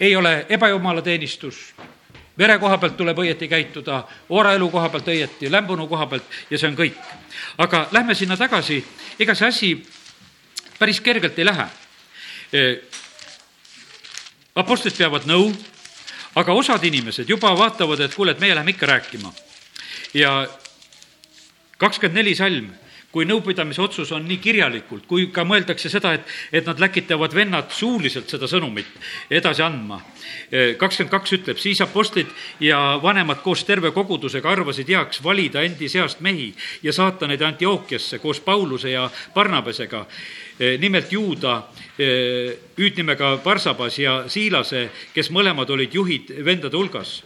ei 0.00 0.16
ole 0.16 0.46
ebajumalateenistus, 0.48 1.74
vere 2.38 2.58
koha 2.58 2.78
pealt 2.78 2.96
tuleb 2.96 3.18
õieti 3.18 3.48
käituda, 3.48 4.04
oraelu 4.28 4.70
koha 4.70 4.88
pealt 4.88 5.08
õieti, 5.08 5.50
lämbunu 5.52 5.86
koha 5.86 6.06
pealt 6.06 6.40
ja 6.50 6.58
see 6.58 6.70
on 6.70 6.78
kõik. 6.78 6.96
aga 7.58 7.88
lähme 7.92 8.14
sinna 8.14 8.36
tagasi, 8.36 8.84
ega 9.18 9.34
see 9.34 9.48
asi 9.48 9.70
päris 10.78 11.00
kergelt 11.00 11.38
ei 11.38 11.44
lähe. 11.44 11.66
Apostlid 14.58 14.96
peavad 14.98 15.26
nõu, 15.30 15.50
aga 16.40 16.54
osad 16.54 16.84
inimesed 16.84 17.28
juba 17.30 17.52
vaatavad, 17.58 18.00
et 18.02 18.14
kuule, 18.14 18.34
et 18.34 18.40
meie 18.42 18.54
läheme 18.54 18.74
ikka 18.74 18.86
rääkima. 18.86 19.32
ja 20.14 20.48
kakskümmend 21.78 22.18
neli 22.18 22.34
salm 22.34 22.72
kui 23.10 23.26
nõupidamise 23.26 23.82
otsus 23.82 24.12
on 24.14 24.26
nii 24.28 24.38
kirjalikult, 24.42 25.06
kui 25.10 25.26
ka 25.34 25.42
mõeldakse 25.46 25.90
seda, 25.90 26.12
et, 26.14 26.28
et 26.52 26.66
nad 26.66 26.78
läkitavad 26.78 27.34
vennad 27.34 27.72
suuliselt 27.74 28.30
seda 28.30 28.46
sõnumit 28.50 28.90
edasi 29.30 29.64
andma. 29.66 30.00
kakskümmend 30.78 31.10
kaks 31.10 31.32
ütleb, 31.38 31.58
siis 31.58 31.80
apostlid 31.82 32.30
ja 32.62 33.00
vanemad 33.02 33.42
koos 33.42 33.64
terve 33.66 33.90
kogudusega 33.90 34.50
arvasid 34.50 34.88
heaks 34.88 35.22
valida 35.24 35.62
endi 35.66 35.88
seast 35.88 36.20
mehi 36.20 36.52
ja 36.82 36.92
saata 36.92 37.26
neid 37.26 37.42
Antiookiasse 37.42 38.18
koos 38.18 38.40
Pauluse 38.40 38.90
ja 38.90 39.10
Barnabasega. 39.34 40.06
nimelt 40.78 41.12
Juuda, 41.12 41.62
hüüdnimega 42.78 43.38
Barsabas 43.44 43.98
ja 43.98 44.24
Siilase, 44.28 44.90
kes 45.14 45.30
mõlemad 45.30 45.70
olid 45.70 45.94
juhid 45.94 46.34
vendade 46.44 46.76
hulgas 46.76 47.22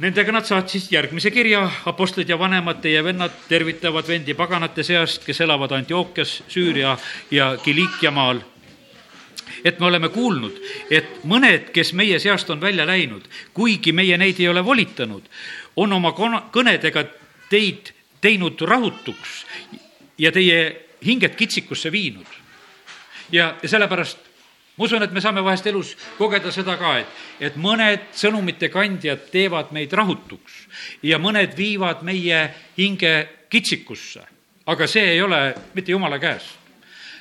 Nendega 0.00 0.32
nad 0.32 0.46
saatsid 0.48 0.86
järgmise 0.94 1.28
kirja, 1.28 1.66
apostlid 1.90 2.30
ja 2.32 2.38
vanemad, 2.40 2.78
teie 2.80 3.02
vennad 3.04 3.34
tervitavad 3.50 4.06
vendi 4.08 4.32
paganate 4.32 4.80
seast, 4.86 5.26
kes 5.26 5.42
elavad 5.44 5.74
Antiookias, 5.76 6.38
Süüria 6.48 6.94
ja 7.30 7.50
Kiliikia 7.62 8.10
maal. 8.10 8.40
et 9.64 9.80
me 9.80 9.86
oleme 9.86 10.08
kuulnud, 10.08 10.56
et 10.90 11.24
mõned, 11.24 11.66
kes 11.74 11.92
meie 11.92 12.18
seast 12.18 12.50
on 12.50 12.60
välja 12.60 12.86
läinud, 12.86 13.26
kuigi 13.52 13.92
meie 13.92 14.16
neid 14.16 14.40
ei 14.40 14.48
ole 14.48 14.64
volitanud, 14.64 15.22
on 15.76 15.92
oma 15.92 16.14
kõnedega 16.52 17.04
teid 17.50 17.92
teinud 18.20 18.60
rahutuks 18.60 19.44
ja 20.18 20.32
teie 20.32 20.86
hinged 21.04 21.36
kitsikusse 21.36 21.92
viinud. 21.92 22.26
ja 23.32 23.54
sellepärast 23.64 24.29
ma 24.80 24.86
usun, 24.88 25.02
et 25.04 25.12
me 25.12 25.20
saame 25.20 25.42
vahest 25.44 25.66
elus 25.68 25.90
kogeda 26.16 26.48
seda 26.48 26.78
ka, 26.80 26.94
et, 27.02 27.16
et 27.44 27.56
mõned 27.60 28.06
sõnumite 28.16 28.70
kandjad 28.72 29.26
teevad 29.28 29.74
meid 29.76 29.92
rahutuks 29.92 30.54
ja 31.04 31.18
mõned 31.20 31.52
viivad 31.52 32.00
meie 32.00 32.46
hinge 32.78 33.12
kitsikusse. 33.52 34.24
aga 34.64 34.86
see 34.88 35.04
ei 35.12 35.20
ole 35.20 35.54
mitte 35.74 35.92
jumala 35.92 36.18
käes. 36.18 36.48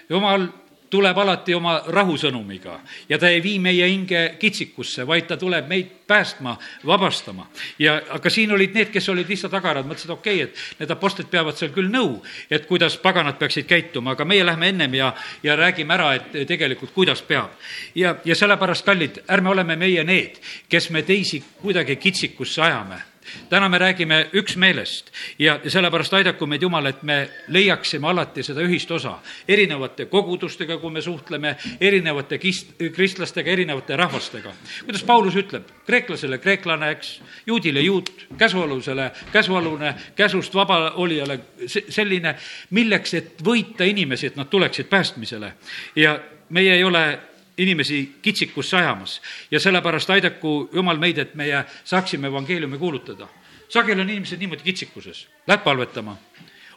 jumal 0.09 0.47
tuleb 0.89 1.17
alati 1.17 1.53
oma 1.53 1.79
rahusõnumiga 1.87 2.79
ja 3.09 3.17
ta 3.19 3.29
ei 3.29 3.43
vii 3.43 3.59
meie 3.59 3.87
hinge 3.89 4.23
kitsikusse, 4.39 5.05
vaid 5.07 5.27
ta 5.29 5.37
tuleb 5.37 5.67
meid 5.69 5.91
päästma, 6.09 6.57
vabastama. 6.85 7.47
ja 7.79 8.01
aga 8.09 8.29
siin 8.29 8.51
olid 8.51 8.73
need, 8.73 8.89
kes 8.89 9.09
olid 9.09 9.29
lihtsalt 9.29 9.53
agarad, 9.53 9.85
mõtlesid, 9.85 10.09
okei 10.13 10.43
okay,, 10.43 10.47
et 10.49 10.79
need 10.81 10.91
apostlid 10.91 11.29
peavad 11.29 11.57
seal 11.57 11.71
küll 11.75 11.91
nõu, 11.93 12.17
et 12.49 12.65
kuidas 12.65 12.97
paganad 12.97 13.37
peaksid 13.37 13.67
käituma, 13.69 14.15
aga 14.17 14.25
meie 14.25 14.45
lähme 14.45 14.71
ennem 14.73 14.97
ja, 14.97 15.13
ja 15.43 15.55
räägime 15.55 15.93
ära, 15.93 16.13
et 16.17 16.47
tegelikult 16.49 16.95
kuidas 16.95 17.21
peab. 17.21 17.53
ja, 17.95 18.15
ja 18.25 18.35
sellepärast, 18.35 18.85
kallid, 18.85 19.21
ärme 19.29 19.53
oleme 19.53 19.75
meie 19.75 20.03
need, 20.03 20.41
kes 20.69 20.89
me 20.89 21.05
teisi 21.05 21.43
kuidagi 21.61 21.95
kitsikusse 21.95 22.61
ajame 22.61 23.03
täna 23.49 23.69
me 23.69 23.77
räägime 23.77 24.29
üksmeelest 24.33 25.11
ja, 25.39 25.59
sellepärast 25.67 26.13
aidaku 26.13 26.47
meid 26.47 26.61
Jumal, 26.61 26.85
et 26.85 27.03
me 27.03 27.29
leiaksime 27.47 28.07
alati 28.07 28.43
seda 28.43 28.63
ühist 28.65 28.91
osa 28.91 29.19
erinevate 29.47 30.05
kogudustega, 30.05 30.77
kui 30.77 30.91
me 30.91 31.01
suhtleme, 31.01 31.55
erinevate 31.81 32.37
kist-, 32.37 32.75
kristlastega, 32.95 33.51
erinevate 33.51 33.95
rahvastega. 33.95 34.53
kuidas 34.85 35.03
Paulus 35.03 35.35
ütleb, 35.35 35.67
kreeklasele 35.85 36.37
kreeklane, 36.37 36.91
eks, 36.95 37.21
juudile 37.45 37.81
juut, 37.81 38.27
käsualusele 38.37 39.11
käsualune, 39.31 39.95
käsust 40.15 40.55
vaba 40.55 40.91
olijale 40.95 41.39
selline, 41.67 42.35
milleks, 42.69 43.13
et 43.13 43.43
võita 43.45 43.87
inimesi, 43.87 44.27
et 44.27 44.35
nad 44.35 44.49
tuleksid 44.49 44.89
päästmisele. 44.89 45.53
ja 45.95 46.19
meie 46.49 46.73
ei 46.75 46.83
ole 46.83 47.19
inimesi 47.59 48.15
kitsikusse 48.21 48.77
ajamas 48.77 49.19
ja 49.51 49.59
sellepärast 49.59 50.09
aidaku 50.09 50.69
Jumal 50.73 50.97
meid, 50.97 51.17
et 51.17 51.35
meie 51.35 51.65
saaksime 51.83 52.27
evangeeliumi 52.27 52.77
kuulutada. 52.77 53.27
sageli 53.69 54.01
on 54.01 54.09
inimesed 54.09 54.39
niimoodi 54.39 54.63
kitsikuses, 54.63 55.27
lähed 55.47 55.63
palvetama. 55.63 56.17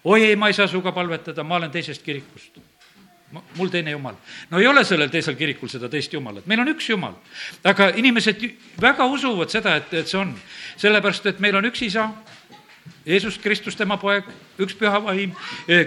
oi 0.05 0.25
ei, 0.25 0.37
ma 0.37 0.47
ei 0.47 0.53
saa 0.53 0.67
sinuga 0.67 0.93
palvetada, 0.93 1.45
ma 1.45 1.57
olen 1.57 1.71
teisest 1.71 2.03
kirikust 2.03 2.59
mul 3.57 3.69
teine 3.69 3.91
jumal. 3.91 4.15
no 4.51 4.59
ei 4.59 4.67
ole 4.67 4.85
sellel 4.85 5.09
teisel 5.09 5.35
kirikul 5.35 5.69
seda 5.69 5.89
teist 5.89 6.13
jumalat, 6.13 6.47
meil 6.47 6.61
on 6.61 6.69
üks 6.75 6.89
jumal. 6.91 7.15
aga 7.65 7.89
inimesed 7.97 8.43
väga 8.81 9.07
usuvad 9.09 9.51
seda, 9.51 9.77
et, 9.81 9.95
et 9.95 10.09
see 10.09 10.21
on. 10.21 10.35
sellepärast, 10.77 11.27
et 11.27 11.41
meil 11.41 11.57
on 11.57 11.69
üks 11.71 11.83
isa, 11.87 12.11
Jeesus 13.07 13.39
Kristus, 13.39 13.75
tema 13.77 13.97
poeg, 13.99 14.27
üks 14.63 14.77
püha 14.79 14.99
vaim, 15.03 15.33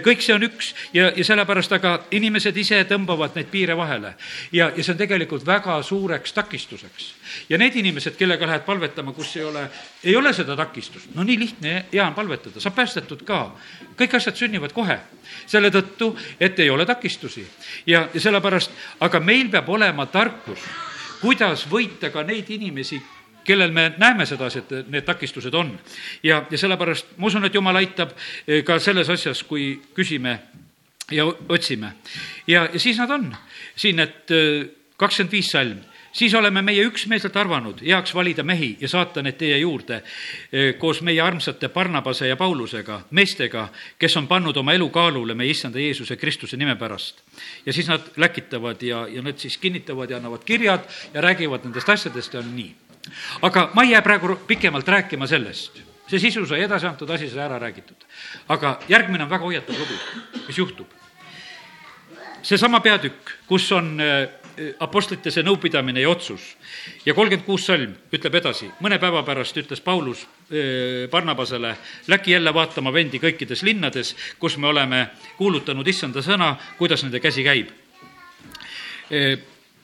kõik 0.04 0.20
see 0.24 0.34
on 0.34 0.44
üks 0.44 0.68
ja, 0.92 1.08
ja 1.16 1.24
sellepärast 1.24 1.72
aga 1.72 1.94
inimesed 2.12 2.56
ise 2.60 2.82
tõmbavad 2.88 3.36
neid 3.36 3.48
piire 3.52 3.76
vahele. 3.76 4.14
ja, 4.52 4.68
ja 4.76 4.84
see 4.84 4.92
on 4.92 4.98
tegelikult 5.00 5.46
väga 5.46 5.78
suureks 5.82 6.32
takistuseks. 6.36 7.06
ja 7.48 7.58
need 7.58 7.76
inimesed, 7.80 8.18
kellega 8.20 8.46
lähed 8.46 8.66
palvetama, 8.68 9.12
kus 9.16 9.32
ei 9.36 9.44
ole, 9.44 9.64
ei 10.04 10.16
ole 10.16 10.32
seda 10.36 10.56
takistust, 10.56 11.14
no 11.14 11.24
nii 11.24 11.38
lihtne 11.40 11.72
ja 11.72 12.02
hea 12.02 12.06
on 12.08 12.14
palvetada, 12.14 12.60
saab 12.60 12.76
päästetud 12.76 13.24
ka. 13.24 13.40
kõik 13.96 14.16
asjad 14.20 14.36
sünnivad 14.36 14.76
kohe, 14.76 14.98
selle 15.46 15.72
tõttu, 15.72 16.12
et 16.40 16.60
ei 16.60 16.70
ole 16.70 16.84
takistusi. 16.86 17.46
ja, 17.86 18.08
ja 18.12 18.20
sellepärast, 18.20 18.72
aga 19.00 19.20
meil 19.20 19.48
peab 19.48 19.68
olema 19.68 20.06
tarkus, 20.06 20.60
kuidas 21.20 21.64
võita 21.70 22.12
ka 22.12 22.22
neid 22.28 22.50
inimesi, 22.52 23.00
kellel 23.46 23.72
me 23.72 23.92
näeme 23.98 24.26
sedasi, 24.26 24.58
et 24.58 24.90
need 24.92 25.06
takistused 25.06 25.54
on. 25.54 25.78
ja, 26.22 26.44
ja 26.50 26.58
sellepärast 26.58 27.16
ma 27.16 27.26
usun, 27.26 27.44
et 27.44 27.54
jumal 27.54 27.76
aitab 27.76 28.14
eh, 28.46 28.62
ka 28.64 28.78
selles 28.78 29.10
asjas, 29.10 29.42
kui 29.42 29.80
küsime 29.94 30.38
ja 31.10 31.26
otsime. 31.48 31.92
ja, 32.46 32.68
ja 32.72 32.80
siis 32.80 32.98
nad 32.98 33.10
on 33.10 33.30
siin, 33.76 34.00
et 34.00 34.30
eh, 34.30 34.66
kakskümmend 34.96 35.32
viis 35.32 35.50
salm 35.52 35.84
siis 36.16 36.34
oleme 36.34 36.62
meie 36.62 36.84
üksmeelselt 36.88 37.36
arvanud 37.36 37.82
heaks 37.84 38.14
valida 38.14 38.44
mehi 38.46 38.70
ja 38.80 38.88
saata 38.88 39.22
need 39.22 39.36
teie 39.40 39.58
juurde 39.60 40.00
eh, 40.00 40.72
koos 40.80 41.02
meie 41.04 41.20
armsate 41.20 41.68
Barnabase 41.68 42.28
ja 42.30 42.36
Paulusega, 42.40 43.02
meestega, 43.10 43.68
kes 43.98 44.16
on 44.16 44.28
pannud 44.28 44.56
oma 44.56 44.74
elu 44.76 44.88
kaalule 44.94 45.36
meie 45.36 45.52
issanda 45.52 45.82
Jeesuse 45.82 46.16
Kristuse 46.16 46.56
nime 46.56 46.76
pärast. 46.76 47.22
ja 47.66 47.72
siis 47.72 47.88
nad 47.88 48.10
läkitavad 48.16 48.82
ja, 48.82 49.06
ja 49.12 49.22
nad 49.22 49.38
siis 49.38 49.58
kinnitavad 49.58 50.10
ja 50.10 50.16
annavad 50.16 50.44
kirjad 50.44 50.88
ja 51.14 51.20
räägivad 51.20 51.64
nendest 51.64 51.88
asjadest 51.88 52.34
ja 52.34 52.40
on 52.40 52.56
nii 52.56 52.85
aga 53.42 53.70
ma 53.74 53.82
ei 53.82 53.90
jää 53.90 54.02
praegu 54.02 54.36
pikemalt 54.46 54.88
rääkima 54.88 55.26
sellest, 55.26 55.80
see 56.10 56.20
sisu 56.22 56.46
sai 56.46 56.62
edasi 56.66 56.86
antud, 56.86 57.10
asi 57.10 57.28
sai 57.30 57.44
ära 57.44 57.58
räägitud. 57.58 58.06
aga 58.48 58.78
järgmine 58.88 59.24
on 59.24 59.30
väga 59.30 59.44
hoiatav 59.44 59.78
lugu, 59.78 59.98
mis 60.46 60.58
juhtub. 60.58 60.86
seesama 62.42 62.80
peatükk, 62.80 63.30
kus 63.46 63.72
on 63.72 64.00
äh, 64.00 64.28
apostlite 64.80 65.30
see 65.30 65.42
nõupidamine 65.44 66.00
ja 66.00 66.10
otsus 66.10 66.56
ja 67.06 67.14
kolmkümmend 67.14 67.46
kuus 67.46 67.66
salm 67.66 67.92
ütleb 68.12 68.38
edasi, 68.40 68.70
mõne 68.80 68.98
päeva 68.98 69.22
pärast 69.22 69.56
ütles 69.56 69.80
Paulus 69.80 70.22
äh, 70.26 71.10
Barnabasele, 71.10 71.76
läki 72.08 72.32
jälle 72.32 72.54
vaatama 72.54 72.92
vendi 72.92 73.18
kõikides 73.22 73.62
linnades, 73.62 74.14
kus 74.38 74.56
me 74.56 74.70
oleme 74.70 75.08
kuulutanud 75.36 75.86
issanda 75.86 76.22
sõna, 76.22 76.54
kuidas 76.78 77.02
nende 77.04 77.20
käsi 77.20 77.44
käib. 77.44 77.70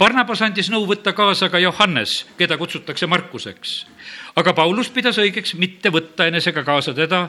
Barnabas 0.03 0.41
andis 0.43 0.67
nõu 0.73 0.83
võtta 0.89 1.13
kaasa 1.15 1.47
ka 1.47 1.61
Johannes, 1.63 2.25
keda 2.35 2.57
kutsutakse 2.59 3.07
Markuseks. 3.07 3.87
aga 4.35 4.53
Paulus 4.53 4.89
pidas 4.91 5.19
õigeks 5.19 5.55
mitte 5.55 5.93
võtta 5.95 6.27
enesega 6.27 6.65
kaasa 6.67 6.95
teda, 6.95 7.29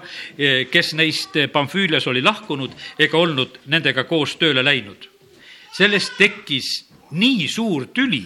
kes 0.72 0.94
neist 0.98 1.38
Pamfüülias 1.54 2.08
oli 2.08 2.24
lahkunud 2.26 2.72
ega 2.98 3.18
olnud 3.18 3.60
nendega 3.68 4.04
koos 4.04 4.36
tööle 4.42 4.64
läinud. 4.64 5.10
sellest 5.78 6.18
tekkis 6.18 6.90
nii 7.12 7.48
suur 7.48 7.86
tüli, 7.94 8.26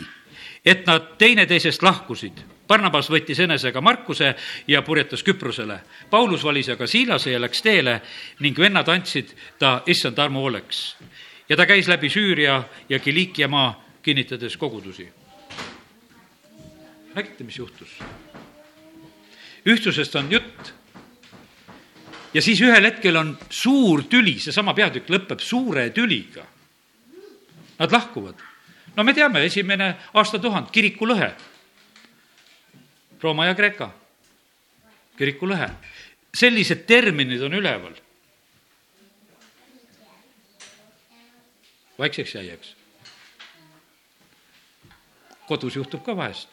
et 0.66 0.86
nad 0.88 1.18
teineteisest 1.18 1.84
lahkusid 1.84 2.40
Barnabas 2.68 3.10
võttis 3.10 3.40
enesega 3.40 3.82
Markuse 3.82 4.36
ja 4.68 4.82
purjetas 4.82 5.24
Küprosele. 5.24 5.80
Paulus 6.10 6.44
valis 6.44 6.70
aga 6.70 6.88
Siilase 6.88 7.32
ja 7.32 7.40
läks 7.40 7.62
teele 7.62 8.02
ning 8.40 8.58
vennad 8.60 8.88
andsid 8.88 9.36
ta 9.60 9.82
issand 9.86 10.20
armu 10.20 10.40
hooleks. 10.40 10.96
ja 11.50 11.58
ta 11.58 11.66
käis 11.66 11.88
läbi 11.88 12.10
Süüria 12.10 12.64
ja 12.90 13.00
Kiliikia 13.00 13.48
maa, 13.48 13.87
kinnitades 14.08 14.56
kogudusi. 14.58 15.10
nägite, 17.16 17.44
mis 17.44 17.58
juhtus? 17.58 18.00
ühtsusest 19.66 20.16
on 20.16 20.32
jutt. 20.32 20.72
ja 22.34 22.42
siis 22.42 22.62
ühel 22.62 22.88
hetkel 22.88 23.20
on 23.20 23.34
suur 23.50 24.06
tüli, 24.08 24.38
seesama 24.40 24.74
peatükk 24.74 25.12
lõpeb 25.12 25.44
suure 25.44 25.90
tüliga. 25.90 26.46
Nad 27.80 27.92
lahkuvad. 27.92 28.40
no 28.96 29.04
me 29.04 29.14
teame, 29.14 29.44
esimene 29.44 29.92
aastatuhand, 30.14 30.72
kirikulõhe 30.72 31.34
Rooma 33.22 33.50
ja 33.50 33.56
Kreeka, 33.60 33.92
kirikulõhe. 35.18 35.70
sellised 36.32 36.88
terminid 36.88 37.44
on 37.44 37.60
üleval. 37.60 37.94
vaikseks 42.00 42.36
jäi, 42.36 42.50
eks. 42.56 42.77
Kodus 45.48 45.76
juhtub 45.76 46.04
ka 46.04 46.16
vahest. 46.18 46.50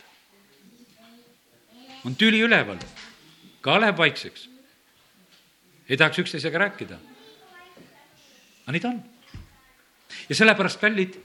on 2.04 2.16
tüli 2.16 2.42
üleval, 2.44 2.78
ka 3.60 3.80
läheb 3.80 3.98
vaikseks. 3.98 4.48
ei 5.88 5.96
tahaks 5.96 6.18
üksteisega 6.18 6.58
rääkida. 6.58 6.98
aga 8.64 8.72
nii 8.72 8.80
ta 8.80 8.88
on. 8.88 9.02
ja 10.28 10.34
sellepärast, 10.34 10.80
kallid, 10.80 11.18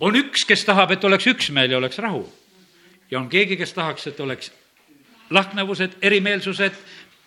on 0.00 0.16
üks, 0.16 0.44
kes 0.46 0.64
tahab, 0.64 0.90
et 0.90 1.04
oleks 1.04 1.26
üksmeel 1.26 1.70
ja 1.70 1.78
oleks 1.78 1.98
rahu 1.98 2.26
ja 3.10 3.20
on 3.20 3.28
keegi, 3.28 3.56
kes 3.56 3.72
tahaks, 3.72 4.06
et 4.06 4.20
oleks 4.20 4.52
lahknevused, 5.30 5.98
erimeelsused, 6.02 6.74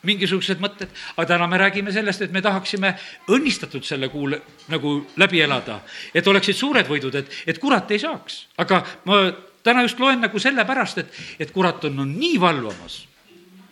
mingisugused 0.08 0.62
mõtted, 0.62 0.90
aga 1.16 1.28
täna 1.34 1.48
me 1.48 1.60
räägime 1.62 1.94
sellest, 1.94 2.26
et 2.26 2.34
me 2.34 2.42
tahaksime 2.42 2.96
õnnistatud 3.30 3.86
selle 3.86 4.10
kuu 4.10 4.32
nagu 4.72 4.96
läbi 5.22 5.42
elada, 5.42 5.82
et 6.14 6.28
oleksid 6.28 6.58
suured 6.58 6.90
võidud, 6.90 7.16
et, 7.16 7.40
et 7.48 7.62
kurat 7.62 7.92
ei 7.92 8.02
saaks. 8.02 8.46
aga 8.58 8.84
ma 9.06 9.22
täna 9.64 9.86
just 9.86 10.00
loen 10.00 10.22
nagu 10.26 10.40
sellepärast, 10.40 11.04
et, 11.04 11.24
et 11.40 11.54
kurat 11.54 11.86
on 11.86 11.96
no 12.02 12.06
nii 12.06 12.40
valvamas 12.42 13.02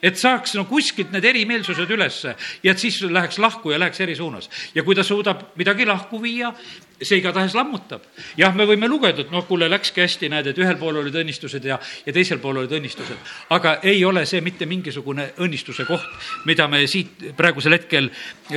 et 0.03 0.17
saaks 0.17 0.55
no 0.55 0.65
kuskilt 0.69 1.11
need 1.11 1.25
erimeelsused 1.25 1.89
ülesse 1.91 2.35
ja 2.63 2.71
et 2.71 2.79
siis 2.79 3.01
läheks 3.01 3.39
lahku 3.39 3.71
ja 3.73 3.79
läheks 3.79 3.99
eri 3.99 4.15
suunas. 4.15 4.49
ja 4.75 4.83
kui 4.83 4.95
ta 4.95 5.03
suudab 5.03 5.41
midagi 5.59 5.85
lahku 5.85 6.21
viia, 6.21 6.53
see 7.01 7.19
igatahes 7.19 7.55
lammutab. 7.55 8.03
jah, 8.37 8.55
me 8.55 8.65
võime 8.65 8.87
lugeda, 8.87 9.21
et 9.21 9.31
noh, 9.31 9.45
kuule, 9.47 9.69
läkski 9.69 10.01
hästi, 10.01 10.29
näed, 10.29 10.51
et 10.51 10.57
ühel 10.57 10.77
pool 10.79 11.01
olid 11.01 11.15
õnnistused 11.15 11.65
ja, 11.65 11.79
ja 12.05 12.13
teisel 12.13 12.39
pool 12.39 12.61
olid 12.63 12.75
õnnistused. 12.79 13.31
aga 13.49 13.79
ei 13.83 14.03
ole 14.05 14.25
see 14.25 14.41
mitte 14.41 14.65
mingisugune 14.65 15.31
õnnistuse 15.37 15.85
koht, 15.87 16.07
mida 16.45 16.67
me 16.67 16.85
siit 16.87 17.31
praegusel 17.37 17.75
hetkel 17.77 18.09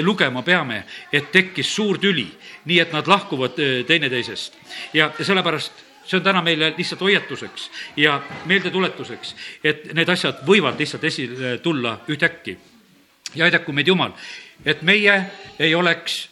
lugema 0.03 0.43
peame, 0.43 0.84
et 1.12 1.30
tekkis 1.32 1.74
suur 1.74 1.99
tüli, 1.99 2.28
nii 2.64 2.82
et 2.82 2.93
nad 2.93 3.09
lahkuvad 3.09 3.59
teineteisest. 3.86 4.59
ja, 4.93 5.11
ja 5.18 5.24
sellepärast 5.24 5.91
see 6.07 6.16
on 6.18 6.24
täna 6.24 6.42
meile 6.42 6.72
lihtsalt 6.76 7.00
hoiatuseks 7.00 7.70
ja 7.96 8.18
meeldetuletuseks, 8.46 9.34
et 9.64 9.92
need 9.94 10.09
asjad 10.09 10.42
võivad 10.46 10.78
lihtsalt 10.78 11.05
esile 11.05 11.59
tulla 11.62 12.00
ühtäkki. 12.09 12.59
ja 13.34 13.44
aidaku 13.44 13.72
meid 13.72 13.88
Jumal, 13.88 14.12
et 14.64 14.82
meie 14.82 15.14
ei 15.59 15.74
oleks 15.74 16.28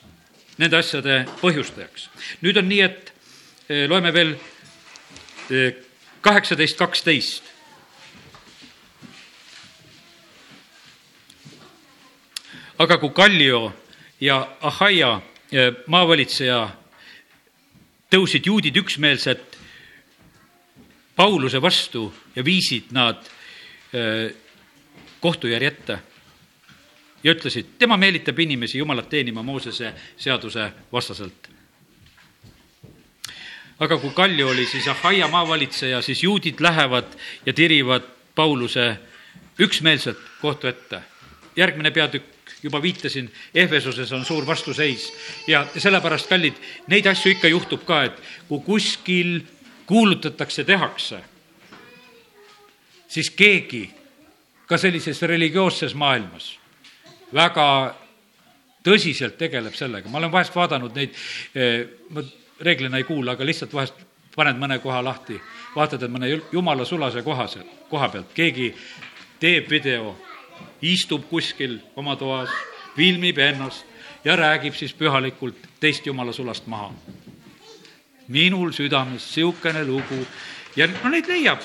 nende 0.58 0.76
asjade 0.76 1.24
põhjustajaks. 1.40 2.08
nüüd 2.42 2.56
on 2.56 2.68
nii, 2.68 2.80
et 2.80 3.12
eh, 3.68 3.86
loeme 3.88 4.12
veel 4.12 4.34
eh, 5.50 5.74
kaheksateist, 6.20 6.76
kaksteist. 6.78 7.44
aga 12.80 12.96
kui 12.96 13.10
Kallio 13.12 13.74
ja 14.20 14.40
Ahaia 14.60 15.20
eh, 15.52 15.72
maavalitseja 15.86 16.60
tõusid 18.10 18.46
juudid 18.46 18.76
üksmeelselt 18.80 19.49
Pauluse 21.20 21.60
vastu 21.60 22.06
ja 22.36 22.44
viisid 22.44 22.94
nad 22.96 23.18
äh, 23.92 24.30
kohtujärje 25.20 25.68
ette 25.68 25.98
ja 27.24 27.34
ütlesid, 27.34 27.74
tema 27.78 27.98
meelitab 28.00 28.38
inimesi 28.40 28.78
Jumalat 28.78 29.10
teenima 29.12 29.42
Moosese 29.42 29.92
seaduse 30.16 30.70
vastaselt. 30.92 31.50
aga 33.80 33.96
kui 33.98 34.10
Kalju 34.14 34.48
oli 34.48 34.66
siis 34.66 34.88
Ahaia 34.88 35.28
maavalitseja, 35.28 36.02
siis 36.02 36.22
juudid 36.22 36.60
lähevad 36.60 37.12
ja 37.46 37.52
tirivad 37.52 38.02
Pauluse 38.34 38.96
üksmeelselt 39.58 40.18
kohtu 40.40 40.66
ette. 40.66 41.02
järgmine 41.56 41.90
peatükk, 41.90 42.24
juba 42.62 42.82
viitasin, 42.82 43.32
Ehvesuses 43.54 44.12
on 44.12 44.24
suur 44.24 44.46
vastuseis 44.46 45.12
ja 45.46 45.66
sellepärast, 45.76 46.28
kallid, 46.28 46.54
neid 46.86 47.06
asju 47.06 47.32
ikka 47.32 47.48
juhtub 47.48 47.84
ka, 47.84 48.04
et 48.04 48.22
kui 48.48 48.60
kuskil 48.60 49.40
kuulutatakse, 49.90 50.64
tehakse, 50.64 51.18
siis 53.10 53.30
keegi 53.34 53.88
ka 54.70 54.78
sellises 54.78 55.22
religioosses 55.26 55.96
maailmas 55.98 56.52
väga 57.34 57.66
tõsiselt 58.86 59.34
tegeleb 59.38 59.74
sellega, 59.74 60.08
ma 60.08 60.20
olen 60.20 60.30
vahest 60.32 60.54
vaadanud 60.54 60.94
neid, 60.94 61.16
eh, 61.54 61.88
ma 62.14 62.22
reeglina 62.60 63.00
ei 63.00 63.08
kuula, 63.08 63.34
aga 63.34 63.46
lihtsalt 63.46 63.74
vahest 63.74 63.98
paned 64.36 64.60
mõne 64.62 64.78
koha 64.78 65.02
lahti, 65.04 65.40
vaatad, 65.74 66.02
et 66.06 66.12
mõne 66.12 66.30
jumala 66.52 66.86
sulase 66.86 67.22
koha 67.26 67.48
koha 67.90 68.08
pealt. 68.08 68.30
Keegi 68.34 68.70
teeb 69.42 69.70
video, 69.70 70.14
istub 70.82 71.26
kuskil 71.28 71.80
oma 71.96 72.14
toas, 72.16 72.50
filmib 72.94 73.38
ennast 73.38 73.84
ja 74.24 74.36
räägib 74.36 74.74
siis 74.74 74.94
pühalikult 74.94 75.66
teist 75.80 76.06
jumala 76.06 76.32
sulast 76.32 76.66
maha 76.66 76.92
minul 78.30 78.72
südames 78.72 79.26
niisugune 79.26 79.84
lugu 79.84 80.24
ja 80.76 80.86
no 80.86 81.10
neid 81.10 81.28
leiab 81.28 81.62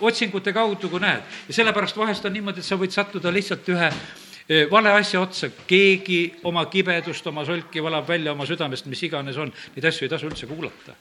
otsingute 0.00 0.52
kaudu, 0.52 0.88
kui 0.88 1.00
näed. 1.00 1.22
ja 1.48 1.54
sellepärast 1.54 1.96
vahest 1.96 2.24
on 2.24 2.32
niimoodi, 2.36 2.60
et 2.60 2.66
sa 2.66 2.76
võid 2.76 2.92
sattuda 2.92 3.32
lihtsalt 3.32 3.68
ühe 3.72 3.88
e, 3.88 4.66
vale 4.70 4.92
asja 4.92 5.22
otsa, 5.22 5.48
keegi 5.66 6.20
oma 6.44 6.66
kibedust, 6.66 7.26
oma 7.26 7.46
solki 7.48 7.82
valab 7.82 8.08
välja 8.08 8.34
oma 8.36 8.46
südamest, 8.46 8.86
mis 8.90 9.02
iganes 9.08 9.38
on, 9.38 9.52
neid 9.76 9.88
asju 9.88 10.06
ei 10.06 10.12
tasu 10.12 10.28
üldse 10.28 10.50
kuulata 10.50 10.96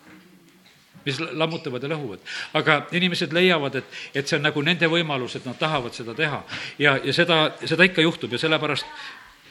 mis 1.05 1.17
lammutavad 1.19 1.83
ja 1.83 1.89
lõhuvad. 1.89 2.19
aga 2.53 2.75
inimesed 2.93 3.33
leiavad, 3.33 3.79
et, 3.81 3.97
et 4.13 4.27
see 4.27 4.37
on 4.37 4.45
nagu 4.45 4.61
nende 4.61 4.87
võimalus, 4.87 5.35
et 5.35 5.47
nad 5.49 5.57
tahavad 5.57 5.97
seda 5.97 6.13
teha. 6.13 6.43
ja, 6.79 6.97
ja 7.03 7.13
seda, 7.13 7.41
seda 7.65 7.87
ikka 7.89 8.05
juhtub 8.05 8.31
ja 8.31 8.41
sellepärast 8.41 8.85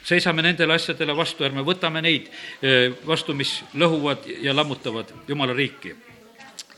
seisame 0.03 0.41
nendele 0.41 0.73
asjadele 0.73 1.15
vastu, 1.17 1.45
ärme 1.45 1.65
võtame 1.65 2.01
neid 2.01 2.29
eh, 2.61 2.91
vastu, 3.05 3.35
mis 3.37 3.59
lõhuvad 3.77 4.29
ja 4.41 4.55
lammutavad 4.55 5.13
Jumala 5.27 5.53
riiki 5.57 5.95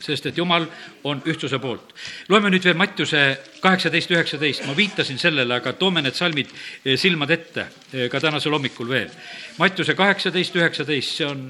sest 0.04 0.26
et 0.28 0.38
Jumal 0.38 0.66
on 1.08 1.22
ühtsuse 1.24 1.58
poolt. 1.62 1.94
loeme 2.28 2.50
nüüd 2.52 2.64
veel 2.64 2.76
Mattiuse 2.76 3.22
kaheksateist, 3.62 4.10
üheksateist, 4.12 4.66
ma 4.68 4.76
viitasin 4.76 5.18
sellele, 5.18 5.54
aga 5.56 5.72
toome 5.78 6.02
need 6.04 6.16
salmid 6.18 6.50
eh, 6.84 6.98
silmad 7.00 7.30
ette 7.30 7.66
eh, 7.92 8.08
ka 8.12 8.20
tänasel 8.20 8.52
hommikul 8.52 8.88
veel. 8.90 9.12
Mattiuse 9.58 9.96
kaheksateist, 9.96 10.56
üheksateist, 10.60 11.16
see 11.16 11.28
on 11.28 11.46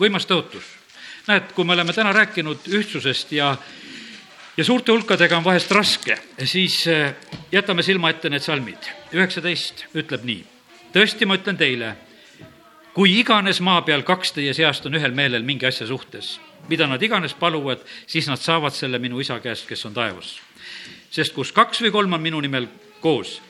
võimas 0.00 0.26
tõotus. 0.26 0.66
näed, 1.28 1.52
kui 1.54 1.64
me 1.64 1.76
oleme 1.76 1.92
täna 1.94 2.10
rääkinud 2.12 2.66
ühtsusest 2.66 3.32
ja 3.32 3.54
ja 4.56 4.64
suurte 4.64 4.92
hulkadega 4.92 5.36
on 5.36 5.44
vahest 5.44 5.70
raske, 5.72 6.18
siis 6.44 6.84
äh, 6.88 7.14
jätame 7.52 7.82
silma 7.82 8.10
ette 8.10 8.30
need 8.30 8.44
salmid. 8.44 8.90
üheksateist 9.12 9.86
ütleb 9.94 10.24
nii. 10.28 10.44
tõesti, 10.92 11.26
ma 11.26 11.38
ütlen 11.40 11.56
teile, 11.56 11.94
kui 12.94 13.18
iganes 13.18 13.60
maa 13.60 13.82
peal 13.82 14.04
kaks 14.04 14.32
teie 14.36 14.54
seast 14.54 14.86
on 14.86 14.98
ühel 14.98 15.14
meelel 15.16 15.42
mingi 15.42 15.66
asja 15.66 15.86
suhtes, 15.86 16.38
mida 16.68 16.86
nad 16.86 17.02
iganes 17.02 17.34
paluvad, 17.34 17.80
siis 18.06 18.28
nad 18.28 18.40
saavad 18.40 18.76
selle 18.76 18.98
minu 18.98 19.20
isa 19.20 19.40
käest, 19.40 19.66
kes 19.68 19.86
on 19.86 19.94
taevas. 19.94 20.38
sest 21.10 21.34
kus 21.34 21.52
kaks 21.52 21.80
või 21.82 21.92
kolm 21.92 22.12
on 22.12 22.22
minu 22.22 22.40
nimel 22.40 22.68
koos, 23.00 23.40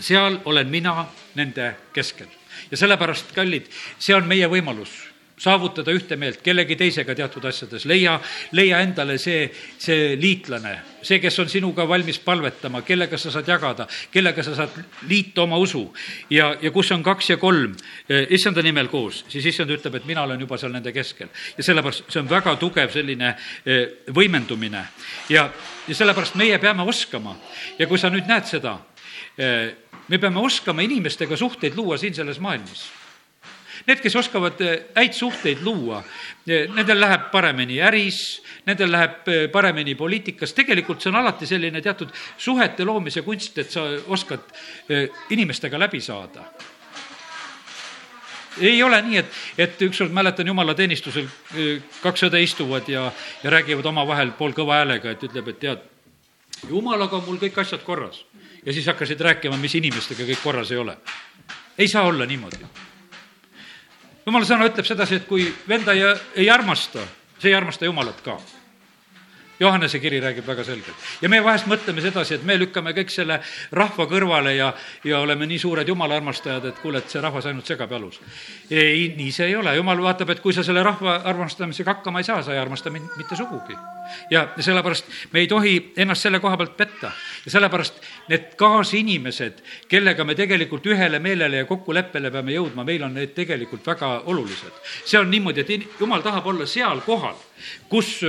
seal 0.00 0.40
olen 0.44 0.68
mina 0.68 1.06
nende 1.34 1.74
keskel. 1.92 2.28
ja 2.70 2.76
sellepärast, 2.76 3.32
kallid, 3.34 3.68
see 3.98 4.16
on 4.16 4.26
meie 4.26 4.48
võimalus 4.48 5.13
saavutada 5.44 5.92
ühte 5.94 6.16
meelt 6.20 6.40
kellegi 6.44 6.76
teisega 6.78 7.14
teatud 7.16 7.44
asjades, 7.48 7.84
leia, 7.88 8.16
leia 8.56 8.80
endale 8.84 9.16
see, 9.20 9.46
see 9.80 10.14
liitlane, 10.20 10.74
see, 11.04 11.20
kes 11.22 11.38
on 11.42 11.50
sinuga 11.52 11.86
valmis 11.88 12.18
palvetama, 12.24 12.82
kellega 12.86 13.18
sa 13.20 13.32
saad 13.34 13.48
jagada, 13.48 13.86
kellega 14.12 14.44
sa 14.46 14.56
saad 14.56 14.78
liita 15.10 15.44
oma 15.44 15.58
usu. 15.60 15.84
ja, 16.30 16.54
ja 16.62 16.72
kus 16.74 16.92
on 16.96 17.02
kaks 17.04 17.30
ja 17.34 17.36
kolm 17.40 17.74
eh, 18.08 18.26
issanda 18.34 18.62
nimel 18.64 18.88
koos, 18.92 19.24
siis 19.28 19.46
issand 19.52 19.72
ütleb, 19.74 20.00
et 20.00 20.08
mina 20.08 20.24
olen 20.24 20.40
juba 20.40 20.58
seal 20.60 20.72
nende 20.72 20.92
keskel. 20.92 21.28
ja 21.58 21.64
sellepärast 21.64 22.08
see 22.08 22.22
on 22.22 22.30
väga 22.30 22.56
tugev 22.60 22.92
selline 22.94 23.34
eh, 23.66 23.84
võimendumine 24.14 24.86
ja, 25.32 25.48
ja 25.88 25.94
sellepärast 25.94 26.38
meie 26.40 26.58
peame 26.62 26.86
oskama 26.88 27.36
ja 27.78 27.88
kui 27.90 28.00
sa 28.00 28.12
nüüd 28.12 28.28
näed 28.30 28.48
seda, 28.48 28.78
eh, 29.38 29.72
me 30.08 30.20
peame 30.20 30.40
oskama 30.40 30.84
inimestega 30.84 31.36
suhteid 31.36 31.76
luua 31.76 31.98
siin 32.00 32.14
selles 32.16 32.40
maailmas 32.40 32.88
Need, 33.86 34.00
kes 34.00 34.14
oskavad 34.16 34.60
häid 34.96 35.12
suhteid 35.12 35.60
luua, 35.60 35.98
nendel 36.46 37.00
läheb 37.00 37.26
paremini 37.32 37.82
äris, 37.84 38.20
nendel 38.64 38.92
läheb 38.92 39.28
paremini 39.52 39.92
poliitikas, 39.94 40.54
tegelikult 40.56 41.04
see 41.04 41.12
on 41.12 41.20
alati 41.20 41.46
selline 41.46 41.82
teatud 41.84 42.14
suhete 42.36 42.84
loomise 42.88 43.20
kunst, 43.26 43.58
et 43.60 43.70
sa 43.70 43.84
oskad 44.08 44.48
inimestega 45.36 45.78
läbi 45.78 46.00
saada 46.00 46.48
ei 48.60 48.82
ole 48.82 49.02
nii, 49.02 49.16
et, 49.18 49.32
et 49.58 49.82
ükskord 49.82 50.12
mäletan 50.14 50.46
jumalateenistusel, 50.46 51.26
kaks 52.02 52.26
õde 52.28 52.42
istuvad 52.42 52.88
ja, 52.88 53.08
ja 53.42 53.50
räägivad 53.50 53.86
omavahel 53.90 54.34
poolkõva 54.38 54.80
häälega, 54.80 55.14
et 55.14 55.26
ütleb, 55.26 55.50
et 55.50 55.60
tead, 55.62 55.84
jumalaga 56.70 57.18
on 57.18 57.26
mul 57.26 57.40
kõik 57.42 57.58
asjad 57.64 57.82
korras. 57.86 58.24
ja 58.64 58.72
siis 58.72 58.86
hakkasid 58.86 59.20
rääkima, 59.20 59.56
mis 59.56 59.74
inimestega 59.74 60.24
kõik 60.24 60.42
korras 60.42 60.70
ei 60.70 60.76
ole. 60.78 60.96
ei 61.78 61.88
saa 61.88 62.06
olla 62.06 62.26
niimoodi. 62.26 62.62
Jumala 64.26 64.48
sõna 64.48 64.68
ütleb 64.70 64.86
sedasi, 64.88 65.20
et 65.20 65.28
kui 65.28 65.46
venda 65.68 65.92
ei, 65.92 66.04
ei 66.44 66.50
armasta, 66.50 67.04
see 67.38 67.52
ei 67.52 67.58
armasta 67.58 67.88
Jumalat 67.88 68.20
ka 68.24 68.38
Johannese 69.60 70.00
kiri 70.02 70.20
räägib 70.20 70.46
väga 70.46 70.64
selgelt. 70.64 70.96
ja 71.22 71.28
me 71.28 71.38
vahest 71.44 71.66
mõtleme 71.70 72.02
sedasi, 72.02 72.34
et 72.34 72.42
me 72.42 72.56
lükkame 72.58 72.90
kõik 72.96 73.10
selle 73.10 73.38
rahva 73.72 74.06
kõrvale 74.10 74.56
ja, 74.56 74.72
ja 75.04 75.20
oleme 75.22 75.46
nii 75.46 75.58
suured 75.58 75.88
jumala 75.88 76.16
armastajad, 76.18 76.64
et 76.64 76.80
kuule, 76.82 76.98
et 76.98 77.10
see 77.10 77.22
rahvas 77.22 77.46
ainult 77.46 77.66
segab 77.66 77.92
jalus. 77.94 78.20
ei, 78.70 79.12
nii 79.16 79.30
see 79.32 79.46
ei 79.52 79.56
ole, 79.56 79.76
jumal 79.76 80.02
vaatab, 80.02 80.34
et 80.34 80.42
kui 80.42 80.52
sa 80.52 80.64
selle 80.66 80.82
rahva 80.82 81.20
armastamisega 81.24 81.94
hakkama 81.94 82.20
ei 82.20 82.28
saa, 82.30 82.42
sa 82.42 82.54
ei 82.54 82.58
armasta 82.58 82.90
mind 82.90 83.14
mitte 83.16 83.36
sugugi. 83.38 83.78
Ja 84.30 84.48
sellepärast 84.60 85.06
me 85.32 85.40
ei 85.40 85.48
tohi 85.48 85.92
ennast 85.96 86.22
selle 86.22 86.40
koha 86.40 86.56
pealt 86.56 86.76
petta. 86.76 87.12
ja 87.44 87.50
sellepärast 87.50 88.00
need 88.28 88.54
kaasinimesed, 88.56 89.62
kellega 89.88 90.24
me 90.24 90.34
tegelikult 90.34 90.86
ühele 90.86 91.18
meelele 91.18 91.62
ja 91.62 91.64
kokkuleppele 91.68 92.30
peame 92.30 92.56
jõudma, 92.56 92.84
meil 92.84 93.02
on 93.02 93.14
need 93.14 93.34
tegelikult 93.34 93.86
väga 93.86 94.22
olulised. 94.26 94.72
see 95.04 95.18
on 95.18 95.30
niimoodi, 95.30 95.60
et 95.60 96.00
jumal 96.00 96.22
tahab 96.22 96.46
olla 96.46 96.66
seal 96.66 97.00
kohal 97.06 97.36
kus, 97.88 98.20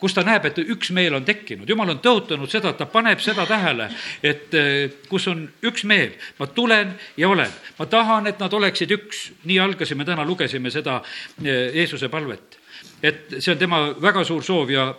kus 0.00 0.14
ta 0.14 0.24
näeb, 0.26 0.46
et 0.48 0.60
üks 0.62 0.90
meel 0.96 1.16
on 1.18 1.26
tekkinud. 1.26 1.68
jumal 1.68 1.92
on 1.94 2.00
tõotanud 2.02 2.50
seda, 2.50 2.72
ta 2.76 2.86
paneb 2.90 3.20
seda 3.22 3.46
tähele, 3.48 3.90
et 4.22 4.54
eh, 4.54 4.96
kus 5.08 5.28
on 5.30 5.46
üks 5.66 5.84
meel. 5.84 6.16
ma 6.38 6.46
tulen 6.46 6.94
ja 7.16 7.28
olen. 7.28 7.50
ma 7.78 7.86
tahan, 7.86 8.26
et 8.26 8.40
nad 8.40 8.52
oleksid 8.52 8.90
üks. 8.96 9.30
nii 9.44 9.60
algasime 9.60 10.04
täna, 10.04 10.24
lugesime 10.24 10.70
seda 10.70 11.00
eh, 11.44 11.70
Jeesuse 11.76 12.08
palvet. 12.08 12.58
et 13.02 13.38
see 13.38 13.52
on 13.52 13.58
tema 13.58 13.82
väga 14.00 14.24
suur 14.24 14.44
soov 14.44 14.70
ja, 14.70 14.90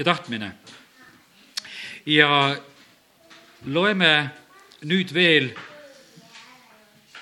ja 0.00 0.04
tahtmine. 0.04 0.52
ja 2.06 2.56
loeme 3.66 4.30
nüüd 4.88 5.12
veel 5.14 5.50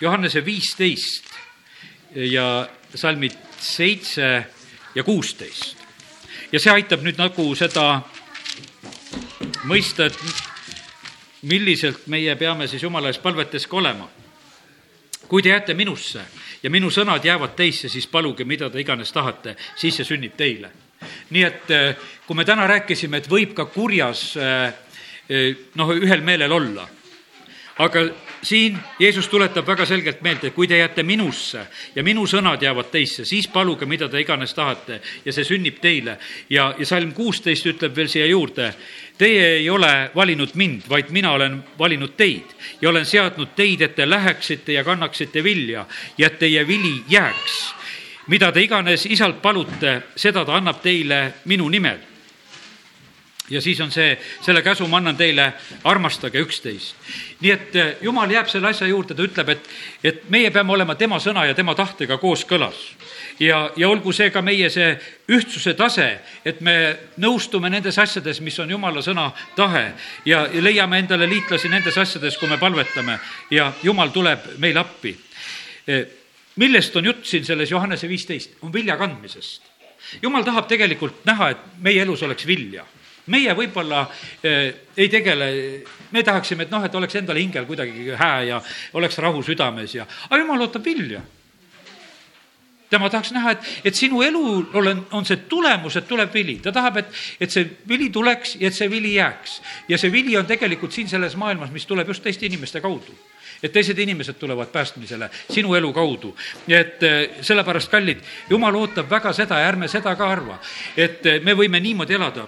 Johannese 0.01 0.45
viisteist 0.45 1.27
ja 2.15 2.69
salmid 2.95 3.35
seitse 3.59 4.47
ja 4.95 5.03
kuusteist 5.03 5.75
ja 6.53 6.61
see 6.63 6.71
aitab 6.73 7.03
nüüd 7.03 7.19
nagu 7.19 7.51
seda 7.59 8.05
mõista, 9.67 10.07
et 10.07 11.43
milliselt 11.51 12.07
meie 12.07 12.37
peame 12.39 12.71
siis 12.71 12.87
jumala 12.87 13.11
ees 13.11 13.19
palvetes 13.19 13.67
ka 13.67 13.77
olema. 13.83 14.09
kui 15.29 15.43
te 15.43 15.49
jääte 15.49 15.75
minusse 15.75 16.23
ja 16.63 16.71
minu 16.71 16.91
sõnad 16.91 17.25
jäävad 17.25 17.57
teisse, 17.57 17.89
siis 17.89 18.07
paluge, 18.07 18.45
mida 18.45 18.71
te 18.71 18.81
iganes 18.81 19.13
tahate, 19.13 19.57
siis 19.77 19.97
see 19.97 20.05
sünnib 20.05 20.37
teile. 20.37 20.71
Nii 21.31 21.45
et 21.45 21.71
eh, 21.71 22.07
kui 22.27 22.37
me 22.37 22.45
täna 22.45 22.67
rääkisime, 22.69 23.21
et 23.21 23.31
võib 23.31 23.55
ka 23.57 23.69
kurjas 23.73 24.31
eh, 24.37 24.73
eh, 25.29 25.67
noh, 25.79 25.93
ühel 25.97 26.25
meelel 26.25 26.53
olla, 26.53 26.89
aga 27.79 28.09
siin 28.43 28.79
Jeesus 28.99 29.29
tuletab 29.29 29.67
väga 29.67 29.87
selgelt 29.87 30.23
meelde, 30.23 30.49
et 30.49 30.55
kui 30.55 30.69
te 30.69 30.79
jääte 30.79 31.03
minusse 31.03 31.65
ja 31.95 32.03
minu 32.07 32.27
sõnad 32.27 32.63
jäävad 32.63 32.91
teisse, 32.93 33.25
siis 33.25 33.49
paluge, 33.51 33.87
mida 33.87 34.09
te 34.09 34.21
iganes 34.21 34.55
tahate 34.55 35.01
ja 35.25 35.33
see 35.35 35.45
sünnib 35.45 35.81
teile. 35.83 36.19
ja, 36.51 36.75
ja 36.79 36.87
salm 36.87 37.13
kuusteist 37.13 37.67
ütleb 37.67 37.97
veel 37.97 38.09
siia 38.09 38.27
juurde, 38.27 38.73
teie 39.19 39.47
ei 39.59 39.71
ole 39.71 40.11
valinud 40.15 40.55
mind, 40.55 40.89
vaid 40.89 41.11
mina 41.11 41.33
olen 41.33 41.63
valinud 41.79 42.17
teid 42.17 42.55
ja 42.81 42.89
olen 42.89 43.07
seadnud 43.07 43.55
teid, 43.57 43.83
et 43.83 43.95
te 43.95 44.11
läheksite 44.11 44.73
ja 44.73 44.85
kannaksite 44.85 45.45
vilja 45.45 45.87
ja 46.19 46.27
et 46.27 46.39
teie 46.39 46.67
vili 46.67 47.03
jääks. 47.09 47.78
Mida 48.29 48.53
te 48.53 48.63
iganes 48.63 49.07
isalt 49.07 49.43
palute, 49.43 50.03
seda 50.17 50.45
ta 50.45 50.57
annab 50.57 50.83
teile 50.83 51.41
minu 51.45 51.69
nimel 51.69 51.99
ja 53.51 53.61
siis 53.61 53.81
on 53.81 53.91
see, 53.93 54.19
selle 54.41 54.63
käsu 54.63 54.87
ma 54.89 54.99
annan 55.01 55.17
teile, 55.17 55.53
armastage 55.85 56.41
üksteist. 56.41 56.97
nii 57.41 57.51
et 57.51 57.77
eh, 57.77 57.97
jumal 58.03 58.31
jääb 58.31 58.49
selle 58.49 58.69
asja 58.69 58.87
juurde, 58.87 59.15
ta 59.15 59.25
ütleb, 59.25 59.49
et, 59.49 59.71
et 60.05 60.23
meie 60.31 60.51
peame 60.51 60.73
olema 60.73 60.95
tema 60.95 61.21
sõna 61.23 61.47
ja 61.47 61.55
tema 61.55 61.75
tahtega 61.75 62.19
kooskõlas. 62.19 62.77
ja, 63.41 63.71
ja 63.77 63.89
olgu 63.89 64.13
see 64.13 64.31
ka 64.31 64.43
meie 64.43 64.71
see 64.71 64.99
ühtsuse 65.29 65.75
tase, 65.75 66.09
et 66.45 66.61
me 66.61 66.97
nõustume 67.17 67.71
nendes 67.71 67.99
asjades, 67.99 68.41
mis 68.41 68.59
on 68.59 68.71
jumala 68.71 69.03
sõna 69.03 69.31
tahe 69.57 69.93
ja, 70.25 70.47
ja 70.53 70.63
leiame 70.63 70.99
endale 70.99 71.29
liitlasi 71.29 71.69
nendes 71.69 71.99
asjades, 71.99 72.37
kui 72.37 72.49
me 72.49 72.59
palvetame 72.59 73.19
ja 73.51 73.73
jumal 73.83 74.13
tuleb 74.13 74.59
meile 74.59 74.81
appi. 74.81 75.17
Eh, 76.59 76.67
millest 76.67 76.97
on 76.97 77.05
jutt 77.05 77.25
siin 77.25 77.45
selles 77.45 77.71
Johannese 77.71 78.09
viisteist, 78.09 78.59
on 78.63 78.73
vilja 78.73 78.97
kandmisest 78.97 79.63
jumal 80.23 80.45
tahab 80.45 80.67
tegelikult 80.69 81.25
näha, 81.27 81.51
et 81.51 81.59
meie 81.83 82.03
elus 82.03 82.23
oleks 82.23 82.47
vilja 82.47 82.85
meie 83.29 83.55
võib-olla 83.55 84.03
äh, 84.43 84.75
ei 84.97 85.09
tegele, 85.09 85.49
me 86.11 86.23
tahaksime, 86.25 86.65
et 86.65 86.71
noh, 86.71 86.85
et 86.85 86.95
oleks 86.95 87.15
endal 87.21 87.37
hingel 87.37 87.67
kuidagi 87.69 88.15
hää 88.17 88.43
ja 88.49 88.61
oleks 88.95 89.19
rahu 89.19 89.43
südames 89.43 89.95
ja, 89.95 90.07
aga 90.31 90.41
jumal 90.41 90.67
ootab 90.67 90.85
vilja 90.85 91.21
tema 92.91 93.11
tahaks 93.11 93.33
näha, 93.37 93.53
et, 93.53 93.67
et 93.85 93.95
sinu 93.95 94.23
elul 94.25 94.65
olen, 94.73 95.03
on 95.13 95.27
see 95.29 95.43
tulemus, 95.49 95.99
et 96.01 96.09
tuleb 96.09 96.33
vili. 96.35 96.59
ta 96.65 96.73
tahab, 96.73 97.03
et, 97.03 97.19
et 97.41 97.53
see 97.53 97.67
vili 97.89 98.09
tuleks 98.11 98.57
ja 98.61 98.71
et 98.71 98.77
see 98.77 98.89
vili 98.91 99.15
jääks. 99.15 99.61
ja 99.89 99.99
see 99.99 100.13
vili 100.13 100.37
on 100.37 100.47
tegelikult 100.47 100.93
siin 100.93 101.09
selles 101.09 101.37
maailmas, 101.37 101.71
mis 101.71 101.87
tuleb 101.87 102.09
just 102.09 102.25
teiste 102.25 102.47
inimeste 102.47 102.81
kaudu. 102.81 103.13
Et 103.63 103.73
teised 103.73 103.99
inimesed 103.99 104.39
tulevad 104.39 104.67
päästmisele 104.73 105.31
sinu 105.51 105.75
elu 105.75 105.93
kaudu. 105.93 106.37
et 106.69 107.03
eh, 107.03 107.31
sellepärast, 107.41 107.91
kallid, 107.91 108.21
jumal 108.51 108.75
ootab 108.75 109.11
väga 109.11 109.33
seda 109.33 109.59
ja 109.59 109.69
ärme 109.69 109.89
seda 109.89 110.15
ka 110.17 110.31
arva, 110.31 110.61
et 110.97 111.27
eh, 111.27 111.41
me 111.43 111.55
võime 111.55 111.81
niimoodi 111.81 112.15
elada. 112.15 112.47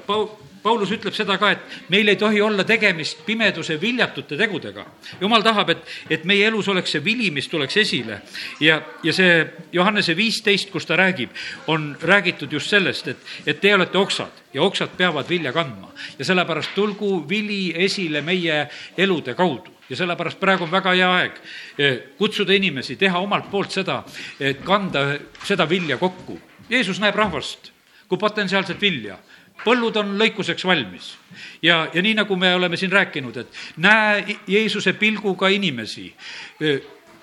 Paulus 0.61 0.91
ütleb 0.93 1.15
seda 1.17 1.39
ka, 1.41 1.55
et 1.55 1.77
meil 1.89 2.09
ei 2.13 2.19
tohi 2.21 2.41
olla 2.45 2.67
tegemist 2.69 3.23
pimeduse 3.25 3.79
viljatute 3.81 4.37
tegudega. 4.37 4.85
jumal 5.21 5.43
tahab, 5.43 5.71
et, 5.71 5.87
et 6.11 6.25
meie 6.25 6.47
elus 6.47 6.69
oleks 6.69 6.93
see 6.93 7.05
vili, 7.05 7.31
mis 7.31 7.49
tuleks 7.49 7.77
esile. 7.77 8.21
ja, 8.61 8.83
ja 9.03 9.13
see 9.13 9.47
Johannese 9.73 10.17
viisteist, 10.17 10.71
kus 10.71 10.87
ta 10.87 10.97
räägib, 10.97 11.31
on 11.67 11.97
räägitud 12.03 12.53
just 12.53 12.69
sellest, 12.69 13.09
et, 13.09 13.17
et 13.47 13.61
te 13.61 13.75
olete 13.75 13.99
oksad 13.99 14.45
ja 14.53 14.63
oksad 14.63 14.93
peavad 14.97 15.29
vilja 15.29 15.53
kandma. 15.53 15.95
ja 16.19 16.25
sellepärast 16.25 16.75
tulgu 16.75 17.25
vili 17.29 17.73
esile 17.77 18.21
meie 18.21 18.67
elude 18.99 19.35
kaudu 19.35 19.80
ja 19.91 19.97
sellepärast 19.97 20.41
praegu 20.41 20.65
on 20.65 20.71
väga 20.71 20.95
hea 20.95 21.11
aeg 21.17 21.43
eh, 21.79 21.99
kutsuda 22.19 22.55
inimesi, 22.55 22.97
teha 22.97 23.19
omalt 23.19 23.51
poolt 23.51 23.75
seda, 23.75 24.03
et 24.41 24.63
kanda 24.65 25.19
seda 25.45 25.69
vilja 25.69 25.99
kokku. 25.99 26.39
Jeesus 26.71 27.01
näeb 27.03 27.19
rahvast 27.19 27.73
kui 28.11 28.19
potentsiaalset 28.19 28.81
vilja 28.83 29.19
põllud 29.65 29.97
on 30.01 30.15
lõikuseks 30.19 30.65
valmis. 30.65 31.15
ja, 31.63 31.89
ja 31.95 32.03
nii, 32.03 32.15
nagu 32.23 32.37
me 32.37 32.55
oleme 32.55 32.77
siin 32.77 32.93
rääkinud, 32.93 33.37
et 33.37 33.59
näe 33.77 34.39
Jeesuse 34.47 34.93
pilguga 34.93 35.49
inimesi. 35.49 36.15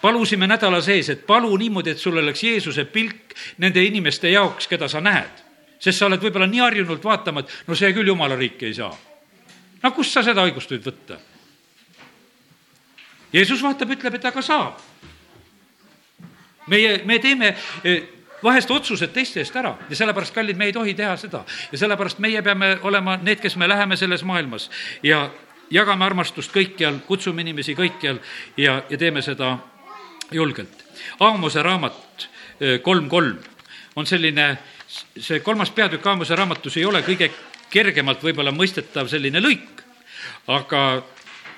palusime 0.02 0.48
nädala 0.48 0.82
sees, 0.82 1.10
et 1.10 1.26
palu 1.28 1.58
niimoodi, 1.58 1.90
et 1.90 1.98
sul 1.98 2.18
oleks 2.18 2.44
Jeesuse 2.44 2.86
pilk 2.86 3.34
nende 3.58 3.84
inimeste 3.84 4.30
jaoks, 4.30 4.68
keda 4.68 4.88
sa 4.88 5.02
näed. 5.02 5.44
sest 5.80 6.00
sa 6.00 6.06
oled 6.06 6.22
võib-olla 6.22 6.48
nii 6.48 6.60
harjunult 6.60 7.04
vaatama, 7.04 7.40
et 7.40 7.68
no 7.68 7.76
see 7.76 7.94
küll 7.94 8.08
jumala 8.08 8.36
riiki 8.36 8.66
ei 8.66 8.74
saa. 8.74 8.94
no 9.84 9.92
kust 9.92 10.14
sa 10.14 10.24
seda 10.24 10.46
õigust 10.46 10.72
võid 10.72 10.86
võtta? 10.86 11.20
Jeesus 13.38 13.64
vaatab, 13.64 13.92
ütleb, 13.94 14.18
et 14.18 14.26
aga 14.26 14.42
saab. 14.42 14.80
meie, 16.68 17.02
me 17.06 17.20
teeme 17.24 17.56
vahest 18.44 18.72
otsused 18.72 19.14
teiste 19.14 19.40
eest 19.40 19.56
ära 19.56 19.76
ja 19.90 19.96
sellepärast, 19.96 20.34
kallid, 20.36 20.58
me 20.58 20.68
ei 20.68 20.74
tohi 20.74 20.94
teha 20.94 21.16
seda. 21.18 21.44
ja 21.72 21.78
sellepärast 21.78 22.20
meie 22.20 22.42
peame 22.42 22.78
olema 22.84 23.18
need, 23.22 23.40
kes 23.42 23.56
me 23.56 23.68
läheme 23.70 23.98
selles 23.98 24.24
maailmas 24.24 24.70
ja 25.04 25.30
jagame 25.72 26.06
armastust 26.06 26.54
kõikjal, 26.54 27.02
kutsume 27.08 27.42
inimesi 27.42 27.76
kõikjal 27.76 28.20
ja, 28.58 28.82
ja 28.90 28.98
teeme 28.98 29.22
seda 29.22 29.58
julgelt. 30.32 30.84
Aamose 31.20 31.64
raamat 31.64 32.30
kolm 32.84 33.10
kolm 33.10 33.38
on 33.96 34.06
selline, 34.06 34.58
see 34.88 35.40
kolmas 35.46 35.72
peatükk 35.72 36.06
Aamuse 36.08 36.36
raamatus 36.36 36.78
ei 36.78 36.86
ole 36.86 37.02
kõige 37.06 37.32
kergemalt 37.70 38.24
võib-olla 38.24 38.54
mõistetav 38.56 39.10
selline 39.12 39.42
lõik, 39.44 39.84
aga 40.48 40.82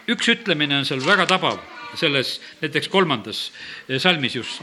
üks 0.10 0.32
ütlemine 0.34 0.80
on 0.80 0.88
seal 0.88 1.04
väga 1.06 1.28
tabav, 1.30 1.60
selles 2.00 2.38
näiteks 2.62 2.90
kolmandas 2.92 3.50
salmis 3.98 4.36
just. 4.36 4.62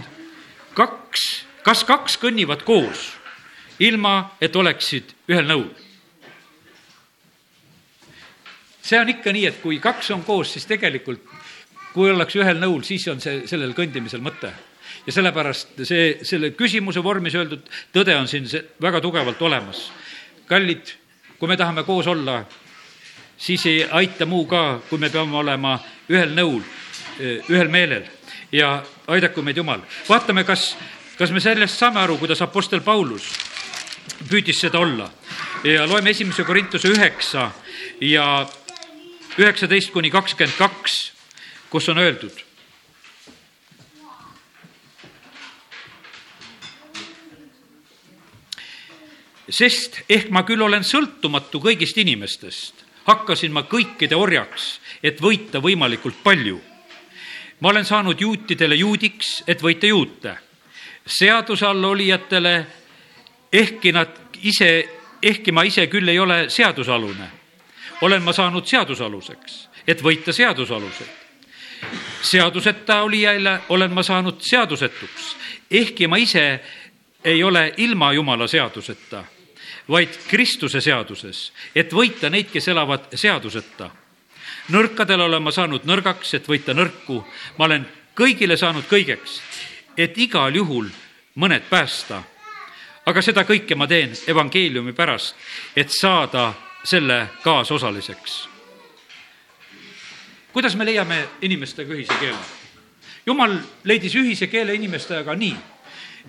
kaks, 0.75 1.25
kas 1.65 1.85
kaks 1.85 2.19
kõnnivad 2.23 2.65
koos, 2.67 3.13
ilma 3.79 4.37
et 4.41 4.57
oleksid 4.57 5.15
ühel 5.29 5.49
nõul? 5.49 5.69
see 8.87 9.01
on 9.01 9.09
ikka 9.11 9.33
nii, 9.35 9.47
et 9.51 9.63
kui 9.63 9.81
kaks 9.83 10.13
on 10.15 10.23
koos, 10.23 10.53
siis 10.55 10.67
tegelikult 10.69 11.25
kui 11.97 12.13
ollakse 12.13 12.43
ühel 12.43 12.61
nõul, 12.61 12.85
siis 12.85 13.07
on 13.09 13.23
see, 13.25 13.47
sellel 13.49 13.73
kõndimisel 13.77 14.21
mõte. 14.25 14.53
ja 15.07 15.13
sellepärast 15.15 15.81
see, 15.87 16.19
selle 16.27 16.51
küsimuse 16.59 17.03
vormis 17.03 17.35
öeldud 17.39 17.69
tõde 17.95 18.15
on 18.19 18.29
siin 18.29 18.47
väga 18.83 19.01
tugevalt 19.01 19.43
olemas. 19.43 19.91
kallid, 20.47 20.93
kui 21.39 21.49
me 21.49 21.57
tahame 21.57 21.85
koos 21.85 22.07
olla, 22.07 22.45
siis 23.39 23.67
ei 23.67 23.85
aita 23.91 24.27
muu 24.27 24.47
ka, 24.47 24.81
kui 24.89 24.99
me 24.99 25.11
peame 25.11 25.37
olema 25.37 25.79
ühel 26.09 26.33
nõul, 26.37 26.63
ühel 27.21 27.69
meelel 27.69 28.07
ja 28.53 28.83
aidaku 29.07 29.43
meid 29.43 29.57
Jumal. 29.57 29.81
vaatame, 30.09 30.45
kas, 30.45 30.77
kas 31.19 31.31
me 31.31 31.41
sellest 31.41 31.79
saame 31.79 32.01
aru, 32.01 32.19
kuidas 32.19 32.43
Apostel 32.43 32.81
Paulus 32.81 33.29
püüdis 34.29 34.61
seda 34.61 34.79
olla 34.79 35.11
ja 35.65 35.87
loeme 35.89 36.11
esimese 36.11 36.45
Korintuse 36.45 36.89
üheksa 36.89 37.51
ja 38.01 38.47
üheksateist 39.39 39.93
kuni 39.93 40.11
kakskümmend 40.11 40.57
kaks, 40.59 41.13
kus 41.71 41.89
on 41.89 41.99
öeldud. 41.99 42.43
sest 49.47 50.01
ehk 50.11 50.33
ma 50.35 50.41
küll 50.43 50.59
olen 50.59 50.83
sõltumatu 50.83 51.61
kõigist 51.63 51.95
inimestest, 52.03 52.86
hakkasin 53.07 53.53
ma 53.53 53.63
kõikide 53.63 54.17
orjaks, 54.17 54.81
et 55.03 55.21
võita 55.23 55.63
võimalikult 55.63 56.23
palju. 56.23 56.61
ma 57.61 57.69
olen 57.69 57.85
saanud 57.85 58.21
juutidele 58.21 58.75
juudiks, 58.75 59.43
et 59.47 59.63
võita 59.63 59.87
juute, 59.87 60.37
seaduse 61.07 61.67
all 61.67 61.85
olijatele, 61.85 62.67
ehkki 63.53 63.93
nad 63.93 64.09
ise, 64.43 64.89
ehkki 65.23 65.53
ma 65.53 65.63
ise 65.63 65.87
küll 65.87 66.09
ei 66.09 66.19
ole 66.19 66.51
seadusalune 66.51 67.31
olen 68.01 68.23
ma 68.23 68.33
saanud 68.33 68.67
seadusaluseks, 68.67 69.69
et 69.89 70.03
võita 70.03 70.33
seadusaluseid. 70.33 71.25
seaduseta 72.23 73.03
olijaile 73.03 73.61
olen 73.69 73.93
ma 73.93 74.03
saanud 74.03 74.41
seadusetuks, 74.41 75.37
ehkki 75.71 76.07
ma 76.07 76.17
ise 76.17 76.61
ei 77.25 77.43
ole 77.45 77.73
ilma 77.77 78.13
Jumala 78.13 78.47
seaduseta, 78.47 79.25
vaid 79.89 80.19
Kristuse 80.29 80.81
seaduses, 80.81 81.53
et 81.75 81.93
võita 81.93 82.31
neid, 82.31 82.51
kes 82.53 82.69
elavad 82.69 83.09
seaduseta. 83.15 83.91
nõrkadele 84.69 85.23
olen 85.23 85.43
ma 85.43 85.51
saanud 85.51 85.85
nõrgaks, 85.85 86.35
et 86.35 86.49
võita 86.49 86.75
nõrku. 86.75 87.25
ma 87.59 87.65
olen 87.65 87.87
kõigile 88.15 88.57
saanud 88.57 88.85
kõigeks, 88.85 89.41
et 89.97 90.19
igal 90.19 90.55
juhul 90.55 90.89
mõned 91.35 91.63
päästa. 91.71 92.23
aga 93.07 93.23
seda 93.23 93.45
kõike 93.45 93.75
ma 93.77 93.87
teen 93.87 94.13
evangeeliumi 94.27 94.93
pärast, 94.93 95.35
et 95.77 95.91
saada 95.91 96.55
selle 96.85 97.29
kaasosaliseks. 97.43 98.49
kuidas 100.53 100.77
me 100.77 100.85
leiame 100.85 101.29
inimestega 101.43 101.95
ühise 101.95 102.15
keele? 102.21 102.39
jumal 103.27 103.59
leidis 103.85 104.15
ühise 104.15 104.47
keele 104.47 104.75
inimestega 104.75 105.35
nii, 105.35 105.57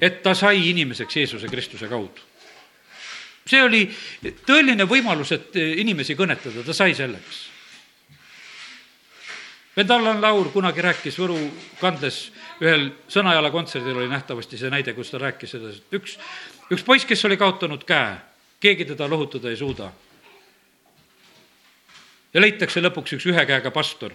et 0.02 0.24
ta 0.24 0.34
sai 0.36 0.70
inimeseks 0.70 1.16
Jeesuse 1.16 1.48
Kristuse 1.48 1.88
kaudu. 1.88 2.22
See 3.48 3.62
oli 3.64 3.84
tõeline 4.46 4.88
võimalus, 4.90 5.32
et 5.36 5.56
inimesi 5.56 6.16
kõnetada, 6.20 6.66
ta 6.66 6.74
sai 6.76 6.96
selleks. 6.98 7.44
vend 9.78 9.92
Allan 9.92 10.22
Laur 10.22 10.52
kunagi 10.52 10.82
rääkis 10.82 11.20
Võru 11.20 11.38
kandles 11.80 12.32
ühel 12.62 12.90
Sõnajala 13.08 13.52
kontserdil 13.52 13.98
oli 13.98 14.10
nähtavasti 14.10 14.58
see 14.58 14.70
näide, 14.74 14.94
kus 14.94 15.12
ta 15.14 15.22
rääkis 15.22 15.52
seda, 15.52 15.70
et 15.70 15.94
üks, 16.00 16.18
üks 16.72 16.84
poiss, 16.84 17.06
kes 17.06 17.26
oli 17.26 17.38
kaotanud 17.38 17.86
käe, 17.86 18.18
keegi 18.60 18.86
teda 18.86 19.10
lohutada 19.10 19.50
ei 19.50 19.58
suuda 19.58 19.92
ja 22.34 22.44
leitakse 22.44 22.82
lõpuks 22.84 23.18
üks 23.18 23.26
ühe 23.32 23.46
käega 23.50 23.72
pastor. 23.74 24.14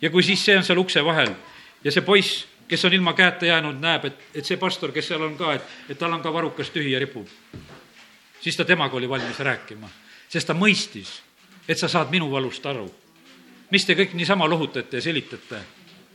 ja 0.00 0.10
kui 0.10 0.22
siis 0.22 0.44
see 0.44 0.56
on 0.58 0.64
seal 0.66 0.78
ukse 0.78 1.02
vahel 1.04 1.32
ja 1.84 1.92
see 1.94 2.04
poiss, 2.04 2.44
kes 2.68 2.84
on 2.84 2.92
ilma 2.92 3.12
käeta 3.12 3.46
jäänud, 3.46 3.80
näeb, 3.80 4.04
et, 4.04 4.20
et 4.34 4.46
see 4.46 4.56
pastor, 4.60 4.92
kes 4.92 5.08
seal 5.08 5.22
on 5.22 5.36
ka, 5.38 5.54
et, 5.56 5.78
et 5.88 5.98
tal 5.98 6.12
on 6.12 6.22
ka 6.22 6.32
varukas 6.32 6.70
tühi 6.70 6.92
ja 6.92 7.00
ripub, 7.00 7.28
siis 8.40 8.56
ta 8.56 8.64
temaga 8.64 8.96
oli 8.96 9.08
valmis 9.08 9.38
rääkima, 9.38 9.88
sest 10.28 10.46
ta 10.46 10.54
mõistis, 10.54 11.18
et 11.68 11.78
sa 11.78 11.88
saad 11.88 12.12
minu 12.12 12.30
valust 12.32 12.66
aru. 12.66 12.88
mis 13.70 13.84
te 13.84 13.94
kõik 13.94 14.14
niisama 14.16 14.48
lohutate 14.48 14.96
ja 14.96 15.02
selitate, 15.02 15.60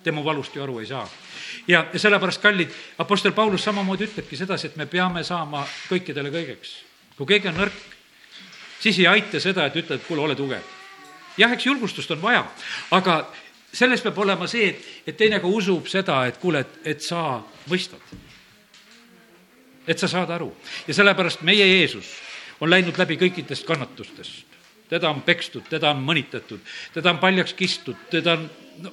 te 0.03 0.11
mu 0.11 0.23
valust 0.23 0.55
ju 0.55 0.63
aru 0.63 0.79
ei 0.79 0.85
saa. 0.85 1.09
ja, 1.67 1.85
ja 1.93 1.99
sellepärast, 1.99 2.41
kallid, 2.41 2.69
Apostel 2.97 3.31
Paulus 3.31 3.63
samamoodi 3.63 4.03
ütlebki 4.03 4.37
sedasi, 4.37 4.67
et 4.67 4.75
me 4.75 4.85
peame 4.85 5.23
saama 5.23 5.65
kõikidele 5.89 6.31
kõigeks. 6.31 6.77
kui 7.17 7.27
keegi 7.27 7.47
on 7.47 7.57
nõrk, 7.57 7.73
siis 8.79 8.99
ei 8.99 9.07
aita 9.07 9.39
seda, 9.39 9.65
et 9.65 9.75
ütled, 9.75 10.01
kuule, 10.07 10.21
ole 10.21 10.35
tugev. 10.35 10.61
jah, 11.37 11.51
eks 11.51 11.65
julgustust 11.65 12.11
on 12.11 12.21
vaja, 12.21 12.45
aga 12.91 13.33
selles 13.73 14.01
peab 14.01 14.17
olema 14.21 14.47
see, 14.47 14.69
et, 14.69 14.85
et 15.07 15.17
teine 15.17 15.39
ka 15.41 15.49
usub 15.49 15.87
seda, 15.91 16.23
et 16.29 16.37
kuule, 16.41 16.61
et, 16.63 16.79
et 16.93 17.01
sa 17.01 17.41
mõistad. 17.69 18.01
et 19.87 19.99
sa 19.99 20.07
saad 20.07 20.29
aru 20.31 20.47
ja 20.87 20.93
sellepärast 20.93 21.41
meie 21.43 21.65
Jeesus 21.67 22.13
on 22.61 22.69
läinud 22.69 22.97
läbi 22.97 23.17
kõikidest 23.17 23.65
kannatustest. 23.67 24.45
teda 24.89 25.09
on 25.09 25.21
pekstud, 25.21 25.63
teda 25.69 25.91
on 25.91 26.03
mõnitatud, 26.05 26.59
teda 26.93 27.09
on 27.09 27.19
paljaks 27.19 27.53
kistud, 27.53 27.95
teda 28.09 28.37
on 28.37 28.49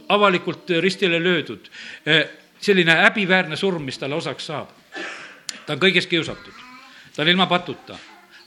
avalikult 0.08 0.70
ristile 0.80 1.22
löödud. 1.22 1.70
Eh, 2.06 2.28
selline 2.60 2.92
häbiväärne 2.92 3.56
surm, 3.56 3.82
mis 3.82 3.98
talle 3.98 4.14
osaks 4.14 4.46
saab. 4.46 4.68
ta 5.66 5.72
on 5.72 5.80
kõigest 5.80 6.08
kiusatud, 6.08 6.54
ta 7.16 7.22
on 7.22 7.28
ilma 7.28 7.46
patuta 7.46 7.98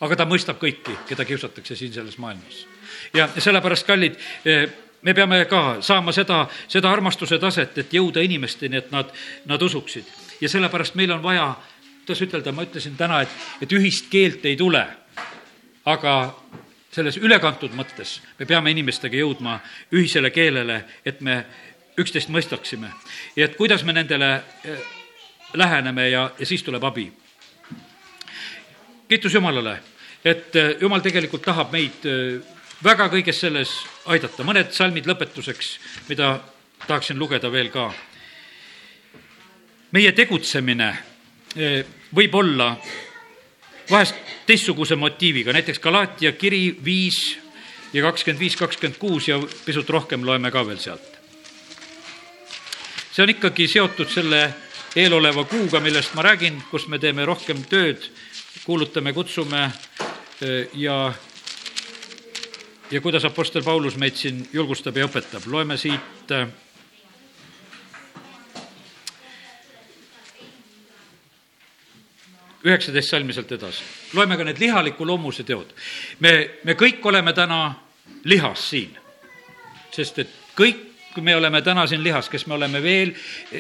aga 0.03 0.17
ta 0.19 0.27
mõistab 0.27 0.59
kõiki, 0.61 0.95
keda 1.07 1.25
kiusatakse 1.25 1.75
siin 1.75 1.93
selles 1.93 2.17
maailmas. 2.17 2.65
ja 3.13 3.27
sellepärast, 3.38 3.86
kallid, 3.88 4.17
eh, 4.45 4.69
me 5.04 5.14
peame 5.14 5.45
ka 5.45 5.78
saama 5.82 6.12
seda, 6.12 6.47
seda 6.68 6.91
armastuse 6.91 7.39
taset, 7.39 7.78
et 7.78 7.93
jõuda 7.93 8.24
inimesteni, 8.24 8.78
et 8.78 8.91
nad, 8.91 9.12
nad 9.45 9.62
usuksid. 9.62 10.06
ja 10.41 10.49
sellepärast 10.49 10.95
meil 10.95 11.12
on 11.12 11.24
vaja, 11.24 11.54
kuidas 12.04 12.22
ütelda, 12.22 12.51
ma 12.51 12.64
ütlesin 12.64 12.97
täna, 12.97 13.22
et, 13.22 13.30
et 13.62 13.72
ühist 13.72 14.10
keelt 14.12 14.45
ei 14.45 14.58
tule, 14.58 14.84
aga 15.86 16.16
selles 16.91 17.18
ülekantud 17.18 17.74
mõttes 17.76 18.20
me 18.39 18.45
peame 18.45 18.72
inimestega 18.72 19.18
jõudma 19.18 19.60
ühisele 19.93 20.32
keelele, 20.32 20.84
et 21.06 21.22
me 21.22 21.43
üksteist 21.97 22.30
mõistaksime. 22.30 22.91
ja 23.36 23.45
et 23.45 23.56
kuidas 23.56 23.84
me 23.84 23.93
nendele 23.93 24.36
eh, 24.64 24.86
läheneme 25.54 26.10
ja, 26.10 26.30
ja 26.39 26.45
siis 26.45 26.64
tuleb 26.64 26.84
abi. 26.84 27.12
kiitus 29.08 29.34
Jumalale 29.34 29.80
et 30.26 30.56
äh, 30.56 30.76
jumal 30.82 31.04
tegelikult 31.04 31.43
tahab 31.43 31.74
meid 31.74 32.06
äh, 32.08 32.39
väga 32.84 33.07
kõiges 33.11 33.39
selles 33.39 33.71
aidata. 34.05 34.43
mõned 34.43 34.71
salmid 34.71 35.07
lõpetuseks, 35.07 35.77
mida 36.09 36.39
tahaksin 36.88 37.19
lugeda 37.19 37.51
veel 37.51 37.69
ka. 37.71 37.93
meie 39.91 40.11
tegutsemine 40.11 40.89
äh, 40.89 41.86
võib 42.15 42.36
olla 42.36 42.77
vahest 43.89 44.15
teistsuguse 44.45 44.95
motiiviga, 44.95 45.53
näiteks 45.53 45.79
Galaatia 45.79 46.31
kiri 46.31 46.75
viis 46.84 47.38
ja 47.93 48.03
kakskümmend 48.03 48.39
viis, 48.39 48.55
kakskümmend 48.55 48.99
kuus 48.99 49.27
ja 49.27 49.39
pisut 49.65 49.89
rohkem 49.89 50.25
loeme 50.25 50.51
ka 50.51 50.65
veel 50.67 50.79
sealt. 50.79 51.09
see 53.13 53.23
on 53.23 53.29
ikkagi 53.29 53.67
seotud 53.67 54.09
selle 54.09 54.53
eeloleva 54.95 55.43
kuuga, 55.45 55.79
millest 55.79 56.13
ma 56.13 56.21
räägin, 56.21 56.61
kus 56.71 56.88
me 56.88 56.99
teeme 56.99 57.25
rohkem 57.25 57.63
tööd, 57.69 58.01
kuulutame, 58.65 59.13
kutsume 59.13 59.71
ja, 60.73 61.13
ja 62.94 63.02
kuidas 63.02 63.26
Apostel 63.26 63.64
Paulus 63.64 63.98
meid 63.98 64.16
siin 64.16 64.44
julgustab 64.54 64.98
ja 64.98 65.08
õpetab, 65.08 65.48
loeme 65.50 65.78
siit 65.82 66.32
äh, 66.32 66.46
üheksateist 72.64 73.10
salmi 73.10 73.34
sealt 73.34 73.52
edasi. 73.58 73.84
loeme 74.14 74.38
ka 74.38 74.46
need 74.46 74.62
lihaliku 74.62 75.08
loomuse 75.10 75.44
teod. 75.44 75.74
me, 76.20 76.60
me 76.64 76.78
kõik 76.78 77.02
oleme 77.10 77.34
täna 77.34 77.74
lihas 78.30 78.70
siin, 78.70 78.94
sest 79.91 80.20
et 80.20 80.39
kõik 80.56 80.93
kui 81.14 81.24
me 81.24 81.36
oleme 81.36 81.61
täna 81.61 81.86
siin 81.88 82.03
lihas, 82.03 82.30
kes 82.30 82.47
me 82.47 82.55
oleme 82.57 82.82
veel 82.84 83.14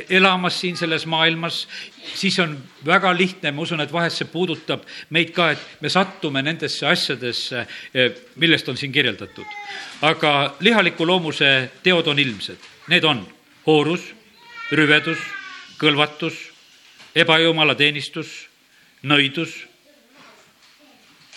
elamas 0.09 0.59
siin 0.61 0.77
selles 0.77 1.05
maailmas, 1.09 1.63
siis 2.15 2.39
on 2.41 2.55
väga 2.85 3.13
lihtne, 3.17 3.51
ma 3.51 3.61
usun, 3.61 3.81
et 3.83 3.93
vahest 3.93 4.21
see 4.21 4.29
puudutab 4.31 4.83
meid 5.13 5.33
ka, 5.35 5.51
et 5.53 5.81
me 5.81 5.91
sattume 5.93 6.41
nendesse 6.45 6.87
asjadesse, 6.89 7.65
millest 8.41 8.69
on 8.69 8.77
siin 8.77 8.91
kirjeldatud. 8.91 9.45
aga 10.01 10.55
lihaliku 10.59 11.07
loomuse 11.07 11.71
teod 11.83 12.07
on 12.07 12.19
ilmsed, 12.19 12.57
need 12.89 13.03
on 13.03 13.21
hoorus, 13.67 14.09
rüvedus, 14.71 15.19
kõlvatus, 15.77 16.35
ebajumalateenistus, 17.15 18.33
nõidus. 19.03 19.53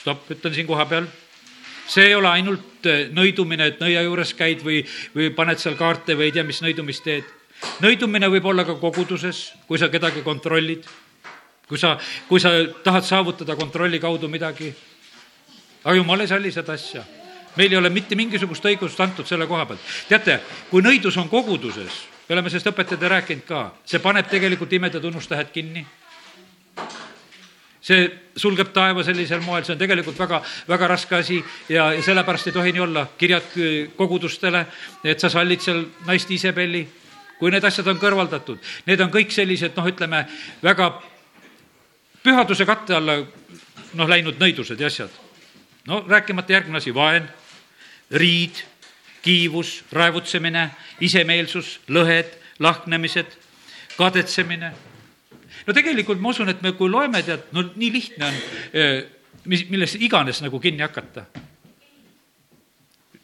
stopp, 0.00 0.30
ütlen 0.30 0.54
siin 0.54 0.66
kohapeal. 0.66 1.06
See 1.88 2.06
ei 2.10 2.14
ole 2.14 2.28
ainult 2.28 2.86
äh, 2.86 3.06
nõidumine, 3.14 3.70
et 3.70 3.80
nõia 3.80 4.02
juures 4.06 4.34
käid 4.36 4.62
või, 4.66 4.82
või 5.14 5.30
paned 5.34 5.60
seal 5.62 5.76
kaarte 5.78 6.16
või 6.18 6.30
ei 6.30 6.36
tea, 6.36 6.44
mis 6.44 6.62
nõidumist 6.62 7.04
teed. 7.04 7.24
nõidumine 7.80 8.28
võib 8.30 8.46
olla 8.46 8.64
ka 8.64 8.74
koguduses, 8.80 9.52
kui 9.66 9.78
sa 9.78 9.88
kedagi 9.88 10.22
kontrollid. 10.22 10.84
kui 11.68 11.78
sa, 11.78 11.98
kui 12.28 12.40
sa 12.40 12.50
tahad 12.84 13.04
saavutada 13.04 13.56
kontrolli 13.56 13.98
kaudu 14.00 14.28
midagi. 14.28 14.74
aga 15.84 15.96
jumal 15.96 16.20
ei 16.20 16.28
salli 16.28 16.52
seda 16.52 16.72
asja 16.72 17.04
meil 17.56 17.72
ei 17.72 17.78
ole 17.78 17.90
mitte 17.90 18.16
mingisugust 18.16 18.64
õigust 18.64 19.00
antud 19.00 19.26
selle 19.26 19.46
koha 19.46 19.66
pealt. 19.66 19.80
teate, 20.08 20.40
kui 20.70 20.82
nõidus 20.82 21.16
on 21.16 21.28
koguduses, 21.28 22.02
me 22.28 22.34
oleme 22.34 22.50
sellest 22.50 22.66
õpetajatele 22.66 23.08
rääkinud 23.08 23.46
ka, 23.48 23.62
see 23.84 23.98
paneb 23.98 24.28
tegelikult 24.28 24.72
imede 24.72 25.00
tunnustähed 25.00 25.52
kinni 25.52 25.86
see 27.86 28.06
sulgeb 28.36 28.72
taeva 28.74 29.04
sellisel 29.06 29.40
moel, 29.44 29.64
see 29.64 29.76
on 29.76 29.80
tegelikult 29.80 30.18
väga, 30.18 30.40
väga 30.68 30.88
raske 30.90 31.16
asi 31.16 31.36
ja, 31.70 31.92
ja 31.94 32.02
sellepärast 32.02 32.50
ei 32.50 32.54
tohi 32.56 32.72
nii 32.74 32.82
olla. 32.82 33.06
kirjad 33.18 33.52
kogudustele, 33.96 34.64
et 35.04 35.20
sa 35.20 35.30
sallid 35.30 35.62
seal 35.62 35.84
naist 36.06 36.30
Iisabelli, 36.30 36.82
kui 37.38 37.52
need 37.52 37.64
asjad 37.64 37.86
on 37.92 38.00
kõrvaldatud, 38.02 38.58
need 38.86 39.04
on 39.04 39.12
kõik 39.14 39.30
sellised, 39.34 39.76
noh, 39.76 39.86
ütleme 39.86 40.24
väga 40.64 40.90
pühaduse 42.24 42.66
katte 42.66 42.96
alla 42.96 43.20
noh, 43.20 44.08
läinud 44.10 44.40
nõidused 44.40 44.80
ja 44.80 44.90
asjad. 44.90 45.10
no 45.86 46.02
rääkimata 46.08 46.52
järgmine 46.52 46.82
asi, 46.82 46.94
vaen, 46.94 47.28
riid, 48.10 48.64
kiivus, 49.22 49.84
raevutsemine, 49.92 50.70
isemeelsus, 51.00 51.78
lõhed, 51.86 52.34
lahknemised, 52.58 53.38
kadetsemine 53.96 54.74
no 55.66 55.74
tegelikult 55.74 56.20
ma 56.22 56.30
usun, 56.30 56.50
et 56.52 56.62
me, 56.62 56.72
kui 56.78 56.90
loeme, 56.90 57.22
tead, 57.26 57.50
no 57.56 57.64
nii 57.74 57.92
lihtne 57.92 58.28
on, 58.28 58.40
eh, 58.72 59.04
mis, 59.50 59.66
millesse 59.70 59.98
iganes 60.00 60.42
nagu 60.42 60.60
kinni 60.60 60.82
hakata. 60.82 61.26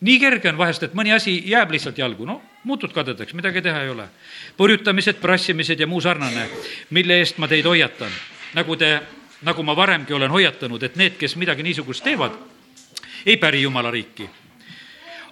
nii 0.02 0.18
kerge 0.18 0.48
on 0.50 0.58
vahest, 0.58 0.82
et 0.82 0.94
mõni 0.98 1.14
asi 1.14 1.36
jääb 1.46 1.70
lihtsalt 1.70 1.98
jalgu, 1.98 2.26
no 2.26 2.40
muutud 2.64 2.92
kadedaks, 2.94 3.34
midagi 3.34 3.62
teha 3.62 3.82
ei 3.82 3.88
ole. 3.88 4.08
purjutamised, 4.56 5.20
prassimised 5.20 5.80
ja 5.80 5.86
muu 5.86 6.00
sarnane, 6.00 6.48
mille 6.90 7.18
eest 7.18 7.38
ma 7.38 7.48
teid 7.48 7.66
hoiatan, 7.66 8.10
nagu 8.54 8.76
te, 8.76 9.00
nagu 9.42 9.62
ma 9.62 9.76
varemgi 9.76 10.14
olen 10.14 10.30
hoiatanud, 10.30 10.82
et 10.82 10.96
need, 10.96 11.16
kes 11.18 11.36
midagi 11.36 11.62
niisugust 11.62 12.04
teevad, 12.04 12.32
ei 13.26 13.36
päri 13.36 13.62
Jumala 13.62 13.90
riiki. 13.90 14.28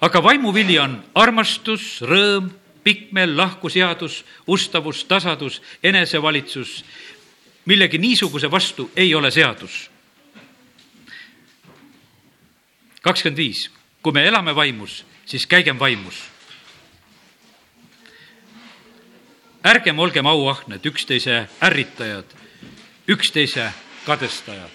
aga 0.00 0.22
vaimuvili 0.22 0.78
on 0.78 1.04
armastus, 1.14 2.00
rõõm, 2.02 2.50
pikkmeel, 2.84 3.36
lahkuseadus, 3.36 4.24
ustavus, 4.46 5.04
tasadus, 5.04 5.62
enesevalitsus, 5.82 6.84
millegi 7.64 7.98
niisuguse 7.98 8.50
vastu 8.50 8.90
ei 8.96 9.14
ole 9.14 9.30
seadus. 9.30 9.90
kakskümmend 13.02 13.36
viis, 13.36 13.70
kui 14.02 14.12
me 14.12 14.26
elame 14.28 14.54
vaimus, 14.54 15.04
siis 15.26 15.46
käigem 15.46 15.78
vaimus. 15.78 16.22
ärgem 19.64 19.98
olgem 19.98 20.26
auahned, 20.26 20.84
üksteise 20.84 21.48
ärritajad, 21.62 22.24
üksteise 23.08 23.72
kadestajad. 24.06 24.70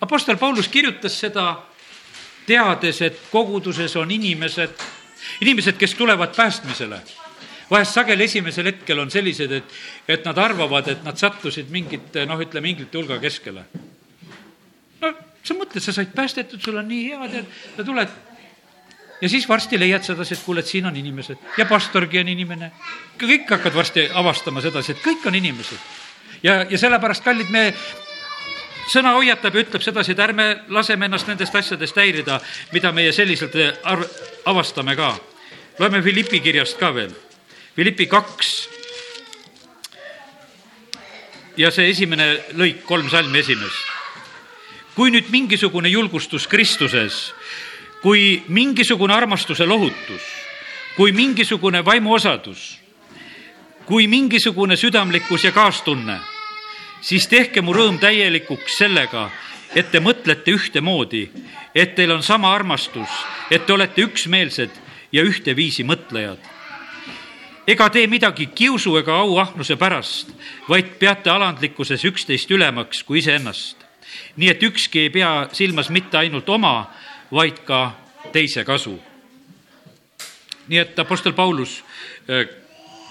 Apostel 0.00 0.36
Paulus 0.36 0.68
kirjutas 0.68 1.20
seda 1.20 1.62
teades, 2.46 3.02
et 3.02 3.20
koguduses 3.30 3.96
on 3.96 4.10
inimesed 4.10 4.70
inimesed, 5.40 5.76
kes 5.78 5.94
tulevad 5.94 6.34
päästmisele, 6.36 7.00
vahest 7.70 7.94
sageli 7.94 8.24
esimesel 8.24 8.70
hetkel 8.72 8.98
on 8.98 9.10
sellised, 9.10 9.52
et, 9.52 9.76
et 10.08 10.24
nad 10.24 10.38
arvavad, 10.38 10.88
et 10.88 11.04
nad 11.04 11.16
sattusid 11.16 11.70
mingite, 11.70 12.26
noh, 12.26 12.40
ütleme, 12.40 12.72
inglite 12.72 12.98
hulga 12.98 13.18
keskele. 13.22 13.66
no 15.00 15.12
sa 15.42 15.54
mõtled, 15.54 15.84
sa 15.84 15.92
said 15.92 16.14
päästetud, 16.14 16.60
sul 16.62 16.80
on 16.80 16.88
nii 16.88 17.04
hea, 17.10 17.28
tead, 17.32 17.52
sa 17.76 17.84
tuled 17.84 18.16
ja 19.20 19.28
siis 19.28 19.48
varsti 19.48 19.78
leiad 19.80 20.04
sedasi, 20.06 20.34
et 20.34 20.44
kuule, 20.44 20.60
et 20.60 20.70
siin 20.70 20.86
on 20.86 20.96
inimesed 20.96 21.58
ja 21.58 21.66
pastorgi 21.66 22.20
on 22.20 22.28
inimene. 22.28 22.72
kõik 23.18 23.48
hakkad 23.50 23.74
varsti 23.74 24.08
avastama 24.14 24.62
sedasi, 24.62 24.92
et 24.92 25.02
kõik 25.02 25.26
on 25.26 25.34
inimesed. 25.34 25.78
ja, 26.42 26.62
ja 26.70 26.78
sellepärast, 26.78 27.24
kallid, 27.24 27.50
me 27.50 27.74
sõna 28.88 29.12
hoiatab 29.16 29.54
ja 29.54 29.64
ütleb 29.64 29.84
sedasi, 29.84 30.14
et 30.14 30.22
ärme 30.22 30.48
laseme 30.72 31.08
ennast 31.08 31.28
nendest 31.28 31.54
asjadest 31.54 31.96
häirida, 31.96 32.40
mida 32.72 32.92
meie 32.92 33.12
selliselt 33.12 33.54
arv-, 33.84 34.08
avastame 34.48 34.96
ka. 34.96 35.14
loeme 35.78 36.02
Philippi 36.02 36.40
kirjast 36.40 36.78
ka 36.78 36.94
veel. 36.94 37.12
Philippi 37.74 38.06
kaks. 38.06 38.68
ja 41.56 41.70
see 41.74 41.90
esimene 41.90 42.26
lõik, 42.54 42.84
kolm 42.86 43.10
salmi 43.10 43.38
esimest. 43.38 43.86
kui 44.94 45.10
nüüd 45.10 45.30
mingisugune 45.30 45.88
julgustus 45.88 46.46
Kristuses, 46.46 47.34
kui 48.02 48.42
mingisugune 48.48 49.14
armastuse 49.14 49.66
lohutus, 49.66 50.22
kui 50.96 51.12
mingisugune 51.12 51.84
vaimuosadus, 51.84 52.78
kui 53.86 54.06
mingisugune 54.06 54.76
südamlikkus 54.76 55.44
ja 55.44 55.52
kaastunne 55.52 56.18
siis 57.00 57.28
tehke 57.28 57.62
mu 57.62 57.74
rõõm 57.74 57.98
täielikuks 58.00 58.78
sellega, 58.78 59.28
et 59.74 59.90
te 59.90 60.00
mõtlete 60.00 60.54
ühtemoodi, 60.54 61.28
et 61.74 61.94
teil 61.94 62.12
on 62.12 62.22
sama 62.22 62.52
armastus, 62.54 63.10
et 63.50 63.66
te 63.66 63.72
olete 63.72 64.02
üksmeelsed 64.08 64.70
ja 65.12 65.22
ühteviisi 65.22 65.84
mõtlejad. 65.84 66.38
ega 67.68 67.90
tee 67.90 68.06
midagi 68.06 68.46
kiusu 68.46 68.96
ega 68.96 69.18
auahnuse 69.20 69.76
pärast, 69.76 70.30
vaid 70.68 70.98
peate 70.98 71.30
alandlikkuses 71.30 72.04
üksteist 72.04 72.50
ülemaks 72.50 73.02
kui 73.02 73.18
iseennast. 73.18 73.76
nii 74.36 74.48
et 74.48 74.62
ükski 74.62 75.00
ei 75.00 75.10
pea 75.10 75.48
silmas 75.52 75.90
mitte 75.90 76.18
ainult 76.18 76.48
oma, 76.48 76.90
vaid 77.30 77.58
ka 77.64 77.92
teise 78.32 78.64
kasu. 78.64 78.98
nii 80.68 80.78
et 80.78 80.98
Apostel 80.98 81.32
Paulus 81.32 81.84
äh, 82.30 82.48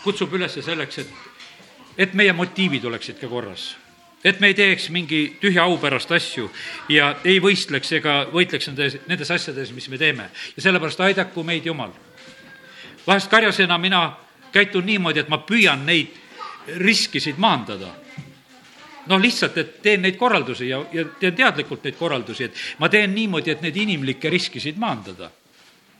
kutsub 0.03 0.33
üles 0.33 0.53
selleks, 0.61 0.97
et 0.97 1.26
et 1.97 2.13
meie 2.13 2.33
motiivid 2.33 2.85
oleksid 2.85 3.19
ka 3.19 3.27
korras 3.27 3.75
et 4.23 4.39
me 4.39 4.49
ei 4.51 4.55
teeks 4.57 4.89
mingi 4.89 5.37
tühja 5.41 5.63
au 5.67 5.77
pärast 5.79 6.11
asju 6.11 6.49
ja 6.89 7.11
ei 7.25 7.39
võistleks 7.43 7.91
ega 7.99 8.17
võitleks 8.33 8.71
nendes, 8.71 8.97
nendes 9.07 9.31
asjades, 9.31 9.71
mis 9.75 9.87
me 9.89 9.97
teeme. 9.97 10.29
ja 10.55 10.61
sellepärast 10.61 11.01
aidaku 11.01 11.43
meid 11.43 11.65
Jumal. 11.65 11.91
vahest 13.07 13.29
karjasena 13.29 13.77
mina 13.77 14.17
käitun 14.51 14.85
niimoodi, 14.85 15.19
et 15.19 15.29
ma 15.29 15.37
püüan 15.37 15.85
neid 15.85 16.17
riskisid 16.77 17.37
maandada. 17.37 17.93
noh, 19.07 19.21
lihtsalt, 19.21 19.57
et 19.57 19.81
teen 19.81 20.01
neid 20.01 20.17
korraldusi 20.17 20.69
ja, 20.69 20.83
ja 20.93 21.05
teen 21.19 21.35
teadlikult 21.35 21.83
neid 21.83 21.95
korraldusi, 21.95 22.43
et 22.43 22.53
ma 22.79 22.89
teen 22.89 23.13
niimoodi, 23.15 23.51
et 23.51 23.61
neid 23.61 23.75
inimlikke 23.75 24.29
riskisid 24.29 24.77
maandada. 24.77 25.31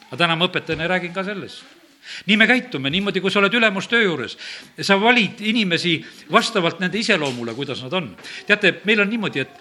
aga 0.08 0.18
täna 0.18 0.36
ma 0.36 0.50
õpetajana 0.50 0.88
räägin 0.88 1.14
ka 1.14 1.24
sellest 1.24 1.77
nii 2.26 2.38
me 2.38 2.48
käitume, 2.48 2.90
niimoodi, 2.90 3.22
kui 3.22 3.32
sa 3.32 3.40
oled 3.40 3.54
ülemustöö 3.54 4.04
juures. 4.04 4.38
sa 4.82 5.02
valid 5.02 5.40
inimesi 5.40 6.06
vastavalt 6.32 6.80
nende 6.80 7.00
iseloomule, 7.00 7.54
kuidas 7.54 7.84
nad 7.84 7.94
on. 7.94 8.16
teate, 8.48 8.82
meil 8.84 9.02
on 9.02 9.10
niimoodi, 9.10 9.40
et, 9.40 9.60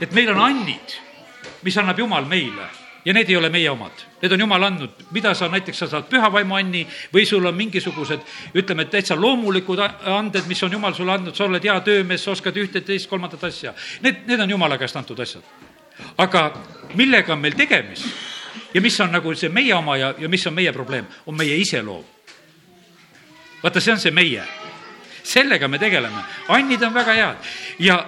et 0.00 0.12
meil 0.12 0.30
on 0.30 0.40
annid, 0.40 0.96
mis 1.62 1.78
annab 1.78 1.98
Jumal 1.98 2.24
meile 2.24 2.68
ja 3.04 3.12
need 3.12 3.28
ei 3.28 3.36
ole 3.36 3.50
meie 3.52 3.70
omad, 3.70 4.04
need 4.22 4.32
on 4.32 4.40
Jumal 4.40 4.62
andnud, 4.62 5.04
mida 5.12 5.34
sa 5.34 5.48
näiteks, 5.52 5.78
sa 5.78 5.88
saad 5.90 6.08
püha 6.08 6.30
vaimu 6.32 6.56
anni 6.56 6.84
või 7.12 7.26
sul 7.28 7.44
on 7.46 7.56
mingisugused, 7.56 8.24
ütleme, 8.56 8.86
täitsa 8.88 9.16
loomulikud 9.20 9.82
anded, 9.84 10.48
mis 10.48 10.62
on 10.64 10.72
Jumal 10.72 10.96
sulle 10.96 11.12
andnud, 11.12 11.36
sa 11.36 11.44
oled 11.44 11.64
hea 11.64 11.76
töömees, 11.84 12.24
sa 12.24 12.32
oskad 12.32 12.56
ühte, 12.56 12.80
teist, 12.80 13.08
kolmandat 13.10 13.44
asja. 13.44 13.74
Need, 14.02 14.24
need 14.28 14.40
on 14.40 14.56
Jumala 14.56 14.78
käest 14.80 14.96
antud 14.96 15.20
asjad. 15.20 15.44
aga 16.18 16.48
millega 16.94 17.32
on 17.32 17.38
meil 17.44 17.54
tegemist? 17.54 18.33
Ja 18.74 18.80
mis 18.80 19.00
on 19.00 19.12
nagu 19.12 19.34
see 19.34 19.48
meie 19.48 19.74
oma 19.74 19.96
ja, 19.96 20.14
ja 20.18 20.28
mis 20.28 20.46
on 20.46 20.54
meie 20.54 20.72
probleem, 20.72 21.06
on 21.26 21.36
meie 21.36 21.56
iseloom. 21.56 22.04
vaata, 23.62 23.80
see 23.80 23.92
on 23.92 24.00
see 24.00 24.10
meie. 24.10 24.42
sellega 25.22 25.68
me 25.68 25.78
tegeleme, 25.78 26.24
annid 26.48 26.82
on 26.82 26.94
väga 26.94 27.14
head. 27.14 27.36
Ja 27.78 28.04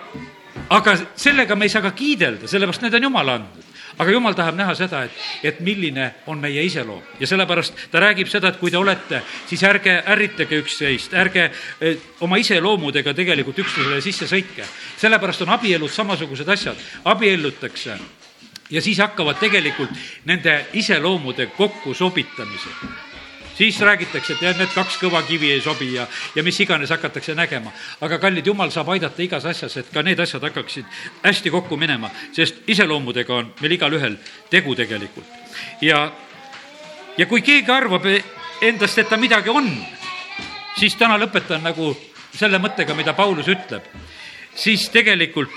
aga 0.70 0.96
sellega 1.16 1.56
me 1.56 1.64
ei 1.64 1.72
saa 1.72 1.82
ka 1.82 1.90
kiidelda, 1.90 2.48
sellepärast 2.48 2.82
need 2.82 2.94
on 2.94 3.08
Jumal 3.08 3.28
andnud 3.28 3.66
aga 3.98 4.12
jumal 4.12 4.34
tahab 4.36 4.56
näha 4.58 4.74
seda, 4.76 5.02
et, 5.06 5.20
et 5.42 5.60
milline 5.64 6.10
on 6.28 6.40
meie 6.40 6.64
iseloom. 6.68 7.00
Ja 7.20 7.28
sellepärast 7.28 7.86
ta 7.92 8.00
räägib 8.02 8.28
seda, 8.28 8.52
et 8.52 8.60
kui 8.60 8.72
te 8.72 8.78
olete, 8.78 9.22
siis 9.48 9.62
ärge 9.66 9.94
ärritage 10.12 10.60
üksteist, 10.60 11.16
ärge 11.16 11.48
eh, 11.48 11.96
oma 12.24 12.36
iseloomudega 12.42 13.14
tegelikult 13.16 13.62
üksteisele 13.64 14.02
sisse 14.04 14.28
sõitke. 14.28 14.66
sellepärast 15.00 15.46
on 15.46 15.54
abielud 15.56 15.92
samasugused 15.92 16.48
asjad, 16.48 16.76
abiellutakse 17.04 17.96
ja 18.70 18.82
siis 18.82 18.98
hakkavad 18.98 19.38
tegelikult 19.40 19.90
nende 20.24 20.66
iseloomude 20.72 21.46
kokkusobitamised 21.46 23.06
siis 23.56 23.80
räägitakse, 23.80 24.32
et 24.32 24.42
jah, 24.42 24.56
need 24.58 24.72
kaks 24.74 24.98
kõva 25.00 25.22
kivi 25.26 25.50
ei 25.54 25.60
sobi 25.64 25.88
ja, 25.94 26.06
ja 26.36 26.42
mis 26.44 26.58
iganes 26.60 26.90
hakatakse 26.92 27.34
nägema. 27.34 27.72
aga 28.00 28.18
kallid, 28.18 28.46
jumal 28.46 28.70
saab 28.70 28.90
aidata 28.92 29.22
igas 29.22 29.44
asjas, 29.44 29.76
et 29.76 29.92
ka 29.92 30.02
need 30.02 30.20
asjad 30.20 30.42
hakkaksid 30.44 30.84
hästi 31.22 31.50
kokku 31.50 31.76
minema, 31.76 32.10
sest 32.36 32.68
iseloomudega 32.68 33.34
on 33.34 33.52
meil 33.60 33.72
igalühel 33.78 34.18
tegu 34.50 34.74
tegelikult. 34.74 35.26
ja, 35.80 36.10
ja 37.18 37.26
kui 37.26 37.42
keegi 37.42 37.72
arvab 37.72 38.04
endast, 38.60 38.98
et 38.98 39.08
ta 39.08 39.16
midagi 39.16 39.50
on, 39.50 39.70
siis 40.76 40.96
täna 40.96 41.16
lõpetan 41.18 41.64
nagu 41.64 41.94
selle 42.36 42.60
mõttega, 42.60 42.94
mida 42.94 43.14
Paulus 43.16 43.48
ütleb. 43.48 43.82
siis 44.54 44.88
tegelikult 44.90 45.52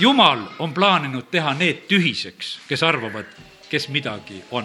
Jumal 0.00 0.38
on 0.58 0.74
plaaninud 0.74 1.26
teha 1.30 1.52
need 1.54 1.82
tühiseks, 1.88 2.54
kes 2.68 2.82
arvavad, 2.82 3.26
kes 3.68 3.88
midagi 3.88 4.42
on. 4.50 4.64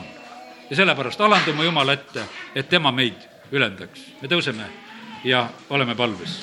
ja 0.69 0.75
sellepärast 0.75 1.21
alandume 1.21 1.63
Jumala 1.63 1.93
ette, 1.93 2.23
et 2.55 2.69
tema 2.69 2.91
meid 2.91 3.27
ülendaks. 3.51 3.99
me 4.21 4.27
tõuseme 4.27 4.63
ja 5.23 5.49
oleme 5.69 5.95
palves 5.95 6.39